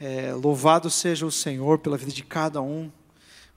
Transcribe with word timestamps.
É, 0.00 0.32
louvado 0.32 0.88
seja 0.88 1.26
o 1.26 1.30
Senhor 1.30 1.78
pela 1.78 1.96
vida 1.96 2.12
de 2.12 2.22
cada 2.22 2.62
um, 2.62 2.88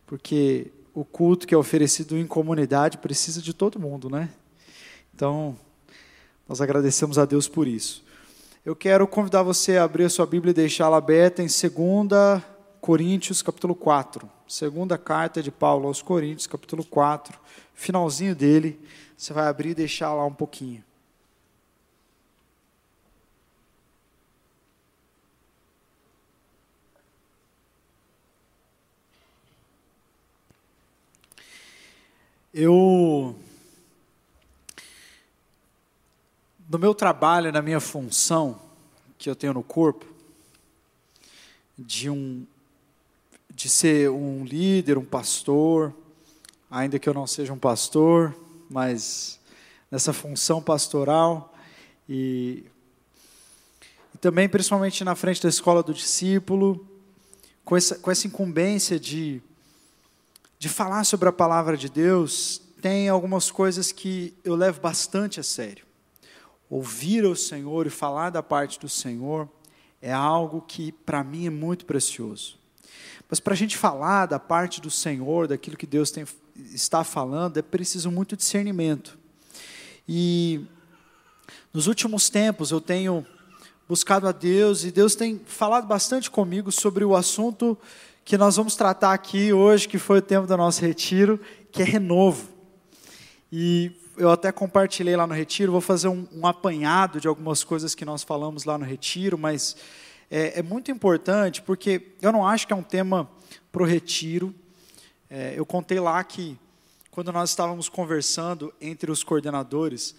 porque 0.08 0.72
o 0.92 1.06
culto 1.06 1.46
que 1.46 1.54
é 1.54 1.58
oferecido 1.58 2.18
em 2.18 2.26
comunidade 2.26 2.98
precisa 2.98 3.42
de 3.42 3.54
todo 3.54 3.80
mundo, 3.80 4.10
né? 4.10 4.30
Então, 5.14 5.56
nós 6.50 6.60
agradecemos 6.60 7.20
a 7.20 7.26
Deus 7.26 7.48
por 7.48 7.68
isso. 7.68 8.04
Eu 8.66 8.76
quero 8.76 9.08
convidar 9.08 9.44
você 9.44 9.78
a 9.78 9.84
abrir 9.84 10.06
a 10.06 10.10
sua 10.10 10.26
Bíblia 10.26 10.50
e 10.50 10.56
deixá-la 10.56 10.98
aberta 10.98 11.44
em 11.44 11.46
2 11.46 12.42
Coríntios, 12.80 13.44
capítulo 13.44 13.76
4. 13.76 14.28
Segunda 14.48 14.98
carta 14.98 15.44
de 15.44 15.52
Paulo 15.52 15.88
aos 15.88 16.02
Coríntios, 16.02 16.48
capítulo 16.48 16.84
4. 16.84 17.40
Finalzinho 17.76 18.36
dele, 18.36 18.80
você 19.16 19.32
vai 19.32 19.48
abrir 19.48 19.70
e 19.70 19.76
deixar 19.76 20.12
lá 20.14 20.26
um 20.26 20.34
pouquinho. 20.34 20.84
Eu, 32.54 33.34
no 36.70 36.78
meu 36.78 36.94
trabalho, 36.94 37.50
na 37.50 37.62
minha 37.62 37.80
função 37.80 38.60
que 39.18 39.30
eu 39.30 39.36
tenho 39.38 39.54
no 39.54 39.64
corpo, 39.64 40.06
de 41.80 42.10
um, 42.10 42.46
de 43.56 43.70
ser 43.70 44.10
um 44.10 44.44
líder, 44.44 44.98
um 44.98 45.06
pastor, 45.06 45.94
ainda 46.70 47.00
que 47.00 47.08
eu 47.08 47.14
não 47.14 47.26
seja 47.26 47.54
um 47.54 47.58
pastor, 47.58 48.36
mas 48.70 49.40
nessa 49.90 50.12
função 50.12 50.62
pastoral 50.62 51.56
e, 52.10 52.66
e 54.14 54.18
também 54.18 54.50
principalmente 54.50 55.06
na 55.06 55.16
frente 55.16 55.42
da 55.42 55.48
escola 55.48 55.82
do 55.82 55.94
discípulo, 55.94 56.86
com 57.64 57.78
essa, 57.78 57.96
com 57.96 58.12
essa 58.12 58.28
incumbência 58.28 59.00
de 59.00 59.42
de 60.62 60.70
falar 60.70 61.04
sobre 61.06 61.28
a 61.28 61.32
palavra 61.32 61.76
de 61.76 61.90
Deus, 61.90 62.62
tem 62.80 63.10
algumas 63.10 63.50
coisas 63.50 63.92
que 63.92 64.32
eu 64.44 64.54
levo 64.54 64.80
bastante 64.80 65.40
a 65.40 65.44
sério. 65.44 65.84
Ouvir 66.70 67.26
o 67.26 67.36
Senhor 67.36 67.88
e 67.88 67.90
falar 67.90 68.30
da 68.30 68.44
parte 68.44 68.80
do 68.80 68.88
Senhor 68.88 69.50
é 70.00 70.14
algo 70.14 70.62
que 70.62 70.92
para 70.92 71.24
mim 71.24 71.48
é 71.48 71.50
muito 71.50 71.84
precioso. 71.84 72.60
Mas 73.28 73.40
para 73.40 73.56
a 73.56 73.58
gente 73.58 73.76
falar 73.76 74.28
da 74.28 74.38
parte 74.38 74.80
do 74.80 74.92
Senhor, 74.92 75.48
daquilo 75.48 75.76
que 75.76 75.88
Deus 75.88 76.12
tem, 76.12 76.28
está 76.56 77.04
falando, 77.04 77.58
é 77.58 77.64
preciso 77.64 78.12
muito 78.12 78.38
discernimento. 78.38 79.18
E 80.08 80.64
nos 81.74 81.88
últimos 81.88 82.30
tempos 82.30 82.70
eu 82.70 82.80
tenho 82.80 83.26
buscado 83.90 84.28
a 84.28 84.32
Deus 84.32 84.84
e 84.84 84.92
Deus 84.92 85.16
tem 85.16 85.42
falado 85.44 85.88
bastante 85.88 86.30
comigo 86.30 86.72
sobre 86.72 87.04
o 87.04 87.16
assunto 87.16 87.76
que 88.32 88.38
nós 88.38 88.56
vamos 88.56 88.78
tratar 88.78 89.12
aqui 89.12 89.52
hoje, 89.52 89.90
que 89.90 89.98
foi 89.98 90.20
o 90.20 90.22
tempo 90.22 90.48
do 90.48 90.56
nosso 90.56 90.80
retiro, 90.80 91.38
que 91.70 91.82
é 91.82 91.86
renovo. 91.86 92.48
E 93.52 93.92
eu 94.16 94.32
até 94.32 94.54
compartilhei 94.54 95.18
lá 95.18 95.28
no 95.28 95.34
retiro, 95.34 95.74
vou 95.74 95.82
fazer 95.82 96.08
um, 96.08 96.26
um 96.32 96.48
apanhado 96.48 97.20
de 97.20 97.28
algumas 97.28 97.62
coisas 97.62 97.94
que 97.94 98.06
nós 98.06 98.24
falamos 98.24 98.64
lá 98.64 98.78
no 98.78 98.86
retiro, 98.86 99.38
mas 99.38 99.76
é, 100.30 100.60
é 100.60 100.64
muito 100.64 100.90
importante 100.90 101.62
porque 101.62 102.14
eu 102.22 102.32
não 102.32 102.48
acho 102.48 102.66
que 102.66 102.72
é 102.72 102.76
um 102.78 102.82
tema 102.82 103.30
para 103.70 103.84
o 103.84 103.86
retiro. 103.86 104.56
É, 105.30 105.54
eu 105.58 105.66
contei 105.66 106.00
lá 106.00 106.24
que 106.24 106.58
quando 107.10 107.34
nós 107.34 107.50
estávamos 107.50 107.90
conversando 107.90 108.74
entre 108.80 109.12
os 109.12 109.26
coordenadores, 109.26 110.16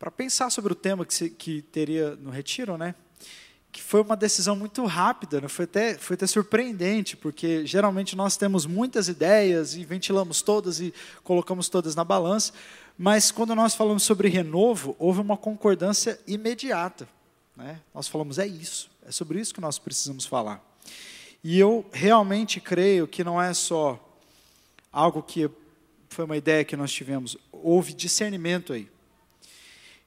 para 0.00 0.10
pensar 0.10 0.50
sobre 0.50 0.72
o 0.72 0.74
tema 0.74 1.06
que, 1.06 1.14
se, 1.14 1.30
que 1.30 1.62
teria 1.62 2.16
no 2.16 2.30
retiro, 2.30 2.76
né? 2.76 2.96
Que 3.72 3.82
foi 3.82 4.02
uma 4.02 4.14
decisão 4.14 4.54
muito 4.54 4.84
rápida, 4.84 5.40
né? 5.40 5.48
foi, 5.48 5.64
até, 5.64 5.94
foi 5.94 6.12
até 6.14 6.26
surpreendente, 6.26 7.16
porque 7.16 7.66
geralmente 7.66 8.14
nós 8.14 8.36
temos 8.36 8.66
muitas 8.66 9.08
ideias 9.08 9.74
e 9.74 9.82
ventilamos 9.82 10.42
todas 10.42 10.78
e 10.78 10.92
colocamos 11.24 11.70
todas 11.70 11.96
na 11.96 12.04
balança, 12.04 12.52
mas 12.98 13.30
quando 13.30 13.54
nós 13.54 13.74
falamos 13.74 14.02
sobre 14.02 14.28
renovo, 14.28 14.94
houve 14.98 15.22
uma 15.22 15.38
concordância 15.38 16.20
imediata. 16.26 17.08
Né? 17.56 17.80
Nós 17.94 18.06
falamos, 18.08 18.38
é 18.38 18.46
isso, 18.46 18.90
é 19.06 19.10
sobre 19.10 19.40
isso 19.40 19.54
que 19.54 19.60
nós 19.60 19.78
precisamos 19.78 20.26
falar. 20.26 20.62
E 21.42 21.58
eu 21.58 21.84
realmente 21.92 22.60
creio 22.60 23.08
que 23.08 23.24
não 23.24 23.40
é 23.40 23.54
só 23.54 23.98
algo 24.92 25.22
que 25.22 25.50
foi 26.10 26.26
uma 26.26 26.36
ideia 26.36 26.62
que 26.62 26.76
nós 26.76 26.92
tivemos, 26.92 27.38
houve 27.50 27.94
discernimento 27.94 28.74
aí. 28.74 28.86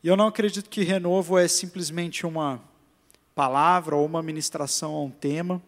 E 0.03 0.07
eu 0.07 0.15
não 0.15 0.27
acredito 0.27 0.69
que 0.69 0.83
renovo 0.83 1.35
é 1.35 1.47
simplesmente 1.47 2.27
uma 2.27 2.61
palavra 3.35 3.97
ou 3.97 4.05
uma 4.05 4.23
ministração 4.23 4.95
a 4.95 5.03
um 5.03 5.11
tema. 5.11 5.61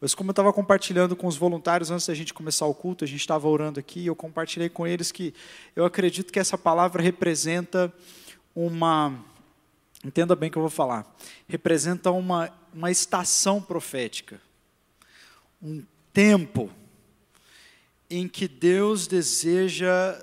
Mas 0.00 0.16
como 0.16 0.30
eu 0.30 0.32
estava 0.32 0.52
compartilhando 0.52 1.14
com 1.14 1.28
os 1.28 1.36
voluntários 1.36 1.90
antes 1.90 2.06
da 2.06 2.14
gente 2.14 2.34
começar 2.34 2.66
o 2.66 2.74
culto, 2.74 3.04
a 3.04 3.06
gente 3.06 3.20
estava 3.20 3.46
orando 3.46 3.78
aqui, 3.78 4.00
e 4.00 4.06
eu 4.06 4.16
compartilhei 4.16 4.68
com 4.68 4.84
eles 4.84 5.12
que 5.12 5.32
eu 5.76 5.84
acredito 5.84 6.32
que 6.32 6.40
essa 6.40 6.58
palavra 6.58 7.00
representa 7.00 7.92
uma, 8.52 9.16
entenda 10.04 10.34
bem 10.34 10.48
o 10.48 10.52
que 10.52 10.58
eu 10.58 10.62
vou 10.62 10.70
falar, 10.70 11.06
representa 11.46 12.10
uma, 12.10 12.50
uma 12.74 12.90
estação 12.90 13.62
profética, 13.62 14.40
um 15.62 15.84
tempo 16.12 16.68
em 18.10 18.26
que 18.26 18.48
Deus 18.48 19.06
deseja 19.06 20.18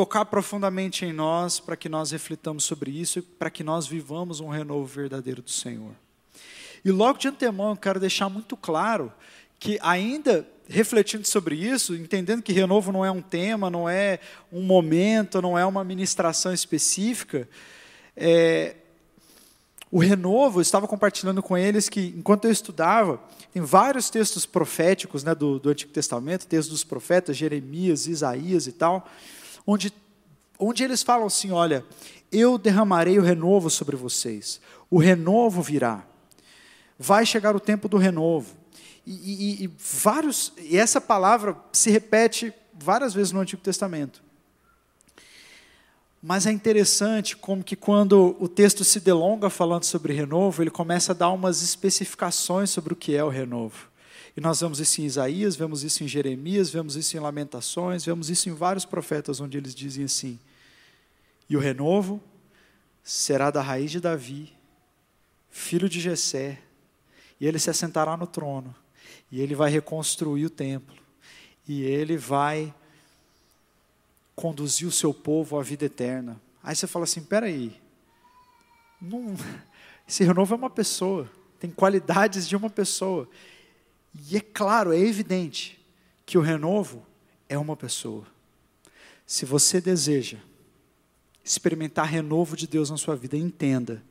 tocar 0.00 0.24
profundamente 0.24 1.04
em 1.04 1.12
nós 1.12 1.60
para 1.60 1.76
que 1.76 1.86
nós 1.86 2.10
reflitamos 2.10 2.64
sobre 2.64 2.90
isso 2.90 3.18
e 3.18 3.22
para 3.22 3.50
que 3.50 3.62
nós 3.62 3.86
vivamos 3.86 4.40
um 4.40 4.48
renovo 4.48 4.86
verdadeiro 4.86 5.42
do 5.42 5.50
Senhor. 5.50 5.92
E 6.82 6.90
logo 6.90 7.18
de 7.18 7.28
antemão 7.28 7.72
eu 7.72 7.76
quero 7.76 8.00
deixar 8.00 8.30
muito 8.30 8.56
claro 8.56 9.12
que 9.58 9.78
ainda 9.82 10.48
refletindo 10.66 11.28
sobre 11.28 11.54
isso, 11.54 11.94
entendendo 11.94 12.40
que 12.40 12.50
renovo 12.50 12.90
não 12.90 13.04
é 13.04 13.10
um 13.10 13.20
tema, 13.20 13.68
não 13.68 13.86
é 13.86 14.20
um 14.50 14.62
momento, 14.62 15.42
não 15.42 15.58
é 15.58 15.66
uma 15.66 15.84
ministração 15.84 16.50
específica, 16.50 17.46
é, 18.16 18.76
o 19.90 19.98
renovo, 19.98 20.60
eu 20.60 20.62
estava 20.62 20.88
compartilhando 20.88 21.42
com 21.42 21.58
eles 21.58 21.90
que, 21.90 22.14
enquanto 22.16 22.46
eu 22.46 22.50
estudava, 22.50 23.20
tem 23.52 23.60
vários 23.60 24.08
textos 24.08 24.46
proféticos 24.46 25.22
né, 25.22 25.34
do, 25.34 25.58
do 25.58 25.68
Antigo 25.68 25.92
Testamento, 25.92 26.46
textos 26.46 26.70
dos 26.70 26.84
profetas, 26.84 27.36
Jeremias, 27.36 28.06
Isaías 28.06 28.66
e 28.66 28.72
tal, 28.72 29.06
onde, 29.70 29.92
onde 30.58 30.82
eles 30.82 31.02
falam 31.02 31.26
assim: 31.26 31.52
olha, 31.52 31.84
eu 32.32 32.58
derramarei 32.58 33.18
o 33.18 33.22
renovo 33.22 33.70
sobre 33.70 33.96
vocês, 33.96 34.60
o 34.90 34.98
renovo 34.98 35.62
virá, 35.62 36.04
vai 36.98 37.24
chegar 37.24 37.54
o 37.54 37.60
tempo 37.60 37.88
do 37.88 37.96
renovo. 37.96 38.58
E, 39.06 39.12
e, 39.12 39.64
e, 39.64 39.70
vários, 39.78 40.52
e 40.58 40.76
essa 40.76 41.00
palavra 41.00 41.56
se 41.72 41.90
repete 41.90 42.52
várias 42.72 43.14
vezes 43.14 43.32
no 43.32 43.40
Antigo 43.40 43.62
Testamento. 43.62 44.22
Mas 46.22 46.46
é 46.46 46.52
interessante 46.52 47.34
como 47.34 47.64
que 47.64 47.74
quando 47.74 48.36
o 48.38 48.46
texto 48.46 48.84
se 48.84 49.00
delonga 49.00 49.48
falando 49.48 49.84
sobre 49.84 50.12
renovo, 50.12 50.62
ele 50.62 50.70
começa 50.70 51.12
a 51.12 51.14
dar 51.14 51.30
umas 51.30 51.62
especificações 51.62 52.68
sobre 52.68 52.92
o 52.92 52.96
que 52.96 53.16
é 53.16 53.24
o 53.24 53.30
renovo. 53.30 53.89
Nós 54.40 54.58
vemos 54.58 54.80
isso 54.80 55.02
em 55.02 55.04
Isaías, 55.04 55.54
vemos 55.54 55.84
isso 55.84 56.02
em 56.02 56.08
Jeremias, 56.08 56.70
vemos 56.70 56.96
isso 56.96 57.14
em 57.14 57.20
Lamentações, 57.20 58.06
vemos 58.06 58.30
isso 58.30 58.48
em 58.48 58.54
vários 58.54 58.86
profetas, 58.86 59.38
onde 59.38 59.58
eles 59.58 59.74
dizem 59.74 60.06
assim: 60.06 60.40
E 61.46 61.58
o 61.58 61.60
renovo 61.60 62.22
será 63.04 63.50
da 63.50 63.60
raiz 63.60 63.90
de 63.90 64.00
Davi, 64.00 64.50
filho 65.50 65.90
de 65.90 66.00
Jessé, 66.00 66.58
e 67.38 67.46
ele 67.46 67.58
se 67.58 67.68
assentará 67.68 68.16
no 68.16 68.26
trono, 68.26 68.74
e 69.30 69.42
ele 69.42 69.54
vai 69.54 69.70
reconstruir 69.70 70.46
o 70.46 70.50
templo, 70.50 70.96
e 71.68 71.82
ele 71.82 72.16
vai 72.16 72.74
conduzir 74.34 74.88
o 74.88 74.92
seu 74.92 75.12
povo 75.12 75.58
à 75.58 75.62
vida 75.62 75.84
eterna. 75.84 76.40
Aí 76.62 76.74
você 76.74 76.86
fala 76.86 77.04
assim: 77.04 77.22
peraí, 77.22 77.78
não, 79.02 79.36
esse 80.08 80.24
renovo 80.24 80.54
é 80.54 80.56
uma 80.56 80.70
pessoa, 80.70 81.30
tem 81.58 81.70
qualidades 81.70 82.48
de 82.48 82.56
uma 82.56 82.70
pessoa. 82.70 83.28
E 84.14 84.36
é 84.36 84.40
claro, 84.40 84.92
é 84.92 84.98
evidente 84.98 85.80
que 86.26 86.36
o 86.38 86.40
renovo 86.40 87.06
é 87.48 87.56
uma 87.56 87.76
pessoa. 87.76 88.26
Se 89.26 89.44
você 89.44 89.80
deseja 89.80 90.38
experimentar 91.44 92.06
renovo 92.06 92.56
de 92.56 92.66
Deus 92.66 92.90
na 92.90 92.96
sua 92.96 93.16
vida, 93.16 93.36
entenda 93.36 94.02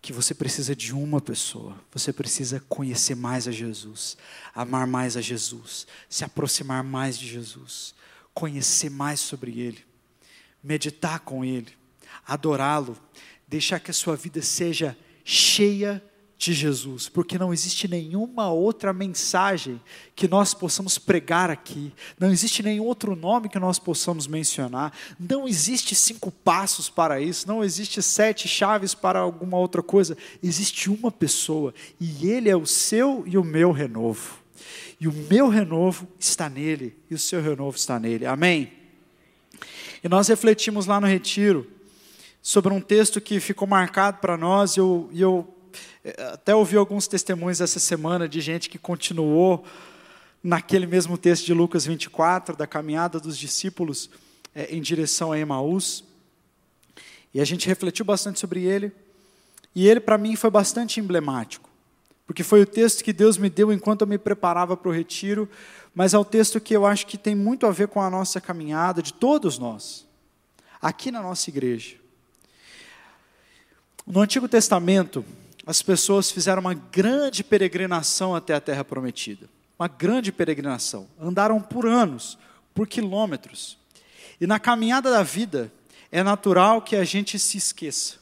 que 0.00 0.12
você 0.12 0.34
precisa 0.34 0.74
de 0.74 0.94
uma 0.94 1.20
pessoa. 1.20 1.76
Você 1.92 2.12
precisa 2.12 2.60
conhecer 2.68 3.14
mais 3.14 3.46
a 3.46 3.52
Jesus, 3.52 4.16
amar 4.54 4.86
mais 4.86 5.16
a 5.16 5.20
Jesus, 5.20 5.86
se 6.08 6.24
aproximar 6.24 6.82
mais 6.82 7.18
de 7.18 7.28
Jesus, 7.28 7.94
conhecer 8.32 8.90
mais 8.90 9.20
sobre 9.20 9.60
Ele, 9.60 9.84
meditar 10.62 11.20
com 11.20 11.44
Ele, 11.44 11.72
adorá-lo, 12.26 12.96
deixar 13.46 13.80
que 13.80 13.90
a 13.90 13.94
sua 13.94 14.16
vida 14.16 14.40
seja 14.40 14.96
cheia 15.24 16.02
de 16.40 16.54
Jesus, 16.54 17.06
porque 17.06 17.36
não 17.36 17.52
existe 17.52 17.86
nenhuma 17.86 18.50
outra 18.50 18.94
mensagem 18.94 19.78
que 20.16 20.26
nós 20.26 20.54
possamos 20.54 20.96
pregar 20.96 21.50
aqui, 21.50 21.92
não 22.18 22.32
existe 22.32 22.62
nenhum 22.62 22.84
outro 22.84 23.14
nome 23.14 23.50
que 23.50 23.58
nós 23.58 23.78
possamos 23.78 24.26
mencionar, 24.26 24.90
não 25.18 25.46
existe 25.46 25.94
cinco 25.94 26.30
passos 26.30 26.88
para 26.88 27.20
isso, 27.20 27.46
não 27.46 27.62
existe 27.62 28.00
sete 28.00 28.48
chaves 28.48 28.94
para 28.94 29.18
alguma 29.18 29.58
outra 29.58 29.82
coisa, 29.82 30.16
existe 30.42 30.88
uma 30.88 31.12
pessoa 31.12 31.74
e 32.00 32.26
Ele 32.30 32.48
é 32.48 32.56
o 32.56 32.64
seu 32.64 33.22
e 33.26 33.36
o 33.36 33.44
meu 33.44 33.70
renovo. 33.70 34.38
E 34.98 35.06
o 35.06 35.12
meu 35.12 35.46
renovo 35.46 36.08
está 36.18 36.48
nele, 36.48 36.96
e 37.10 37.14
o 37.14 37.18
seu 37.18 37.42
renovo 37.42 37.76
está 37.76 37.98
nele. 38.00 38.24
Amém? 38.24 38.72
E 40.02 40.08
nós 40.08 40.28
refletimos 40.28 40.86
lá 40.86 40.98
no 40.98 41.06
retiro 41.06 41.70
sobre 42.40 42.72
um 42.72 42.80
texto 42.80 43.20
que 43.20 43.40
ficou 43.40 43.68
marcado 43.68 44.18
para 44.20 44.38
nós, 44.38 44.76
e 44.76 44.80
eu, 44.80 45.10
e 45.12 45.20
eu 45.20 45.54
até 46.32 46.54
ouvi 46.54 46.76
alguns 46.76 47.06
testemunhos 47.06 47.60
essa 47.60 47.78
semana 47.78 48.28
de 48.28 48.40
gente 48.40 48.70
que 48.70 48.78
continuou 48.78 49.64
naquele 50.42 50.86
mesmo 50.86 51.18
texto 51.18 51.44
de 51.44 51.52
Lucas 51.52 51.84
24, 51.84 52.56
da 52.56 52.66
caminhada 52.66 53.20
dos 53.20 53.36
discípulos 53.36 54.08
é, 54.54 54.74
em 54.74 54.80
direção 54.80 55.32
a 55.32 55.38
Emaús. 55.38 56.02
E 57.34 57.40
a 57.40 57.44
gente 57.44 57.66
refletiu 57.66 58.04
bastante 58.04 58.40
sobre 58.40 58.64
ele. 58.64 58.90
E 59.74 59.86
ele, 59.86 60.00
para 60.00 60.18
mim, 60.18 60.34
foi 60.36 60.50
bastante 60.50 60.98
emblemático. 60.98 61.68
Porque 62.26 62.42
foi 62.42 62.62
o 62.62 62.66
texto 62.66 63.04
que 63.04 63.12
Deus 63.12 63.36
me 63.36 63.50
deu 63.50 63.72
enquanto 63.72 64.02
eu 64.02 64.06
me 64.06 64.16
preparava 64.16 64.76
para 64.76 64.88
o 64.88 64.92
retiro, 64.92 65.48
mas 65.94 66.14
é 66.14 66.18
o 66.18 66.24
texto 66.24 66.60
que 66.60 66.74
eu 66.74 66.86
acho 66.86 67.06
que 67.06 67.18
tem 67.18 67.34
muito 67.34 67.66
a 67.66 67.70
ver 67.70 67.88
com 67.88 68.00
a 68.00 68.08
nossa 68.08 68.40
caminhada, 68.40 69.02
de 69.02 69.12
todos 69.12 69.58
nós, 69.58 70.06
aqui 70.80 71.10
na 71.10 71.20
nossa 71.20 71.50
igreja. 71.50 71.96
No 74.06 74.20
Antigo 74.20 74.48
Testamento, 74.48 75.24
as 75.66 75.82
pessoas 75.82 76.30
fizeram 76.30 76.60
uma 76.60 76.74
grande 76.74 77.44
peregrinação 77.44 78.34
até 78.34 78.54
a 78.54 78.60
terra 78.60 78.84
prometida. 78.84 79.48
Uma 79.78 79.88
grande 79.88 80.32
peregrinação. 80.32 81.06
Andaram 81.20 81.60
por 81.60 81.86
anos, 81.86 82.38
por 82.74 82.86
quilômetros. 82.86 83.78
E 84.40 84.46
na 84.46 84.58
caminhada 84.58 85.10
da 85.10 85.22
vida, 85.22 85.72
é 86.10 86.22
natural 86.22 86.82
que 86.82 86.96
a 86.96 87.04
gente 87.04 87.38
se 87.38 87.58
esqueça. 87.58 88.18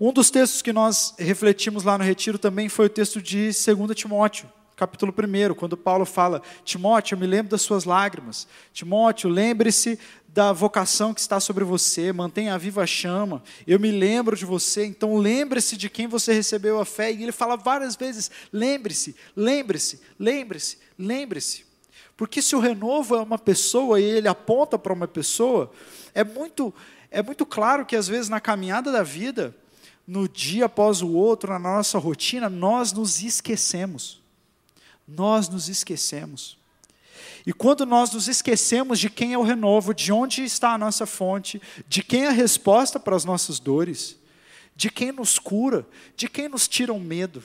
Um 0.00 0.12
dos 0.12 0.30
textos 0.30 0.62
que 0.62 0.72
nós 0.72 1.14
refletimos 1.18 1.82
lá 1.82 1.96
no 1.96 2.04
retiro 2.04 2.38
também 2.38 2.68
foi 2.68 2.86
o 2.86 2.90
texto 2.90 3.20
de 3.20 3.44
2 3.44 3.94
Timóteo, 3.94 4.50
capítulo 4.76 5.12
1, 5.12 5.54
quando 5.54 5.76
Paulo 5.76 6.04
fala: 6.04 6.42
Timóteo, 6.62 7.14
eu 7.14 7.18
me 7.18 7.26
lembro 7.26 7.50
das 7.50 7.62
suas 7.62 7.84
lágrimas. 7.84 8.46
Timóteo, 8.72 9.30
lembre-se 9.30 9.98
da 10.28 10.52
vocação 10.52 11.14
que 11.14 11.20
está 11.20 11.40
sobre 11.40 11.64
você, 11.64 12.12
mantenha 12.12 12.54
a 12.54 12.58
viva 12.58 12.86
chama. 12.86 13.42
Eu 13.66 13.80
me 13.80 13.90
lembro 13.90 14.36
de 14.36 14.44
você, 14.44 14.84
então 14.84 15.16
lembre-se 15.16 15.78
de 15.78 15.88
quem 15.88 16.06
você 16.06 16.34
recebeu 16.34 16.78
a 16.78 16.84
fé. 16.84 17.10
E 17.10 17.22
ele 17.22 17.32
fala 17.32 17.56
várias 17.56 17.96
vezes: 17.96 18.30
lembre-se, 18.52 19.16
lembre-se, 19.34 20.00
lembre-se, 20.20 20.78
lembre-se. 20.98 21.64
Porque 22.14 22.42
se 22.42 22.54
o 22.54 22.60
renovo 22.60 23.16
é 23.16 23.22
uma 23.22 23.38
pessoa 23.38 23.98
e 23.98 24.04
ele 24.04 24.28
aponta 24.28 24.78
para 24.78 24.92
uma 24.92 25.08
pessoa, 25.08 25.70
é 26.14 26.22
muito, 26.22 26.72
é 27.10 27.22
muito 27.22 27.44
claro 27.44 27.84
que 27.84 27.96
às 27.96 28.08
vezes 28.08 28.28
na 28.28 28.40
caminhada 28.40 28.92
da 28.92 29.02
vida, 29.02 29.54
no 30.06 30.28
dia 30.28 30.66
após 30.66 31.02
o 31.02 31.12
outro, 31.12 31.52
na 31.52 31.58
nossa 31.58 31.98
rotina, 31.98 32.48
nós 32.48 32.92
nos 32.92 33.22
esquecemos. 33.22 34.25
Nós 35.06 35.48
nos 35.48 35.68
esquecemos. 35.68 36.58
E 37.46 37.52
quando 37.52 37.86
nós 37.86 38.12
nos 38.12 38.28
esquecemos 38.28 38.98
de 38.98 39.08
quem 39.08 39.32
é 39.32 39.38
o 39.38 39.42
renovo, 39.42 39.94
de 39.94 40.12
onde 40.12 40.42
está 40.42 40.72
a 40.74 40.78
nossa 40.78 41.06
fonte, 41.06 41.62
de 41.88 42.02
quem 42.02 42.24
é 42.24 42.28
a 42.28 42.32
resposta 42.32 42.98
para 42.98 43.14
as 43.14 43.24
nossas 43.24 43.60
dores, 43.60 44.16
de 44.74 44.90
quem 44.90 45.12
nos 45.12 45.38
cura, 45.38 45.86
de 46.16 46.28
quem 46.28 46.48
nos 46.48 46.66
tira 46.66 46.92
o 46.92 47.00
medo, 47.00 47.42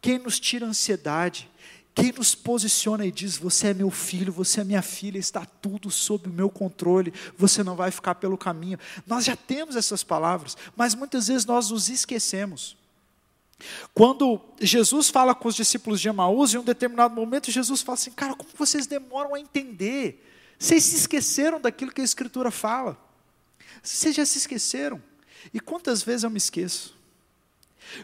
quem 0.00 0.18
nos 0.18 0.38
tira 0.38 0.66
a 0.66 0.68
ansiedade, 0.68 1.50
quem 1.94 2.12
nos 2.12 2.32
posiciona 2.32 3.04
e 3.04 3.10
diz: 3.10 3.36
Você 3.36 3.68
é 3.68 3.74
meu 3.74 3.90
filho, 3.90 4.32
você 4.32 4.60
é 4.60 4.64
minha 4.64 4.82
filha, 4.82 5.18
está 5.18 5.44
tudo 5.44 5.90
sob 5.90 6.28
o 6.28 6.32
meu 6.32 6.48
controle, 6.48 7.12
você 7.36 7.64
não 7.64 7.74
vai 7.74 7.90
ficar 7.90 8.14
pelo 8.14 8.38
caminho. 8.38 8.78
Nós 9.04 9.24
já 9.24 9.34
temos 9.34 9.74
essas 9.74 10.04
palavras, 10.04 10.56
mas 10.76 10.94
muitas 10.94 11.26
vezes 11.26 11.44
nós 11.44 11.70
nos 11.70 11.88
esquecemos. 11.88 12.76
Quando 13.92 14.40
Jesus 14.60 15.10
fala 15.10 15.34
com 15.34 15.48
os 15.48 15.54
discípulos 15.54 16.00
de 16.00 16.08
Emaús, 16.08 16.54
em 16.54 16.58
um 16.58 16.64
determinado 16.64 17.14
momento, 17.14 17.50
Jesus 17.50 17.82
fala 17.82 17.94
assim: 17.94 18.10
Cara, 18.12 18.34
como 18.34 18.50
vocês 18.56 18.86
demoram 18.86 19.34
a 19.34 19.40
entender? 19.40 20.24
Vocês 20.58 20.84
se 20.84 20.96
esqueceram 20.96 21.60
daquilo 21.60 21.92
que 21.92 22.00
a 22.00 22.04
Escritura 22.04 22.50
fala. 22.50 22.96
Vocês 23.82 24.14
já 24.14 24.24
se 24.24 24.38
esqueceram. 24.38 25.02
E 25.52 25.60
quantas 25.60 26.02
vezes 26.02 26.24
eu 26.24 26.30
me 26.30 26.38
esqueço? 26.38 26.96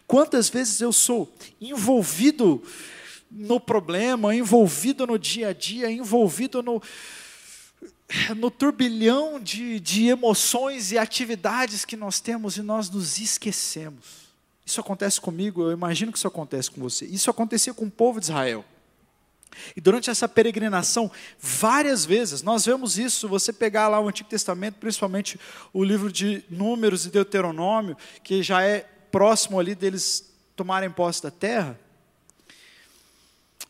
Quantas 0.06 0.48
vezes 0.48 0.80
eu 0.80 0.92
sou 0.92 1.32
envolvido 1.60 2.62
no 3.30 3.58
problema, 3.58 4.34
envolvido 4.34 5.06
no 5.06 5.18
dia 5.18 5.48
a 5.48 5.52
dia, 5.52 5.90
envolvido 5.90 6.62
no, 6.62 6.80
no 8.36 8.50
turbilhão 8.50 9.40
de, 9.40 9.80
de 9.80 10.06
emoções 10.06 10.92
e 10.92 10.98
atividades 10.98 11.84
que 11.84 11.96
nós 11.96 12.20
temos 12.20 12.56
e 12.56 12.62
nós 12.62 12.88
nos 12.88 13.18
esquecemos. 13.18 14.23
Isso 14.64 14.80
acontece 14.80 15.20
comigo, 15.20 15.62
eu 15.62 15.72
imagino 15.72 16.10
que 16.10 16.18
isso 16.18 16.26
acontece 16.26 16.70
com 16.70 16.80
você. 16.80 17.04
Isso 17.04 17.30
acontecia 17.30 17.74
com 17.74 17.84
o 17.84 17.90
povo 17.90 18.18
de 18.18 18.26
Israel. 18.26 18.64
E 19.76 19.80
durante 19.80 20.10
essa 20.10 20.28
peregrinação, 20.28 21.10
várias 21.38 22.04
vezes, 22.04 22.42
nós 22.42 22.64
vemos 22.64 22.98
isso, 22.98 23.28
você 23.28 23.52
pegar 23.52 23.88
lá 23.88 24.00
o 24.00 24.08
Antigo 24.08 24.28
Testamento, 24.28 24.76
principalmente 24.76 25.38
o 25.72 25.84
livro 25.84 26.10
de 26.10 26.44
Números 26.50 27.06
e 27.06 27.10
Deuteronômio, 27.10 27.96
que 28.22 28.42
já 28.42 28.62
é 28.62 28.80
próximo 29.10 29.60
ali 29.60 29.74
deles 29.74 30.32
tomarem 30.56 30.90
posse 30.90 31.22
da 31.22 31.30
terra. 31.30 31.78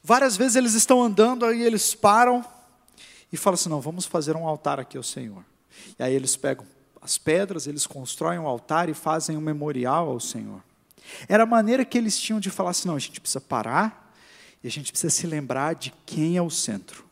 Várias 0.03 0.37
vezes 0.37 0.57
eles 0.57 0.75
estão 0.75 1.03
andando, 1.03 1.45
aí 1.45 1.63
eles 1.63 1.95
param 1.95 2.45
e 3.33 3.37
falam 3.37 3.55
assim: 3.55 3.69
não, 3.69 3.81
vamos 3.81 4.05
fazer 4.05 4.37
um 4.37 4.47
altar 4.47 4.79
aqui 4.79 4.97
ao 4.97 5.03
Senhor. 5.03 5.45
E 5.99 6.03
aí 6.03 6.15
eles 6.15 6.37
pegam 6.37 6.67
as 7.01 7.19
pedras, 7.19 7.67
eles 7.67 7.87
constroem 7.87 8.39
um 8.39 8.47
altar 8.47 8.89
e 8.89 8.95
fazem 8.95 9.37
um 9.37 9.41
memorial 9.41 10.09
ao 10.09 10.21
Senhor. 10.21 10.63
Era 11.29 11.43
a 11.43 11.47
maneira 11.47 11.85
que 11.85 11.97
eles 11.97 12.19
tinham 12.19 12.41
de 12.41 12.51
falar 12.51 12.71
assim: 12.71 12.89
não, 12.89 12.97
a 12.97 12.99
gente 12.99 13.21
precisa 13.21 13.41
parar 13.41 14.15
e 14.63 14.67
a 14.67 14.71
gente 14.71 14.91
precisa 14.91 15.11
se 15.11 15.27
lembrar 15.27 15.75
de 15.75 15.93
quem 16.07 16.37
é 16.37 16.43
o 16.43 16.51
centro. 16.51 17.05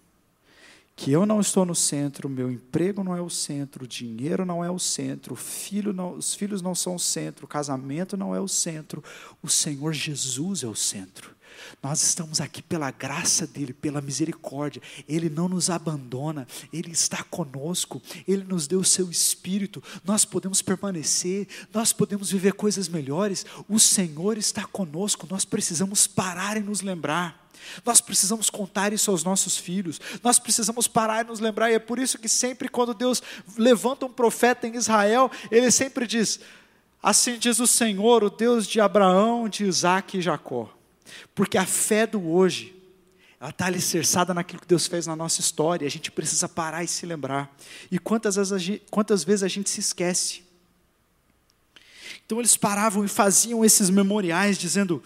Que 0.95 1.11
eu 1.11 1.25
não 1.25 1.41
estou 1.41 1.65
no 1.65 1.75
centro, 1.75 2.29
meu 2.29 2.51
emprego 2.51 3.03
não 3.03 3.17
é 3.17 3.21
o 3.21 3.31
centro, 3.31 3.85
o 3.85 3.89
dinheiro 3.89 4.45
não 4.45 4.63
é 4.65 4.71
o 4.71 4.79
centro, 4.79 5.35
filho 5.35 5.93
não, 5.93 6.13
os 6.13 6.35
filhos 6.35 6.61
não 6.61 6.75
são 6.75 6.95
o 6.95 7.01
centro, 7.01 7.47
o 7.47 7.49
casamento 7.49 8.17
não 8.17 8.35
é 8.35 8.41
o 8.41 8.47
centro, 8.47 9.03
o 9.43 9.49
Senhor 9.49 9.93
Jesus 9.93 10.63
é 10.63 10.67
o 10.67 10.75
centro. 10.75 11.35
Nós 11.83 12.03
estamos 12.03 12.41
aqui 12.41 12.63
pela 12.63 12.91
graça 12.91 13.47
dele, 13.47 13.73
pela 13.73 14.01
misericórdia. 14.01 14.83
Ele 15.09 15.29
não 15.29 15.49
nos 15.49 15.71
abandona, 15.71 16.47
ele 16.73 16.93
está 16.93 17.23
conosco, 17.25 18.01
ele 18.27 18.45
nos 18.45 18.67
deu 18.67 18.81
o 18.81 18.85
seu 18.85 19.11
espírito. 19.11 19.83
Nós 20.05 20.25
podemos 20.25 20.63
permanecer, 20.63 21.47
nós 21.73 21.93
podemos 21.93 22.31
viver 22.31 22.55
coisas 22.55 22.89
melhores. 22.89 23.45
O 23.69 23.79
Senhor 23.79 24.39
está 24.39 24.65
conosco. 24.65 25.27
Nós 25.31 25.45
precisamos 25.45 26.07
parar 26.07 26.57
e 26.57 26.61
nos 26.61 26.81
lembrar. 26.81 27.43
Nós 27.85 28.01
precisamos 28.01 28.51
contar 28.51 28.93
isso 28.93 29.11
aos 29.11 29.25
nossos 29.25 29.57
filhos. 29.57 30.01
Nós 30.23 30.39
precisamos 30.39 30.89
parar 30.89 31.25
e 31.25 31.29
nos 31.29 31.41
lembrar. 31.41 31.71
E 31.71 31.75
é 31.75 31.79
por 31.79 31.99
isso 31.99 32.19
que 32.19 32.29
sempre 32.29 32.69
quando 32.69 32.95
Deus 32.95 33.23
levanta 33.57 34.07
um 34.07 34.13
profeta 34.13 34.67
em 34.67 34.75
Israel, 34.75 35.31
ele 35.51 35.71
sempre 35.71 36.07
diz: 36.07 36.41
Assim 37.03 37.39
diz 37.39 37.59
o 37.59 37.67
Senhor, 37.67 38.23
o 38.23 38.31
Deus 38.31 38.67
de 38.67 38.81
Abraão, 38.81 39.49
de 39.49 39.65
Isaac 39.65 40.19
e 40.19 40.23
Jacó. 40.23 40.71
Porque 41.35 41.59
a 41.59 41.67
fé 41.67 42.07
do 42.07 42.31
hoje, 42.31 42.75
ela 43.41 43.51
está 43.51 43.67
alicerçada 43.67 44.33
naquilo 44.33 44.61
que 44.61 44.69
Deus 44.69 44.87
fez 44.87 45.07
na 45.07 45.17
nossa 45.17 45.41
história. 45.41 45.87
A 45.87 45.91
gente 45.91 46.11
precisa 46.11 46.49
parar 46.49 46.85
e 46.85 46.89
se 46.89 47.05
lembrar. 47.05 47.55
E 47.91 47.99
quantas 47.99 48.37
vezes 48.37 48.53
a 48.53 48.59
gente, 48.59 48.83
quantas 48.91 49.25
vezes 49.25 49.43
a 49.43 49.49
gente 49.49 49.69
se 49.69 49.81
esquece? 49.81 50.43
Então 52.25 52.39
eles 52.39 52.57
paravam 52.57 53.05
e 53.05 53.09
faziam 53.09 53.65
esses 53.65 53.91
memoriais, 53.91 54.57
dizendo: 54.57 55.03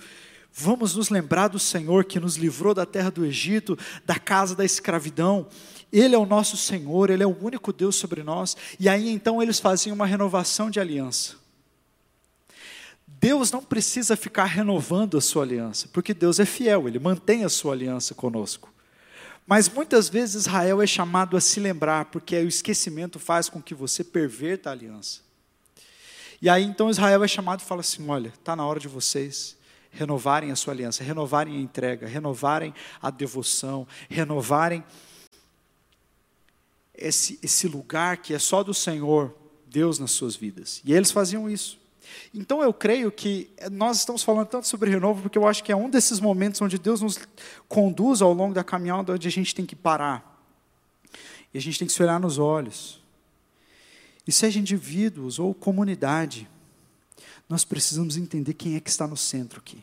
Vamos 0.52 0.94
nos 0.94 1.10
lembrar 1.10 1.48
do 1.48 1.58
Senhor 1.58 2.04
que 2.04 2.20
nos 2.20 2.36
livrou 2.36 2.72
da 2.72 2.86
terra 2.86 3.10
do 3.10 3.24
Egito, 3.24 3.78
da 4.04 4.18
casa 4.18 4.54
da 4.54 4.64
escravidão. 4.64 5.46
Ele 5.92 6.14
é 6.14 6.18
o 6.18 6.26
nosso 6.26 6.56
Senhor, 6.56 7.10
Ele 7.10 7.22
é 7.22 7.26
o 7.26 7.36
único 7.42 7.72
Deus 7.72 7.96
sobre 7.96 8.22
nós. 8.22 8.56
E 8.78 8.88
aí 8.88 9.08
então 9.10 9.42
eles 9.42 9.58
faziam 9.58 9.94
uma 9.94 10.06
renovação 10.06 10.70
de 10.70 10.80
aliança. 10.80 11.36
Deus 13.20 13.50
não 13.50 13.62
precisa 13.62 14.16
ficar 14.16 14.44
renovando 14.44 15.16
a 15.16 15.20
sua 15.20 15.42
aliança, 15.42 15.88
porque 15.92 16.12
Deus 16.12 16.38
é 16.38 16.44
fiel, 16.44 16.86
ele 16.86 16.98
mantém 16.98 17.44
a 17.44 17.48
sua 17.48 17.72
aliança 17.72 18.14
conosco. 18.14 18.72
Mas 19.46 19.68
muitas 19.68 20.08
vezes 20.08 20.46
Israel 20.46 20.82
é 20.82 20.86
chamado 20.86 21.36
a 21.36 21.40
se 21.40 21.60
lembrar, 21.60 22.06
porque 22.06 22.36
o 22.36 22.48
esquecimento 22.48 23.18
faz 23.18 23.48
com 23.48 23.62
que 23.62 23.74
você 23.74 24.02
perverta 24.02 24.68
a 24.68 24.72
aliança. 24.72 25.20
E 26.42 26.48
aí 26.48 26.64
então 26.64 26.90
Israel 26.90 27.22
é 27.24 27.28
chamado 27.28 27.60
e 27.60 27.64
fala 27.64 27.80
assim: 27.80 28.06
olha, 28.08 28.28
está 28.28 28.54
na 28.54 28.66
hora 28.66 28.80
de 28.80 28.88
vocês 28.88 29.56
renovarem 29.90 30.50
a 30.50 30.56
sua 30.56 30.74
aliança, 30.74 31.02
renovarem 31.02 31.56
a 31.56 31.60
entrega, 31.60 32.06
renovarem 32.06 32.74
a 33.00 33.08
devoção, 33.08 33.88
renovarem 34.10 34.84
esse, 36.94 37.38
esse 37.42 37.66
lugar 37.66 38.18
que 38.18 38.34
é 38.34 38.38
só 38.38 38.62
do 38.62 38.74
Senhor, 38.74 39.34
Deus 39.66 39.98
nas 39.98 40.10
suas 40.10 40.36
vidas. 40.36 40.82
E 40.84 40.92
eles 40.92 41.10
faziam 41.10 41.48
isso. 41.48 41.78
Então 42.34 42.62
eu 42.62 42.72
creio 42.72 43.10
que 43.10 43.50
nós 43.72 43.98
estamos 43.98 44.22
falando 44.22 44.46
tanto 44.46 44.66
sobre 44.66 44.90
renovo, 44.90 45.22
porque 45.22 45.38
eu 45.38 45.46
acho 45.46 45.62
que 45.62 45.72
é 45.72 45.76
um 45.76 45.88
desses 45.88 46.20
momentos 46.20 46.60
onde 46.60 46.78
Deus 46.78 47.00
nos 47.00 47.18
conduz 47.68 48.22
ao 48.22 48.32
longo 48.32 48.54
da 48.54 48.64
caminhada, 48.64 49.12
onde 49.12 49.28
a 49.28 49.30
gente 49.30 49.54
tem 49.54 49.66
que 49.66 49.76
parar. 49.76 50.34
E 51.52 51.58
a 51.58 51.60
gente 51.60 51.78
tem 51.78 51.86
que 51.86 51.94
se 51.94 52.02
olhar 52.02 52.20
nos 52.20 52.38
olhos. 52.38 53.00
E 54.26 54.32
seja 54.32 54.58
indivíduos 54.58 55.38
ou 55.38 55.54
comunidade, 55.54 56.48
nós 57.48 57.64
precisamos 57.64 58.16
entender 58.16 58.54
quem 58.54 58.74
é 58.74 58.80
que 58.80 58.90
está 58.90 59.06
no 59.06 59.16
centro 59.16 59.60
aqui. 59.60 59.82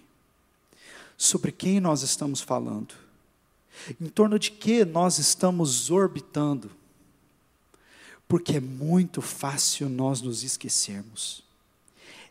Sobre 1.17 1.51
quem 1.51 1.79
nós 1.79 2.01
estamos 2.01 2.41
falando. 2.41 2.93
Em 3.99 4.07
torno 4.07 4.37
de 4.37 4.51
que 4.51 4.83
nós 4.83 5.17
estamos 5.17 5.89
orbitando. 5.89 6.69
Porque 8.27 8.57
é 8.57 8.59
muito 8.59 9.21
fácil 9.21 9.87
nós 9.87 10.21
nos 10.21 10.43
esquecermos. 10.43 11.42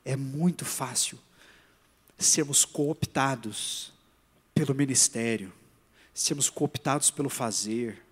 É 0.04 0.16
muito 0.16 0.64
fácil 0.64 1.18
sermos 2.18 2.64
cooptados 2.64 3.92
pelo 4.54 4.74
ministério, 4.74 5.52
sermos 6.14 6.48
cooptados 6.50 7.10
pelo 7.10 7.28
fazer, 7.28 8.02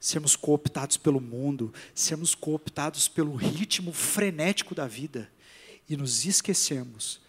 sermos 0.00 0.34
cooptados 0.34 0.96
pelo 0.96 1.20
mundo, 1.20 1.72
sermos 1.94 2.34
cooptados 2.34 3.08
pelo 3.08 3.34
ritmo 3.34 3.92
frenético 3.92 4.74
da 4.74 4.86
vida 4.86 5.30
e 5.88 5.96
nos 5.96 6.24
esquecemos 6.24 7.20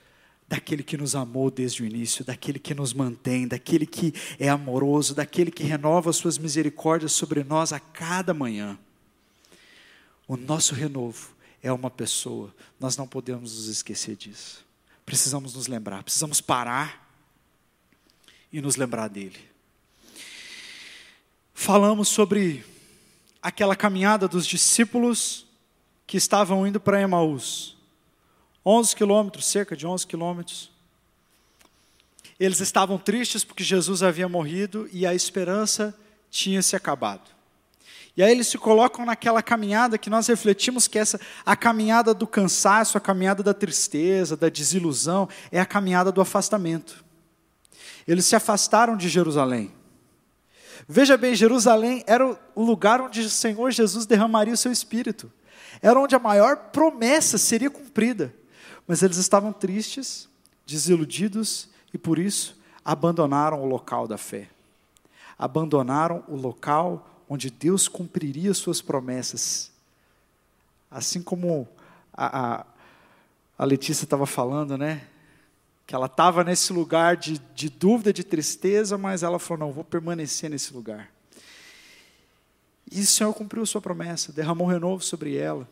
daquele 0.48 0.84
que 0.84 0.98
nos 0.98 1.16
amou 1.16 1.50
desde 1.50 1.84
o 1.84 1.86
início, 1.86 2.24
daquele 2.24 2.60
que 2.60 2.74
nos 2.74 2.94
mantém, 2.94 3.48
daquele 3.48 3.86
que 3.86 4.14
é 4.40 4.50
amoroso, 4.50 5.16
daquele 5.16 5.52
que 5.52 5.64
renova 5.64 6.14
suas 6.14 6.38
misericórdias 6.38 7.12
sobre 7.12 7.44
nós 7.44 7.74
a 7.74 7.80
cada 7.80 8.34
manhã. 8.34 8.78
O 10.28 10.38
nosso 10.38 10.74
renovo 10.74 11.33
é 11.64 11.72
uma 11.72 11.90
pessoa, 11.90 12.54
nós 12.78 12.98
não 12.98 13.08
podemos 13.08 13.56
nos 13.56 13.68
esquecer 13.68 14.18
disso. 14.18 14.66
Precisamos 15.06 15.54
nos 15.54 15.68
lembrar, 15.68 16.04
precisamos 16.04 16.42
parar 16.42 17.10
e 18.52 18.62
nos 18.62 18.76
lembrar 18.76 19.08
dele. 19.08 19.40
Falamos 21.54 22.10
sobre 22.10 22.66
aquela 23.42 23.78
caminhada 23.78 24.28
dos 24.28 24.46
discípulos 24.46 25.46
que 26.06 26.18
estavam 26.18 26.68
indo 26.68 26.82
para 26.82 27.02
Emaús. 27.02 27.78
11 28.66 28.96
quilômetros, 28.96 29.46
cerca 29.46 29.76
de 29.76 29.88
11 29.88 30.06
quilômetros. 30.06 30.70
Eles 32.38 32.60
estavam 32.60 32.98
tristes 32.98 33.44
porque 33.44 33.64
Jesus 33.64 34.04
havia 34.04 34.28
morrido 34.28 34.90
e 34.92 35.06
a 35.06 35.16
esperança 35.16 35.98
tinha 36.30 36.62
se 36.62 36.76
acabado. 36.76 37.30
E 38.16 38.22
aí 38.22 38.32
eles 38.32 38.48
se 38.48 38.58
colocam 38.58 39.06
naquela 39.06 39.42
caminhada 39.42 39.98
que 39.98 40.10
nós 40.10 40.28
refletimos 40.28 40.88
que 40.88 41.00
essa 41.00 41.20
a 41.46 41.56
caminhada 41.56 42.14
do 42.14 42.28
cansaço, 42.28 42.98
a 42.98 43.02
caminhada 43.02 43.42
da 43.42 43.54
tristeza, 43.54 44.38
da 44.38 44.50
desilusão, 44.50 45.28
é 45.52 45.60
a 45.60 45.66
caminhada 45.66 46.12
do 46.12 46.22
afastamento. 46.22 47.04
Eles 48.08 48.26
se 48.26 48.36
afastaram 48.36 48.96
de 48.96 49.10
Jerusalém. 49.10 49.72
Veja 50.88 51.18
bem, 51.18 51.34
Jerusalém 51.34 52.04
era 52.06 52.38
o 52.54 52.64
lugar 52.64 53.02
onde 53.02 53.22
o 53.22 53.30
Senhor 53.30 53.72
Jesus 53.72 54.06
derramaria 54.06 54.54
o 54.54 54.58
seu 54.58 54.72
espírito. 54.72 55.32
Era 55.82 56.00
onde 56.00 56.16
a 56.16 56.20
maior 56.20 56.56
promessa 56.72 57.38
seria 57.38 57.70
cumprida. 57.70 58.34
Mas 58.88 59.02
eles 59.02 59.18
estavam 59.18 59.54
tristes, 59.54 60.30
desiludidos 60.66 61.70
e 61.94 61.98
por 61.98 62.20
isso 62.20 62.62
abandonaram 62.84 63.62
o 63.62 63.66
local 63.66 64.08
da 64.08 64.18
fé. 64.18 64.50
Abandonaram 65.40 66.24
o 66.28 66.36
local 66.36 67.13
onde 67.28 67.50
Deus 67.50 67.88
cumpriria 67.88 68.54
suas 68.54 68.82
promessas. 68.82 69.72
Assim 70.90 71.22
como 71.22 71.68
a, 72.14 72.60
a, 72.60 72.66
a 73.58 73.66
Letícia 73.66 74.04
estava 74.04 74.26
falando, 74.26 74.78
né? 74.78 75.08
Que 75.86 75.96
ela 75.96 76.06
estava 76.06 76.44
nesse 76.44 76.72
lugar 76.72 77.18
de, 77.18 77.40
de 77.56 77.70
dúvida, 77.70 78.14
de 78.14 78.24
tristeza, 78.24 78.98
mas 78.98 79.24
ela 79.24 79.40
falou: 79.40 79.68
não, 79.68 79.74
vou 79.74 79.84
permanecer 79.84 80.50
nesse 80.50 80.74
lugar. 80.74 81.12
E 82.92 83.02
o 83.02 83.08
Senhor 83.08 83.34
cumpriu 83.34 83.66
sua 83.66 83.82
promessa, 83.82 84.32
derramou 84.32 84.68
renovo 84.68 85.04
sobre 85.04 85.36
ela 85.36 85.68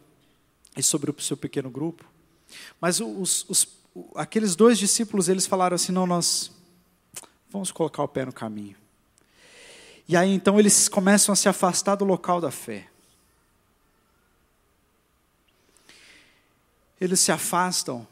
e 0.76 0.82
sobre 0.82 1.12
o 1.12 1.22
seu 1.22 1.38
pequeno 1.38 1.70
grupo. 1.70 2.04
Mas 2.80 3.00
os, 3.00 3.46
os, 3.48 3.68
aqueles 4.16 4.56
dois 4.56 4.80
discípulos, 4.80 5.30
eles 5.30 5.46
falaram 5.46 5.76
assim: 5.76 5.92
não, 5.92 6.08
nós 6.08 6.52
vamos 7.50 7.72
colocar 7.72 8.04
o 8.04 8.08
pé 8.08 8.26
no 8.26 8.34
caminho. 8.34 8.81
E 10.12 10.18
aí 10.18 10.34
então 10.34 10.60
eles 10.60 10.90
começam 10.90 11.32
a 11.32 11.38
se 11.38 11.48
afastar 11.48 11.96
do 11.96 12.04
local 12.04 12.42
da 12.42 12.52
fé. 12.52 12.90
Eles 17.00 17.22
se 17.22 17.32
afastam 17.32 18.06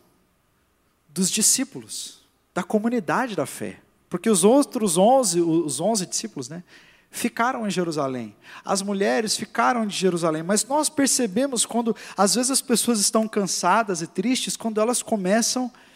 dos 1.09 1.29
discípulos, 1.29 2.21
da 2.53 2.63
comunidade 2.63 3.35
da 3.35 3.45
fé. 3.45 3.81
Porque 4.09 4.29
os 4.29 4.45
outros 4.45 4.97
onze, 4.97 5.41
os 5.41 5.81
onze 5.81 6.05
discípulos, 6.05 6.47
né, 6.47 6.63
ficaram 7.11 7.67
em 7.67 7.69
Jerusalém. 7.69 8.33
As 8.63 8.81
mulheres 8.81 9.35
ficaram 9.35 9.83
em 9.83 9.89
Jerusalém. 9.89 10.41
Mas 10.41 10.63
nós 10.63 10.87
percebemos 10.87 11.65
quando, 11.65 11.93
às 12.15 12.35
vezes, 12.35 12.49
as 12.49 12.61
pessoas 12.61 13.01
estão 13.01 13.27
cansadas 13.27 14.01
e 14.01 14.07
tristes, 14.07 14.55
quando 14.55 14.79
elas 14.79 15.03
começam 15.03 15.65
a 15.65 15.88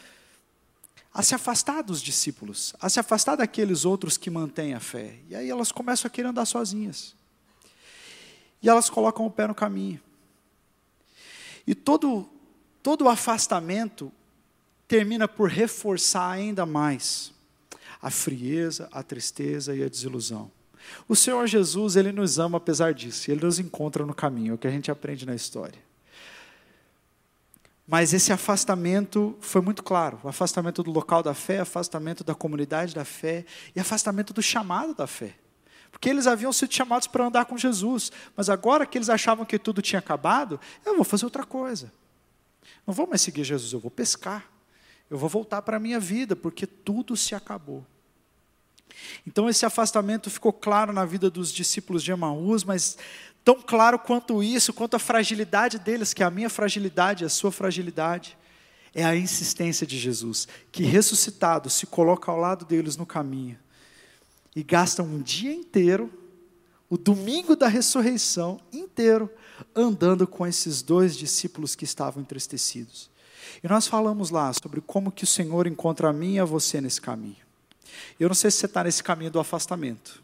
se 1.22 1.36
afastar 1.36 1.84
dos 1.84 2.02
discípulos, 2.02 2.74
a 2.82 2.90
se 2.90 3.00
afastar 3.00 3.36
daqueles 3.36 3.86
outros 3.86 4.18
que 4.18 4.32
mantêm 4.32 4.74
a 4.74 4.80
fé. 4.80 5.20
E 5.30 5.36
aí 5.36 5.50
elas 5.50 5.72
começam 5.72 6.08
a 6.08 6.10
querer 6.10 6.30
andar 6.30 6.46
sozinhas. 6.46 7.16
E 8.62 8.68
elas 8.68 8.90
colocam 8.90 9.26
o 9.26 9.32
pé 9.32 9.46
no 9.46 9.54
caminho. 9.54 10.02
E 11.68 11.76
todo, 11.76 12.28
todo 12.82 13.06
o 13.06 13.10
afastamento 13.10 14.12
termina 14.88 15.28
por 15.28 15.50
reforçar 15.50 16.32
ainda 16.32 16.66
mais 16.66 17.32
a 18.02 18.10
frieza, 18.10 18.90
a 18.92 19.04
tristeza 19.04 19.76
e 19.76 19.84
a 19.84 19.88
desilusão. 19.88 20.52
O 21.08 21.16
Senhor 21.16 21.46
Jesus, 21.46 21.96
Ele 21.96 22.12
nos 22.12 22.40
ama 22.40 22.58
apesar 22.58 22.94
disso, 22.94 23.30
Ele 23.30 23.46
nos 23.46 23.60
encontra 23.60 24.06
no 24.06 24.14
caminho, 24.14 24.52
é 24.52 24.56
o 24.56 24.58
que 24.58 24.68
a 24.68 24.72
gente 24.72 24.90
aprende 24.90 25.26
na 25.26 25.36
história. 25.36 25.80
Mas 27.88 28.14
esse 28.14 28.32
afastamento 28.32 29.36
foi 29.42 29.62
muito 29.62 29.84
claro: 29.84 30.20
o 30.24 30.28
afastamento 30.28 30.82
do 30.84 30.92
local 30.92 31.22
da 31.22 31.34
fé, 31.34 31.60
afastamento 31.60 32.24
da 32.24 32.34
comunidade 32.34 32.96
da 32.96 33.06
fé 33.06 33.46
e 33.76 33.80
afastamento 33.80 34.34
do 34.34 34.42
chamado 34.42 34.94
da 34.94 35.08
fé. 35.08 35.36
Porque 35.92 36.10
eles 36.10 36.26
haviam 36.26 36.52
sido 36.52 36.74
chamados 36.74 37.08
para 37.08 37.26
andar 37.26 37.46
com 37.46 37.58
Jesus, 37.58 38.12
mas 38.36 38.50
agora 38.50 38.86
que 38.86 38.98
eles 38.98 39.10
achavam 39.10 39.46
que 39.46 39.60
tudo 39.60 39.82
tinha 39.82 40.00
acabado, 40.00 40.60
eu 40.86 40.96
vou 40.96 41.04
fazer 41.04 41.26
outra 41.26 41.46
coisa. 41.46 41.92
Não 42.86 42.94
vou 42.94 43.06
mais 43.08 43.22
seguir 43.22 43.44
Jesus, 43.44 43.72
eu 43.74 43.80
vou 43.80 43.92
pescar. 43.92 44.50
Eu 45.10 45.18
vou 45.18 45.30
voltar 45.30 45.62
para 45.62 45.78
a 45.78 45.80
minha 45.80 46.00
vida, 46.00 46.36
porque 46.36 46.66
tudo 46.66 47.16
se 47.16 47.36
acabou. 47.36 47.86
Então 49.26 49.50
esse 49.50 49.66
afastamento 49.66 50.30
ficou 50.30 50.52
claro 50.52 50.92
na 50.94 51.06
vida 51.06 51.30
dos 51.30 51.52
discípulos 51.52 52.04
de 52.04 52.12
Emaús, 52.12 52.64
mas 52.64 52.98
tão 53.44 53.62
claro 53.62 54.00
quanto 54.00 54.42
isso, 54.42 54.74
quanto 54.74 54.96
a 54.96 55.00
fragilidade 55.00 55.78
deles, 55.80 56.14
que 56.14 56.24
a 56.24 56.32
minha 56.32 56.50
fragilidade, 56.50 57.26
a 57.26 57.30
sua 57.30 57.52
fragilidade, 57.52 58.38
é 58.94 59.04
a 59.04 59.16
insistência 59.16 59.88
de 59.88 59.98
Jesus, 59.98 60.48
que 60.72 60.84
ressuscitado 60.84 61.70
se 61.70 61.86
coloca 61.86 62.32
ao 62.32 62.38
lado 62.38 62.64
deles 62.64 62.96
no 62.96 63.06
caminho 63.06 63.58
e 64.56 64.64
gasta 64.64 65.02
um 65.02 65.20
dia 65.20 65.52
inteiro, 65.52 66.12
o 66.90 66.98
domingo 66.98 67.56
da 67.56 67.68
ressurreição 67.68 68.60
inteiro, 68.72 69.30
andando 69.76 70.28
com 70.28 70.46
esses 70.46 70.82
dois 70.82 71.18
discípulos 71.18 71.76
que 71.76 71.86
estavam 71.86 72.22
entristecidos. 72.22 73.10
E 73.64 73.68
nós 73.68 73.88
falamos 73.88 74.30
lá 74.30 74.52
sobre 74.54 74.80
como 74.80 75.12
que 75.12 75.24
o 75.24 75.28
Senhor 75.28 75.66
encontra 75.66 76.10
a 76.10 76.14
mim 76.14 76.36
e 76.36 76.40
a 76.40 76.46
você 76.46 76.80
nesse 76.80 77.02
caminho. 77.02 77.44
Eu 78.20 78.28
não 78.28 78.36
sei 78.36 78.52
se 78.52 78.58
você 78.58 78.68
está 78.68 78.84
nesse 78.84 79.04
caminho 79.04 79.32
do 79.32 79.40
afastamento 79.40 80.23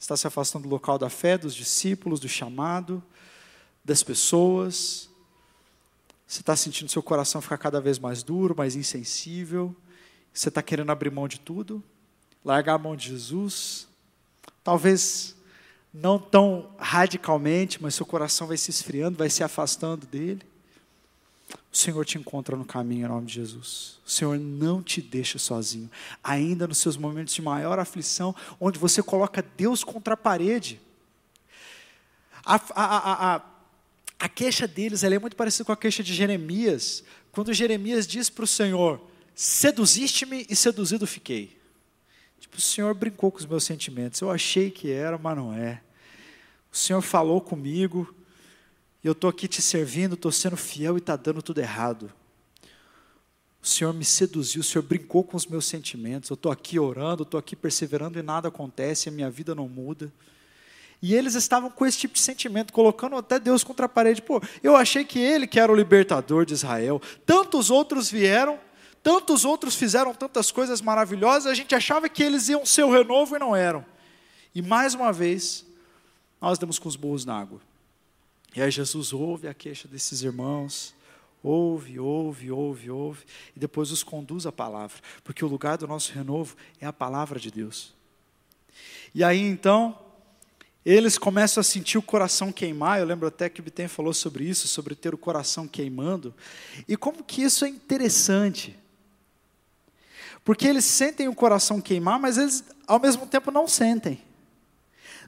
está 0.00 0.16
se 0.16 0.26
afastando 0.26 0.66
do 0.66 0.70
local 0.70 0.98
da 0.98 1.10
fé, 1.10 1.36
dos 1.36 1.54
discípulos, 1.54 2.18
do 2.18 2.28
chamado, 2.28 3.02
das 3.84 4.02
pessoas. 4.02 5.10
Você 6.26 6.40
está 6.40 6.56
sentindo 6.56 6.90
seu 6.90 7.02
coração 7.02 7.42
ficar 7.42 7.58
cada 7.58 7.80
vez 7.80 7.98
mais 7.98 8.22
duro, 8.22 8.56
mais 8.56 8.74
insensível. 8.74 9.76
Você 10.32 10.48
está 10.48 10.62
querendo 10.62 10.90
abrir 10.90 11.10
mão 11.10 11.28
de 11.28 11.38
tudo, 11.38 11.82
largar 12.42 12.74
a 12.74 12.78
mão 12.78 12.96
de 12.96 13.08
Jesus. 13.08 13.86
Talvez 14.64 15.36
não 15.92 16.18
tão 16.18 16.74
radicalmente, 16.78 17.82
mas 17.82 17.94
seu 17.94 18.06
coração 18.06 18.46
vai 18.46 18.56
se 18.56 18.70
esfriando, 18.70 19.18
vai 19.18 19.28
se 19.28 19.44
afastando 19.44 20.06
dele. 20.06 20.42
O 21.72 21.76
Senhor 21.76 22.04
te 22.04 22.18
encontra 22.18 22.56
no 22.56 22.64
caminho 22.64 23.06
em 23.06 23.08
nome 23.08 23.26
de 23.26 23.34
Jesus. 23.34 24.00
O 24.04 24.10
Senhor 24.10 24.38
não 24.38 24.82
te 24.82 25.00
deixa 25.00 25.38
sozinho. 25.38 25.88
Ainda 26.22 26.66
nos 26.66 26.78
seus 26.78 26.96
momentos 26.96 27.32
de 27.32 27.40
maior 27.40 27.78
aflição, 27.78 28.34
onde 28.58 28.78
você 28.78 29.02
coloca 29.02 29.44
Deus 29.56 29.84
contra 29.84 30.14
a 30.14 30.16
parede. 30.16 30.80
A, 32.44 32.56
a, 32.56 33.34
a, 33.36 33.42
a, 34.18 34.28
queixa 34.28 34.66
deles 34.66 35.04
é 35.04 35.18
muito 35.18 35.36
parecida 35.36 35.64
com 35.64 35.72
a 35.72 35.76
queixa 35.76 36.02
de 36.02 36.12
Jeremias, 36.12 37.04
quando 37.30 37.54
Jeremias 37.54 38.06
diz 38.06 38.28
para 38.28 38.44
o 38.44 38.48
Senhor: 38.48 39.00
Seduziste-me 39.34 40.46
e 40.50 40.56
seduzido 40.56 41.06
fiquei. 41.06 41.56
Tipo, 42.40 42.56
o 42.56 42.60
Senhor 42.60 42.92
brincou 42.94 43.30
com 43.30 43.38
os 43.38 43.46
meus 43.46 43.62
sentimentos. 43.62 44.20
Eu 44.20 44.30
achei 44.30 44.70
que 44.70 44.90
era, 44.90 45.16
mas 45.16 45.36
não 45.36 45.54
é. 45.54 45.80
O 46.72 46.76
Senhor 46.76 47.02
falou 47.02 47.40
comigo, 47.40 48.12
eu 49.08 49.12
estou 49.12 49.30
aqui 49.30 49.48
te 49.48 49.62
servindo, 49.62 50.14
estou 50.14 50.30
sendo 50.30 50.56
fiel 50.56 50.96
e 50.96 50.98
está 50.98 51.16
dando 51.16 51.42
tudo 51.42 51.60
errado. 51.60 52.12
O 53.62 53.66
Senhor 53.66 53.92
me 53.92 54.04
seduziu, 54.04 54.60
o 54.60 54.64
Senhor 54.64 54.82
brincou 54.82 55.22
com 55.22 55.36
os 55.36 55.46
meus 55.46 55.66
sentimentos. 55.66 56.30
Eu 56.30 56.34
estou 56.34 56.50
aqui 56.50 56.78
orando, 56.78 57.22
estou 57.22 57.38
aqui 57.38 57.54
perseverando 57.54 58.18
e 58.18 58.22
nada 58.22 58.48
acontece, 58.48 59.08
a 59.08 59.12
minha 59.12 59.30
vida 59.30 59.54
não 59.54 59.68
muda. 59.68 60.10
E 61.02 61.14
eles 61.14 61.34
estavam 61.34 61.70
com 61.70 61.86
esse 61.86 61.98
tipo 61.98 62.14
de 62.14 62.20
sentimento, 62.20 62.72
colocando 62.72 63.16
até 63.16 63.38
Deus 63.38 63.64
contra 63.64 63.86
a 63.86 63.88
parede. 63.88 64.20
Pô, 64.20 64.40
eu 64.62 64.76
achei 64.76 65.04
que 65.04 65.18
ele 65.18 65.46
que 65.46 65.58
era 65.58 65.72
o 65.72 65.74
libertador 65.74 66.44
de 66.44 66.52
Israel. 66.52 67.00
Tantos 67.24 67.70
outros 67.70 68.10
vieram, 68.10 68.58
tantos 69.02 69.44
outros 69.44 69.74
fizeram 69.74 70.14
tantas 70.14 70.50
coisas 70.50 70.82
maravilhosas, 70.82 71.46
a 71.46 71.54
gente 71.54 71.74
achava 71.74 72.08
que 72.08 72.22
eles 72.22 72.48
iam 72.48 72.66
ser 72.66 72.82
o 72.82 72.90
renovo 72.90 73.36
e 73.36 73.38
não 73.38 73.56
eram. 73.56 73.84
E 74.54 74.60
mais 74.60 74.94
uma 74.94 75.12
vez, 75.12 75.64
nós 76.40 76.58
demos 76.58 76.78
com 76.78 76.88
os 76.88 76.96
burros 76.96 77.24
na 77.24 77.38
água. 77.38 77.60
E 78.54 78.60
aí 78.60 78.70
Jesus 78.70 79.12
ouve 79.12 79.46
a 79.46 79.54
queixa 79.54 79.86
desses 79.86 80.22
irmãos, 80.22 80.94
ouve, 81.42 81.98
ouve, 81.98 82.50
ouve, 82.50 82.90
ouve, 82.90 83.24
e 83.54 83.58
depois 83.58 83.90
os 83.90 84.02
conduz 84.02 84.44
à 84.44 84.52
palavra, 84.52 84.98
porque 85.22 85.44
o 85.44 85.48
lugar 85.48 85.78
do 85.78 85.86
nosso 85.86 86.12
renovo 86.12 86.56
é 86.80 86.86
a 86.86 86.92
palavra 86.92 87.38
de 87.38 87.50
Deus. 87.50 87.94
E 89.14 89.22
aí 89.22 89.40
então, 89.40 89.98
eles 90.84 91.16
começam 91.16 91.60
a 91.60 91.64
sentir 91.64 91.98
o 91.98 92.02
coração 92.02 92.50
queimar, 92.50 92.98
eu 92.98 93.06
lembro 93.06 93.28
até 93.28 93.48
que 93.48 93.60
o 93.60 93.62
Biten 93.62 93.88
falou 93.88 94.12
sobre 94.12 94.44
isso, 94.44 94.66
sobre 94.66 94.94
ter 94.94 95.14
o 95.14 95.18
coração 95.18 95.68
queimando, 95.68 96.34
e 96.88 96.96
como 96.96 97.22
que 97.22 97.42
isso 97.42 97.64
é 97.64 97.68
interessante. 97.68 98.76
Porque 100.44 100.66
eles 100.66 100.84
sentem 100.84 101.28
o 101.28 101.34
coração 101.34 101.80
queimar, 101.80 102.18
mas 102.18 102.38
eles 102.38 102.64
ao 102.86 102.98
mesmo 102.98 103.26
tempo 103.26 103.50
não 103.50 103.68
sentem 103.68 104.29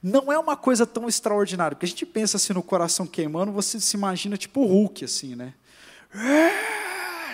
não 0.03 0.33
é 0.33 0.39
uma 0.39 0.57
coisa 0.57 0.85
tão 0.85 1.09
extraordinária, 1.09 1.77
porque 1.77 1.87
a 1.87 1.89
gente 1.89 2.05
pensa 2.05 2.37
assim 2.37 2.53
no 2.53 2.63
coração 2.63 3.07
queimando, 3.07 3.53
você 3.53 3.79
se 3.79 3.97
imagina 3.97 4.37
tipo 4.37 4.65
Hulk, 4.65 5.05
assim, 5.05 5.37
né? 5.37 5.55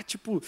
Tipo, 0.06 0.42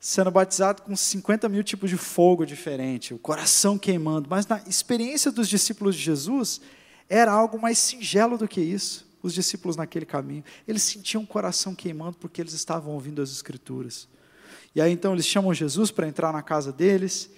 sendo 0.00 0.30
batizado 0.30 0.82
com 0.82 0.94
50 0.94 1.48
mil 1.48 1.62
tipos 1.62 1.90
de 1.90 1.96
fogo 1.96 2.44
diferente, 2.44 3.14
o 3.14 3.18
coração 3.18 3.78
queimando. 3.78 4.28
Mas 4.28 4.46
na 4.46 4.60
experiência 4.66 5.32
dos 5.32 5.48
discípulos 5.48 5.96
de 5.96 6.02
Jesus, 6.02 6.60
era 7.08 7.32
algo 7.32 7.60
mais 7.60 7.78
singelo 7.78 8.38
do 8.38 8.46
que 8.46 8.60
isso. 8.60 9.06
Os 9.22 9.32
discípulos 9.32 9.76
naquele 9.76 10.04
caminho, 10.04 10.44
eles 10.68 10.82
sentiam 10.82 11.22
o 11.22 11.26
coração 11.26 11.74
queimando 11.74 12.16
porque 12.18 12.40
eles 12.40 12.52
estavam 12.52 12.92
ouvindo 12.92 13.22
as 13.22 13.30
Escrituras. 13.30 14.06
E 14.74 14.80
aí 14.80 14.92
então 14.92 15.14
eles 15.14 15.26
chamam 15.26 15.54
Jesus 15.54 15.90
para 15.90 16.06
entrar 16.06 16.32
na 16.32 16.42
casa 16.42 16.70
deles, 16.70 17.30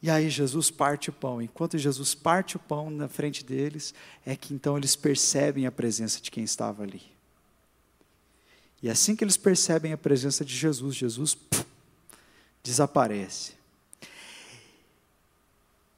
e 0.00 0.08
aí 0.08 0.30
Jesus 0.30 0.70
parte 0.70 1.10
o 1.10 1.12
pão. 1.12 1.42
Enquanto 1.42 1.76
Jesus 1.76 2.14
parte 2.14 2.56
o 2.56 2.60
pão 2.60 2.88
na 2.88 3.08
frente 3.08 3.44
deles, 3.44 3.92
é 4.24 4.36
que 4.36 4.54
então 4.54 4.76
eles 4.76 4.94
percebem 4.94 5.66
a 5.66 5.72
presença 5.72 6.20
de 6.20 6.30
quem 6.30 6.44
estava 6.44 6.82
ali. 6.84 7.02
E 8.80 8.88
assim 8.88 9.16
que 9.16 9.24
eles 9.24 9.36
percebem 9.36 9.92
a 9.92 9.98
presença 9.98 10.44
de 10.44 10.54
Jesus, 10.54 10.94
Jesus 10.94 11.36
desaparece. 12.62 13.52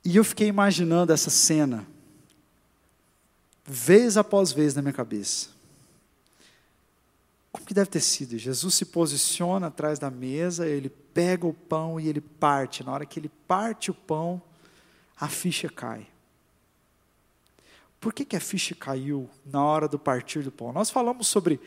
E 0.03 0.17
eu 0.17 0.25
fiquei 0.25 0.49
imaginando 0.49 1.13
essa 1.13 1.29
cena, 1.29 1.87
vez 3.67 4.17
após 4.17 4.51
vez 4.51 4.75
na 4.75 4.81
minha 4.81 4.95
cabeça. 4.95 5.49
Como 7.53 7.67
que 7.67 7.75
deve 7.75 7.91
ter 7.91 8.01
sido? 8.01 8.39
Jesus 8.39 8.75
se 8.75 8.87
posiciona 8.87 9.67
atrás 9.67 9.99
da 9.99 10.11
mesa, 10.11 10.67
ele 10.67 10.89
pega 11.15 11.47
o 11.47 11.53
pão 11.55 11.99
e 11.99 12.09
ele 12.09 12.21
parte. 12.21 12.85
Na 12.85 12.93
hora 12.93 13.07
que 13.07 13.19
ele 13.19 13.31
parte 13.47 13.91
o 13.91 13.95
pão, 13.95 14.41
a 15.19 15.29
ficha 15.29 15.69
cai. 15.69 16.07
Por 18.01 18.15
que, 18.15 18.25
que 18.25 18.37
a 18.37 18.41
ficha 18.41 18.75
caiu 18.75 19.29
na 19.45 19.63
hora 19.63 19.87
do 19.87 19.99
partir 19.99 20.43
do 20.43 20.51
pão? 20.51 20.73
Nós 20.73 20.89
falamos 20.89 21.27
sobre 21.27 21.61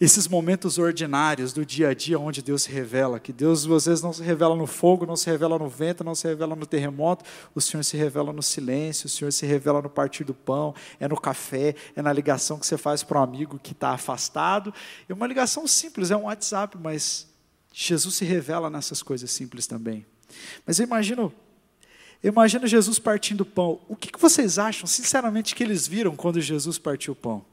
esses 0.00 0.26
momentos 0.26 0.76
ordinários 0.76 1.52
do 1.52 1.64
dia 1.64 1.90
a 1.90 1.94
dia 1.94 2.18
onde 2.18 2.42
Deus 2.42 2.64
se 2.64 2.70
revela, 2.70 3.20
que 3.20 3.32
Deus 3.32 3.64
às 3.70 3.86
vezes 3.86 4.02
não 4.02 4.12
se 4.12 4.22
revela 4.22 4.56
no 4.56 4.66
fogo, 4.66 5.06
não 5.06 5.14
se 5.14 5.30
revela 5.30 5.56
no 5.56 5.68
vento, 5.68 6.02
não 6.02 6.16
se 6.16 6.26
revela 6.26 6.56
no 6.56 6.66
terremoto, 6.66 7.24
o 7.54 7.60
Senhor 7.60 7.84
se 7.84 7.96
revela 7.96 8.32
no 8.32 8.42
silêncio, 8.42 9.06
o 9.06 9.08
Senhor 9.08 9.32
se 9.32 9.46
revela 9.46 9.80
no 9.80 9.88
partir 9.88 10.24
do 10.24 10.34
pão, 10.34 10.74
é 10.98 11.06
no 11.06 11.18
café, 11.18 11.76
é 11.94 12.02
na 12.02 12.12
ligação 12.12 12.58
que 12.58 12.66
você 12.66 12.76
faz 12.76 13.04
para 13.04 13.20
um 13.20 13.22
amigo 13.22 13.60
que 13.62 13.70
está 13.70 13.90
afastado, 13.90 14.74
é 15.08 15.14
uma 15.14 15.28
ligação 15.28 15.66
simples, 15.68 16.10
é 16.10 16.16
um 16.16 16.24
WhatsApp, 16.24 16.76
mas 16.76 17.32
Jesus 17.76 18.14
se 18.14 18.24
revela 18.24 18.70
nessas 18.70 19.02
coisas 19.02 19.32
simples 19.32 19.66
também. 19.66 20.06
Mas 20.64 20.78
eu 20.78 20.86
imagino, 20.86 21.34
eu 22.22 22.30
imagino 22.30 22.68
Jesus 22.68 23.00
partindo 23.00 23.40
o 23.40 23.44
pão, 23.44 23.80
o 23.88 23.96
que, 23.96 24.12
que 24.12 24.18
vocês 24.18 24.60
acham, 24.60 24.86
sinceramente, 24.86 25.56
que 25.56 25.64
eles 25.64 25.84
viram 25.84 26.14
quando 26.14 26.40
Jesus 26.40 26.78
partiu 26.78 27.14
o 27.14 27.16
pão? 27.16 27.44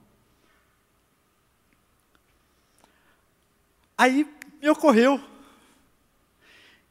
Aí 3.98 4.32
me 4.62 4.70
ocorreu 4.70 5.20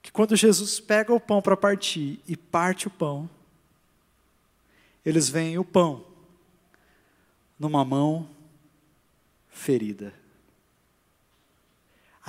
que 0.03 0.11
quando 0.11 0.35
Jesus 0.35 0.81
pega 0.81 1.15
o 1.15 1.21
pão 1.21 1.41
para 1.41 1.57
partir 1.57 2.19
e 2.27 2.37
parte 2.37 2.89
o 2.89 2.91
pão, 2.91 3.31
eles 5.07 5.29
veem 5.29 5.57
o 5.57 5.65
pão 5.65 6.05
numa 7.57 7.85
mão 7.85 8.29
ferida. 9.51 10.20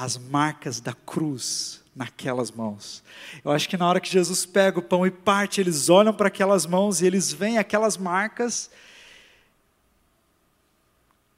As 0.01 0.17
marcas 0.17 0.81
da 0.81 0.93
cruz 0.93 1.83
naquelas 1.95 2.49
mãos. 2.49 3.03
Eu 3.45 3.51
acho 3.51 3.69
que 3.69 3.77
na 3.77 3.87
hora 3.87 3.99
que 3.99 4.09
Jesus 4.09 4.47
pega 4.47 4.79
o 4.79 4.81
pão 4.81 5.05
e 5.05 5.11
parte, 5.11 5.61
eles 5.61 5.89
olham 5.89 6.11
para 6.11 6.27
aquelas 6.27 6.65
mãos 6.65 7.01
e 7.01 7.05
eles 7.05 7.31
veem 7.31 7.59
aquelas 7.59 7.97
marcas. 7.97 8.71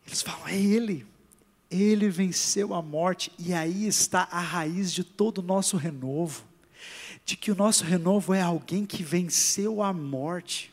Eles 0.08 0.22
falam: 0.22 0.48
é 0.48 0.56
Ele. 0.56 1.06
Ele 1.70 2.08
venceu 2.08 2.74
a 2.74 2.82
morte 2.82 3.34
e 3.38 3.54
aí 3.54 3.86
está 3.86 4.30
a 4.32 4.40
raiz 4.40 4.94
de 4.94 5.04
todo 5.04 5.40
o 5.40 5.42
nosso 5.42 5.76
renovo. 5.76 6.46
De 7.26 7.36
que 7.36 7.52
o 7.52 7.56
nosso 7.56 7.84
renovo 7.84 8.34
é 8.34 8.42
alguém 8.42 8.86
que 8.86 9.04
venceu 9.04 9.82
a 9.82 9.92
morte, 9.92 10.72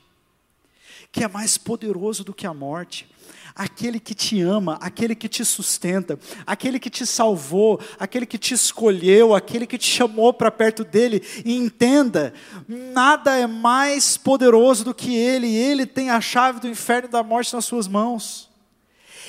que 1.10 1.24
é 1.24 1.28
mais 1.28 1.58
poderoso 1.58 2.22
do 2.22 2.32
que 2.32 2.46
a 2.46 2.54
morte. 2.54 3.10
Aquele 3.54 4.00
que 4.00 4.14
te 4.14 4.40
ama, 4.40 4.78
aquele 4.80 5.14
que 5.14 5.28
te 5.28 5.44
sustenta, 5.44 6.18
aquele 6.46 6.78
que 6.78 6.90
te 6.90 7.04
salvou, 7.04 7.80
aquele 7.98 8.26
que 8.26 8.38
te 8.38 8.54
escolheu, 8.54 9.34
aquele 9.34 9.66
que 9.66 9.78
te 9.78 9.88
chamou 9.90 10.32
para 10.32 10.50
perto 10.50 10.84
dele. 10.84 11.22
E 11.44 11.54
entenda, 11.56 12.32
nada 12.66 13.36
é 13.38 13.46
mais 13.46 14.16
poderoso 14.16 14.84
do 14.84 14.94
que 14.94 15.14
ele, 15.14 15.54
ele 15.54 15.86
tem 15.86 16.10
a 16.10 16.20
chave 16.20 16.60
do 16.60 16.68
inferno 16.68 17.08
e 17.08 17.12
da 17.12 17.22
morte 17.22 17.54
nas 17.54 17.64
suas 17.64 17.86
mãos. 17.88 18.50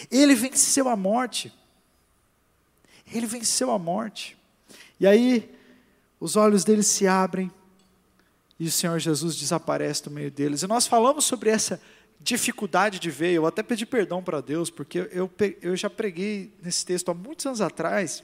Ele 0.09 0.35
venceu 0.35 0.87
a 0.87 0.95
morte. 0.95 1.53
Ele 3.13 3.25
venceu 3.25 3.71
a 3.71 3.77
morte. 3.77 4.37
E 4.99 5.05
aí, 5.05 5.49
os 6.19 6.35
olhos 6.35 6.63
deles 6.63 6.87
se 6.87 7.07
abrem 7.07 7.51
e 8.61 8.67
o 8.67 8.71
Senhor 8.71 8.99
Jesus 8.99 9.35
desaparece 9.35 10.03
do 10.03 10.11
meio 10.11 10.29
deles. 10.29 10.61
E 10.61 10.67
nós 10.67 10.85
falamos 10.85 11.25
sobre 11.25 11.49
essa 11.49 11.81
dificuldade 12.23 12.99
de 12.99 13.09
ver. 13.09 13.33
Eu 13.33 13.45
até 13.45 13.63
pedi 13.63 13.85
perdão 13.85 14.21
para 14.23 14.41
Deus, 14.41 14.69
porque 14.69 15.09
eu, 15.11 15.29
eu 15.61 15.75
já 15.75 15.89
preguei 15.89 16.53
nesse 16.61 16.85
texto 16.85 17.09
há 17.09 17.13
muitos 17.13 17.45
anos 17.45 17.61
atrás. 17.61 18.23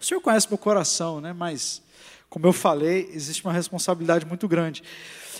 O 0.00 0.04
Senhor 0.04 0.20
conhece 0.20 0.48
meu 0.48 0.58
coração, 0.58 1.20
né? 1.20 1.32
mas, 1.32 1.82
como 2.28 2.46
eu 2.46 2.52
falei, 2.52 3.08
existe 3.12 3.44
uma 3.44 3.52
responsabilidade 3.52 4.26
muito 4.26 4.48
grande. 4.48 4.82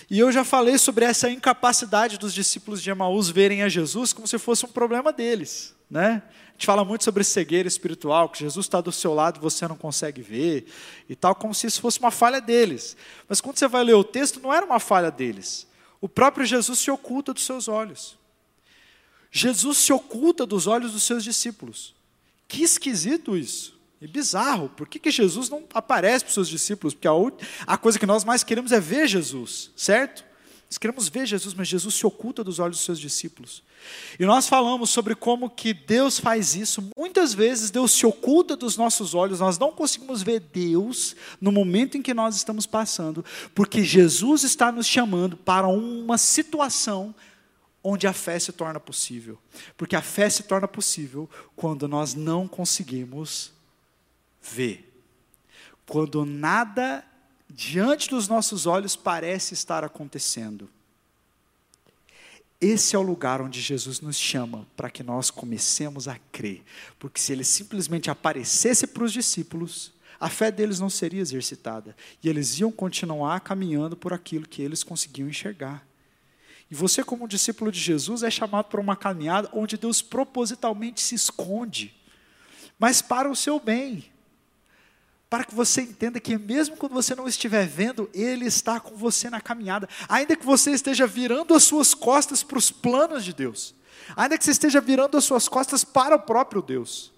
E 0.09 0.19
eu 0.19 0.31
já 0.31 0.43
falei 0.43 0.77
sobre 0.77 1.03
essa 1.03 1.29
incapacidade 1.29 2.17
dos 2.17 2.33
discípulos 2.33 2.81
de 2.81 2.89
Emaús 2.89 3.29
verem 3.29 3.63
a 3.63 3.69
Jesus 3.69 4.13
como 4.13 4.27
se 4.27 4.37
fosse 4.37 4.65
um 4.65 4.69
problema 4.69 5.11
deles. 5.11 5.75
Né? 5.89 6.21
A 6.47 6.51
gente 6.53 6.65
fala 6.65 6.85
muito 6.85 7.03
sobre 7.03 7.23
cegueira 7.23 7.67
espiritual, 7.67 8.29
que 8.29 8.39
Jesus 8.39 8.65
está 8.65 8.79
do 8.79 8.91
seu 8.91 9.13
lado 9.13 9.37
e 9.37 9.41
você 9.41 9.67
não 9.67 9.75
consegue 9.75 10.21
ver, 10.21 10.65
e 11.09 11.15
tal, 11.15 11.35
como 11.35 11.53
se 11.53 11.67
isso 11.67 11.81
fosse 11.81 11.99
uma 11.99 12.11
falha 12.11 12.39
deles. 12.39 12.95
Mas 13.27 13.41
quando 13.41 13.57
você 13.57 13.67
vai 13.67 13.83
ler 13.83 13.95
o 13.95 14.03
texto, 14.03 14.39
não 14.39 14.53
era 14.53 14.65
uma 14.65 14.79
falha 14.79 15.11
deles. 15.11 15.66
O 15.99 16.07
próprio 16.07 16.45
Jesus 16.45 16.79
se 16.79 16.91
oculta 16.91 17.33
dos 17.33 17.45
seus 17.45 17.67
olhos. 17.67 18.17
Jesus 19.31 19.77
se 19.77 19.91
oculta 19.91 20.45
dos 20.45 20.67
olhos 20.67 20.91
dos 20.91 21.03
seus 21.03 21.23
discípulos. 21.23 21.95
Que 22.47 22.63
esquisito 22.63 23.35
isso. 23.35 23.77
E 23.99 24.07
bizarro. 24.07 24.69
Por 24.69 24.87
que, 24.87 24.99
que 24.99 25.11
Jesus 25.11 25.49
não 25.49 25.63
aparece 25.73 26.23
para 26.23 26.29
os 26.29 26.33
seus 26.35 26.49
discípulos? 26.49 26.93
Porque 26.93 27.07
a, 27.07 27.11
a 27.65 27.77
coisa 27.77 27.97
que 27.97 28.05
nós 28.05 28.23
mais 28.23 28.43
queremos 28.43 28.71
é 28.71 28.79
ver 28.79 29.07
Jesus, 29.07 29.71
certo? 29.75 30.23
Nós 30.69 30.77
queremos 30.77 31.07
ver 31.07 31.25
Jesus, 31.25 31.53
mas 31.53 31.67
Jesus 31.67 31.95
se 31.95 32.05
oculta 32.05 32.43
dos 32.43 32.59
olhos 32.59 32.77
dos 32.77 32.85
seus 32.85 32.99
discípulos. 32.99 33.63
E 34.19 34.25
nós 34.25 34.47
falamos 34.47 34.89
sobre 34.89 35.15
como 35.15 35.49
que 35.49 35.73
Deus 35.73 36.19
faz 36.19 36.55
isso. 36.55 36.89
Muitas 36.97 37.33
vezes 37.33 37.69
Deus 37.69 37.91
se 37.91 38.05
oculta 38.05 38.55
dos 38.55 38.75
nossos 38.75 39.13
olhos, 39.13 39.39
nós 39.39 39.57
não 39.57 39.71
conseguimos 39.71 40.21
ver 40.21 40.39
Deus 40.39 41.15
no 41.39 41.51
momento 41.51 41.97
em 41.97 42.01
que 42.01 42.13
nós 42.13 42.35
estamos 42.35 42.65
passando, 42.65 43.23
porque 43.53 43.83
Jesus 43.83 44.43
está 44.43 44.71
nos 44.71 44.87
chamando 44.87 45.37
para 45.37 45.67
uma 45.67 46.17
situação 46.17 47.13
onde 47.83 48.05
a 48.05 48.13
fé 48.13 48.37
se 48.37 48.51
torna 48.51 48.79
possível. 48.79 49.37
Porque 49.77 49.95
a 49.95 50.01
fé 50.01 50.29
se 50.29 50.43
torna 50.43 50.67
possível 50.67 51.29
quando 51.55 51.87
nós 51.87 52.13
não 52.13 52.47
conseguimos 52.47 53.53
ver. 54.41 55.01
Quando 55.85 56.25
nada 56.25 57.05
diante 57.49 58.09
dos 58.09 58.27
nossos 58.27 58.65
olhos 58.65 58.95
parece 58.95 59.53
estar 59.53 59.83
acontecendo. 59.83 60.69
Esse 62.59 62.95
é 62.95 62.99
o 62.99 63.03
lugar 63.03 63.39
onde 63.41 63.61
Jesus 63.61 64.01
nos 64.01 64.17
chama 64.17 64.67
para 64.75 64.89
que 64.89 65.03
nós 65.03 65.29
comecemos 65.29 66.07
a 66.07 66.17
crer. 66.31 66.63
Porque 66.97 67.21
se 67.21 67.31
ele 67.31 67.43
simplesmente 67.43 68.09
aparecesse 68.09 68.87
para 68.87 69.03
os 69.03 69.13
discípulos, 69.13 69.93
a 70.19 70.27
fé 70.27 70.51
deles 70.51 70.79
não 70.79 70.89
seria 70.89 71.21
exercitada. 71.21 71.95
E 72.23 72.27
eles 72.27 72.59
iam 72.59 72.71
continuar 72.71 73.39
caminhando 73.41 73.95
por 73.95 74.11
aquilo 74.11 74.47
que 74.47 74.61
eles 74.61 74.83
conseguiam 74.83 75.29
enxergar. 75.29 75.87
E 76.69 76.75
você, 76.75 77.03
como 77.03 77.27
discípulo 77.27 77.71
de 77.71 77.79
Jesus, 77.79 78.23
é 78.23 78.31
chamado 78.31 78.65
para 78.65 78.81
uma 78.81 78.95
caminhada 78.95 79.49
onde 79.53 79.77
Deus 79.77 80.01
propositalmente 80.01 80.99
se 80.99 81.15
esconde, 81.15 81.95
mas 82.77 83.01
para 83.01 83.29
o 83.29 83.35
seu 83.35 83.59
bem. 83.59 84.05
Para 85.29 85.43
que 85.43 85.53
você 85.53 85.81
entenda 85.81 86.19
que, 86.19 86.37
mesmo 86.37 86.77
quando 86.77 86.93
você 86.93 87.13
não 87.13 87.27
estiver 87.27 87.67
vendo, 87.67 88.09
Ele 88.13 88.45
está 88.45 88.79
com 88.79 88.95
você 88.95 89.29
na 89.29 89.41
caminhada. 89.41 89.89
Ainda 90.07 90.35
que 90.35 90.45
você 90.45 90.71
esteja 90.71 91.05
virando 91.05 91.53
as 91.53 91.63
suas 91.63 91.93
costas 91.93 92.43
para 92.43 92.57
os 92.57 92.71
planos 92.71 93.25
de 93.25 93.33
Deus, 93.33 93.75
ainda 94.15 94.37
que 94.37 94.43
você 94.43 94.51
esteja 94.51 94.79
virando 94.79 95.17
as 95.17 95.25
suas 95.25 95.49
costas 95.49 95.83
para 95.83 96.15
o 96.15 96.19
próprio 96.19 96.61
Deus, 96.61 97.11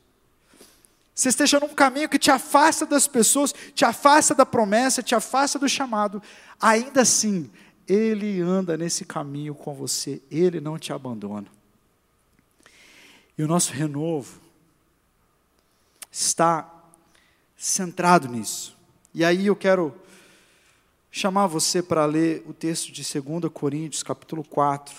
você 1.13 1.30
esteja 1.30 1.60
num 1.60 1.69
caminho 1.69 2.08
que 2.08 2.17
te 2.17 2.32
afasta 2.32 2.86
das 2.86 3.06
pessoas, 3.06 3.54
te 3.76 3.84
afasta 3.84 4.34
da 4.34 4.45
promessa, 4.45 5.04
te 5.04 5.13
afasta 5.13 5.60
do 5.60 5.67
chamado, 5.67 6.24
ainda 6.60 7.02
assim, 7.02 7.52
Ele 7.88 8.41
anda 8.41 8.78
nesse 8.78 9.04
caminho 9.04 9.54
com 9.54 9.76
você, 9.76 10.22
Ele 10.32 10.60
não 10.62 10.80
te 10.80 10.93
abandona. 10.93 11.48
E 13.38 13.43
o 13.43 13.48
nosso 13.48 13.74
renovo 13.74 14.39
está 16.10 16.78
centrado 17.60 18.30
nisso. 18.30 18.76
E 19.13 19.26
aí 19.26 19.48
eu 19.48 19.56
quero 19.56 19.93
chamar 21.12 21.48
você 21.48 21.84
para 21.84 22.06
ler 22.06 22.41
o 22.48 22.54
texto 22.54 22.89
de 22.89 23.04
2 23.04 23.52
Coríntios, 23.52 24.02
capítulo 24.02 24.45
4. 24.45 24.95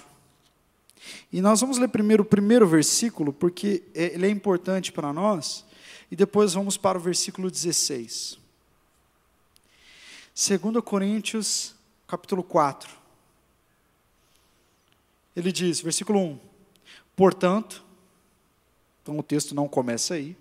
E 1.33 1.41
nós 1.41 1.63
vamos 1.63 1.79
ler 1.79 1.89
primeiro 1.89 2.23
o 2.23 2.27
primeiro 2.27 2.69
versículo, 2.69 3.33
porque 3.33 3.83
é, 3.95 4.13
ele 4.13 4.27
é 4.27 4.31
importante 4.31 4.93
para 4.93 5.11
nós, 5.11 5.65
e 6.11 6.17
depois 6.17 6.53
vamos 6.53 6.77
para 6.77 6.99
o 6.99 7.01
versículo 7.01 7.51
16. 7.51 8.39
2 10.35 10.85
Coríntios, 10.85 11.75
capítulo 12.07 12.43
4. 12.43 12.91
Ele 15.35 15.51
diz, 15.51 15.81
versículo 15.81 16.19
1: 16.19 16.39
Portanto, 17.17 17.83
então 19.03 19.19
o 19.19 19.23
texto 19.23 19.55
não 19.55 19.67
começa 19.67 20.13
aí. 20.13 20.37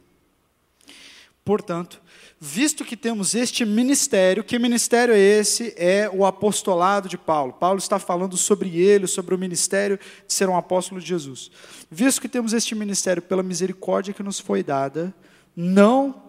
Portanto, 1.50 2.00
visto 2.40 2.86
que 2.86 2.96
temos 2.96 3.34
este 3.34 3.66
ministério, 3.66 4.44
que 4.44 4.60
ministério 4.60 5.16
é 5.16 5.18
esse? 5.18 5.74
É 5.76 6.08
o 6.08 6.24
apostolado 6.24 7.10
de 7.10 7.18
Paulo. 7.18 7.54
Paulo 7.54 7.80
está 7.80 7.98
falando 7.98 8.38
sobre 8.38 8.80
ele, 8.80 9.08
sobre 9.08 9.34
o 9.34 9.38
ministério 9.38 9.98
de 10.28 10.32
ser 10.32 10.48
um 10.48 10.56
apóstolo 10.56 11.02
de 11.02 11.08
Jesus. 11.08 11.50
Visto 11.90 12.22
que 12.22 12.30
temos 12.30 12.54
este 12.54 12.76
ministério 12.76 13.20
pela 13.20 13.42
misericórdia 13.42 14.14
que 14.14 14.22
nos 14.22 14.40
foi 14.40 14.62
dada, 14.62 15.12
não 15.56 16.22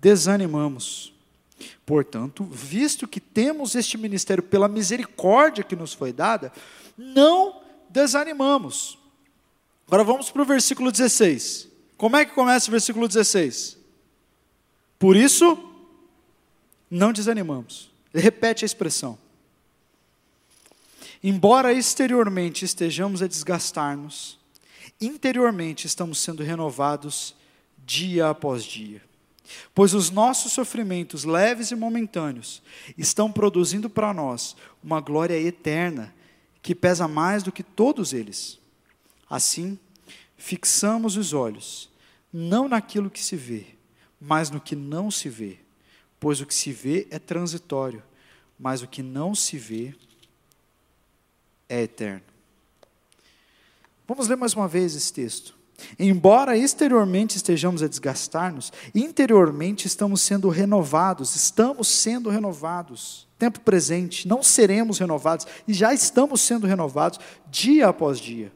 desanimamos. 0.00 1.14
Portanto, 1.86 2.42
visto 2.42 3.06
que 3.06 3.20
temos 3.20 3.76
este 3.76 3.96
ministério 3.96 4.42
pela 4.42 4.66
misericórdia 4.66 5.62
que 5.62 5.76
nos 5.76 5.94
foi 5.94 6.12
dada, 6.12 6.52
não 6.98 7.60
desanimamos. 7.88 8.98
Agora 9.86 10.02
vamos 10.02 10.28
para 10.28 10.42
o 10.42 10.44
versículo 10.44 10.90
16. 10.90 11.68
Como 11.96 12.16
é 12.16 12.24
que 12.24 12.34
começa 12.34 12.66
o 12.66 12.72
versículo 12.72 13.06
16? 13.06 13.75
Por 14.98 15.16
isso, 15.16 15.58
não 16.90 17.12
desanimamos. 17.12 17.90
Ele 18.12 18.22
repete 18.22 18.64
a 18.64 18.66
expressão. 18.66 19.18
Embora 21.22 21.72
exteriormente 21.72 22.64
estejamos 22.64 23.22
a 23.22 23.26
desgastar-nos, 23.26 24.38
interiormente 25.00 25.86
estamos 25.86 26.18
sendo 26.18 26.42
renovados 26.42 27.34
dia 27.84 28.28
após 28.30 28.64
dia. 28.64 29.02
Pois 29.74 29.94
os 29.94 30.10
nossos 30.10 30.52
sofrimentos 30.52 31.24
leves 31.24 31.70
e 31.70 31.76
momentâneos 31.76 32.62
estão 32.98 33.30
produzindo 33.30 33.88
para 33.88 34.12
nós 34.12 34.56
uma 34.82 35.00
glória 35.00 35.38
eterna 35.40 36.14
que 36.62 36.74
pesa 36.74 37.06
mais 37.06 37.42
do 37.42 37.52
que 37.52 37.62
todos 37.62 38.12
eles. 38.12 38.58
Assim, 39.30 39.78
fixamos 40.36 41.16
os 41.16 41.32
olhos 41.32 41.88
não 42.32 42.68
naquilo 42.68 43.08
que 43.08 43.22
se 43.22 43.36
vê, 43.36 43.75
mas 44.26 44.50
no 44.50 44.60
que 44.60 44.74
não 44.74 45.10
se 45.10 45.28
vê. 45.28 45.58
Pois 46.18 46.40
o 46.40 46.46
que 46.46 46.54
se 46.54 46.72
vê 46.72 47.06
é 47.10 47.18
transitório, 47.18 48.02
mas 48.58 48.82
o 48.82 48.88
que 48.88 49.02
não 49.02 49.34
se 49.34 49.56
vê 49.56 49.94
é 51.68 51.82
eterno. 51.82 52.22
Vamos 54.06 54.28
ler 54.28 54.36
mais 54.36 54.54
uma 54.54 54.66
vez 54.66 54.94
esse 54.94 55.12
texto. 55.12 55.54
Embora 55.98 56.56
exteriormente 56.56 57.36
estejamos 57.36 57.82
a 57.82 57.88
desgastar-nos, 57.88 58.72
interiormente 58.94 59.86
estamos 59.86 60.22
sendo 60.22 60.48
renovados, 60.48 61.36
estamos 61.36 61.86
sendo 61.86 62.30
renovados. 62.30 63.28
Tempo 63.38 63.60
presente, 63.60 64.26
não 64.26 64.42
seremos 64.42 64.98
renovados 64.98 65.46
e 65.68 65.74
já 65.74 65.92
estamos 65.92 66.40
sendo 66.40 66.66
renovados 66.66 67.20
dia 67.50 67.88
após 67.88 68.18
dia. 68.18 68.50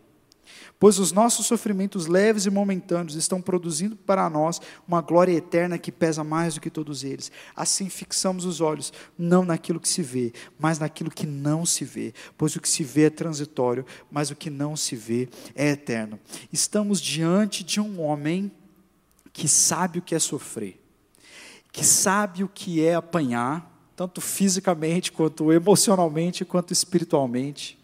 Pois 0.80 0.98
os 0.98 1.12
nossos 1.12 1.44
sofrimentos 1.44 2.06
leves 2.06 2.46
e 2.46 2.50
momentâneos 2.50 3.14
estão 3.14 3.42
produzindo 3.42 3.94
para 3.94 4.30
nós 4.30 4.62
uma 4.88 5.02
glória 5.02 5.30
eterna 5.30 5.76
que 5.76 5.92
pesa 5.92 6.24
mais 6.24 6.54
do 6.54 6.60
que 6.62 6.70
todos 6.70 7.04
eles. 7.04 7.30
Assim 7.54 7.90
fixamos 7.90 8.46
os 8.46 8.62
olhos, 8.62 8.90
não 9.18 9.44
naquilo 9.44 9.78
que 9.78 9.86
se 9.86 10.00
vê, 10.00 10.32
mas 10.58 10.78
naquilo 10.78 11.10
que 11.10 11.26
não 11.26 11.66
se 11.66 11.84
vê. 11.84 12.14
Pois 12.38 12.56
o 12.56 12.60
que 12.62 12.68
se 12.68 12.82
vê 12.82 13.04
é 13.04 13.10
transitório, 13.10 13.84
mas 14.10 14.30
o 14.30 14.34
que 14.34 14.48
não 14.48 14.74
se 14.74 14.96
vê 14.96 15.28
é 15.54 15.68
eterno. 15.68 16.18
Estamos 16.50 16.98
diante 16.98 17.62
de 17.62 17.78
um 17.78 18.00
homem 18.00 18.50
que 19.34 19.46
sabe 19.46 19.98
o 19.98 20.02
que 20.02 20.14
é 20.14 20.18
sofrer, 20.18 20.80
que 21.70 21.84
sabe 21.84 22.42
o 22.42 22.48
que 22.48 22.82
é 22.82 22.94
apanhar, 22.94 23.70
tanto 23.94 24.22
fisicamente, 24.22 25.12
quanto 25.12 25.52
emocionalmente, 25.52 26.42
quanto 26.42 26.72
espiritualmente 26.72 27.78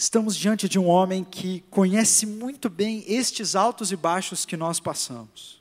Estamos 0.00 0.34
diante 0.34 0.66
de 0.66 0.78
um 0.78 0.88
homem 0.88 1.22
que 1.22 1.62
conhece 1.68 2.24
muito 2.24 2.70
bem 2.70 3.04
estes 3.06 3.54
altos 3.54 3.92
e 3.92 3.96
baixos 3.96 4.46
que 4.46 4.56
nós 4.56 4.80
passamos. 4.80 5.60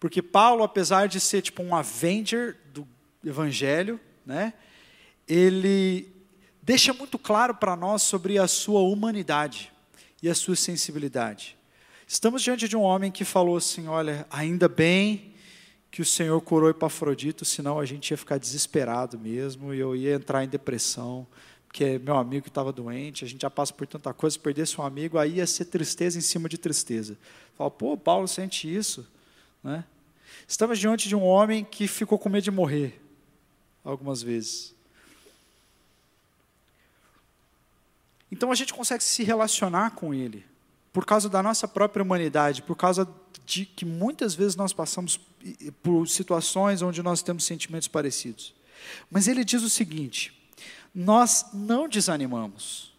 Porque 0.00 0.22
Paulo, 0.22 0.64
apesar 0.64 1.08
de 1.08 1.20
ser 1.20 1.42
tipo 1.42 1.62
um 1.62 1.76
avenger 1.76 2.56
do 2.72 2.88
evangelho, 3.22 4.00
né, 4.24 4.54
ele 5.28 6.10
deixa 6.62 6.94
muito 6.94 7.18
claro 7.18 7.54
para 7.54 7.76
nós 7.76 8.00
sobre 8.00 8.38
a 8.38 8.48
sua 8.48 8.80
humanidade 8.80 9.70
e 10.22 10.30
a 10.30 10.34
sua 10.34 10.56
sensibilidade. 10.56 11.54
Estamos 12.08 12.42
diante 12.42 12.66
de 12.66 12.78
um 12.78 12.80
homem 12.80 13.12
que 13.12 13.26
falou 13.26 13.58
assim: 13.58 13.88
olha, 13.88 14.26
ainda 14.30 14.70
bem 14.70 15.34
que 15.90 16.00
o 16.00 16.04
Senhor 16.04 16.40
curou 16.40 16.70
Epafrodito, 16.70 17.44
senão 17.44 17.78
a 17.78 17.84
gente 17.84 18.10
ia 18.10 18.16
ficar 18.16 18.38
desesperado 18.38 19.18
mesmo 19.18 19.74
e 19.74 19.80
eu 19.80 19.94
ia 19.94 20.14
entrar 20.14 20.42
em 20.42 20.48
depressão 20.48 21.26
que 21.74 21.82
é 21.82 21.98
meu 21.98 22.16
amigo 22.16 22.44
que 22.44 22.50
estava 22.50 22.72
doente, 22.72 23.24
a 23.24 23.28
gente 23.28 23.42
já 23.42 23.50
passa 23.50 23.72
por 23.72 23.84
tanta 23.84 24.14
coisa, 24.14 24.34
se 24.34 24.38
perdesse 24.38 24.80
um 24.80 24.84
amigo, 24.84 25.18
aí 25.18 25.38
ia 25.38 25.46
ser 25.46 25.64
tristeza 25.64 26.16
em 26.16 26.20
cima 26.20 26.48
de 26.48 26.56
tristeza. 26.56 27.18
Fala, 27.58 27.68
pô, 27.68 27.96
Paulo 27.96 28.28
sente 28.28 28.72
isso. 28.72 29.04
Né? 29.60 29.84
Estamos 30.46 30.78
diante 30.78 31.08
de 31.08 31.16
um 31.16 31.24
homem 31.24 31.64
que 31.64 31.88
ficou 31.88 32.16
com 32.16 32.28
medo 32.28 32.44
de 32.44 32.52
morrer, 32.52 33.02
algumas 33.82 34.22
vezes. 34.22 34.72
Então 38.30 38.52
a 38.52 38.54
gente 38.54 38.72
consegue 38.72 39.02
se 39.02 39.24
relacionar 39.24 39.96
com 39.96 40.14
ele, 40.14 40.44
por 40.92 41.04
causa 41.04 41.28
da 41.28 41.42
nossa 41.42 41.66
própria 41.66 42.04
humanidade, 42.04 42.62
por 42.62 42.76
causa 42.76 43.12
de 43.44 43.66
que 43.66 43.84
muitas 43.84 44.32
vezes 44.32 44.54
nós 44.54 44.72
passamos 44.72 45.18
por 45.82 46.06
situações 46.06 46.82
onde 46.82 47.02
nós 47.02 47.20
temos 47.20 47.42
sentimentos 47.42 47.88
parecidos. 47.88 48.54
Mas 49.10 49.26
ele 49.26 49.44
diz 49.44 49.64
o 49.64 49.68
seguinte: 49.68 50.43
nós 50.94 51.46
não 51.52 51.88
desanimamos. 51.88 52.92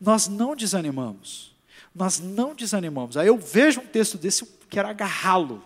Nós 0.00 0.28
não 0.28 0.54
desanimamos. 0.54 1.52
Nós 1.94 2.20
não 2.20 2.54
desanimamos. 2.54 3.16
Aí 3.16 3.28
eu 3.28 3.38
vejo 3.38 3.80
um 3.80 3.86
texto 3.86 4.18
desse, 4.18 4.42
eu 4.42 4.48
quero 4.68 4.88
agarrá-lo. 4.88 5.64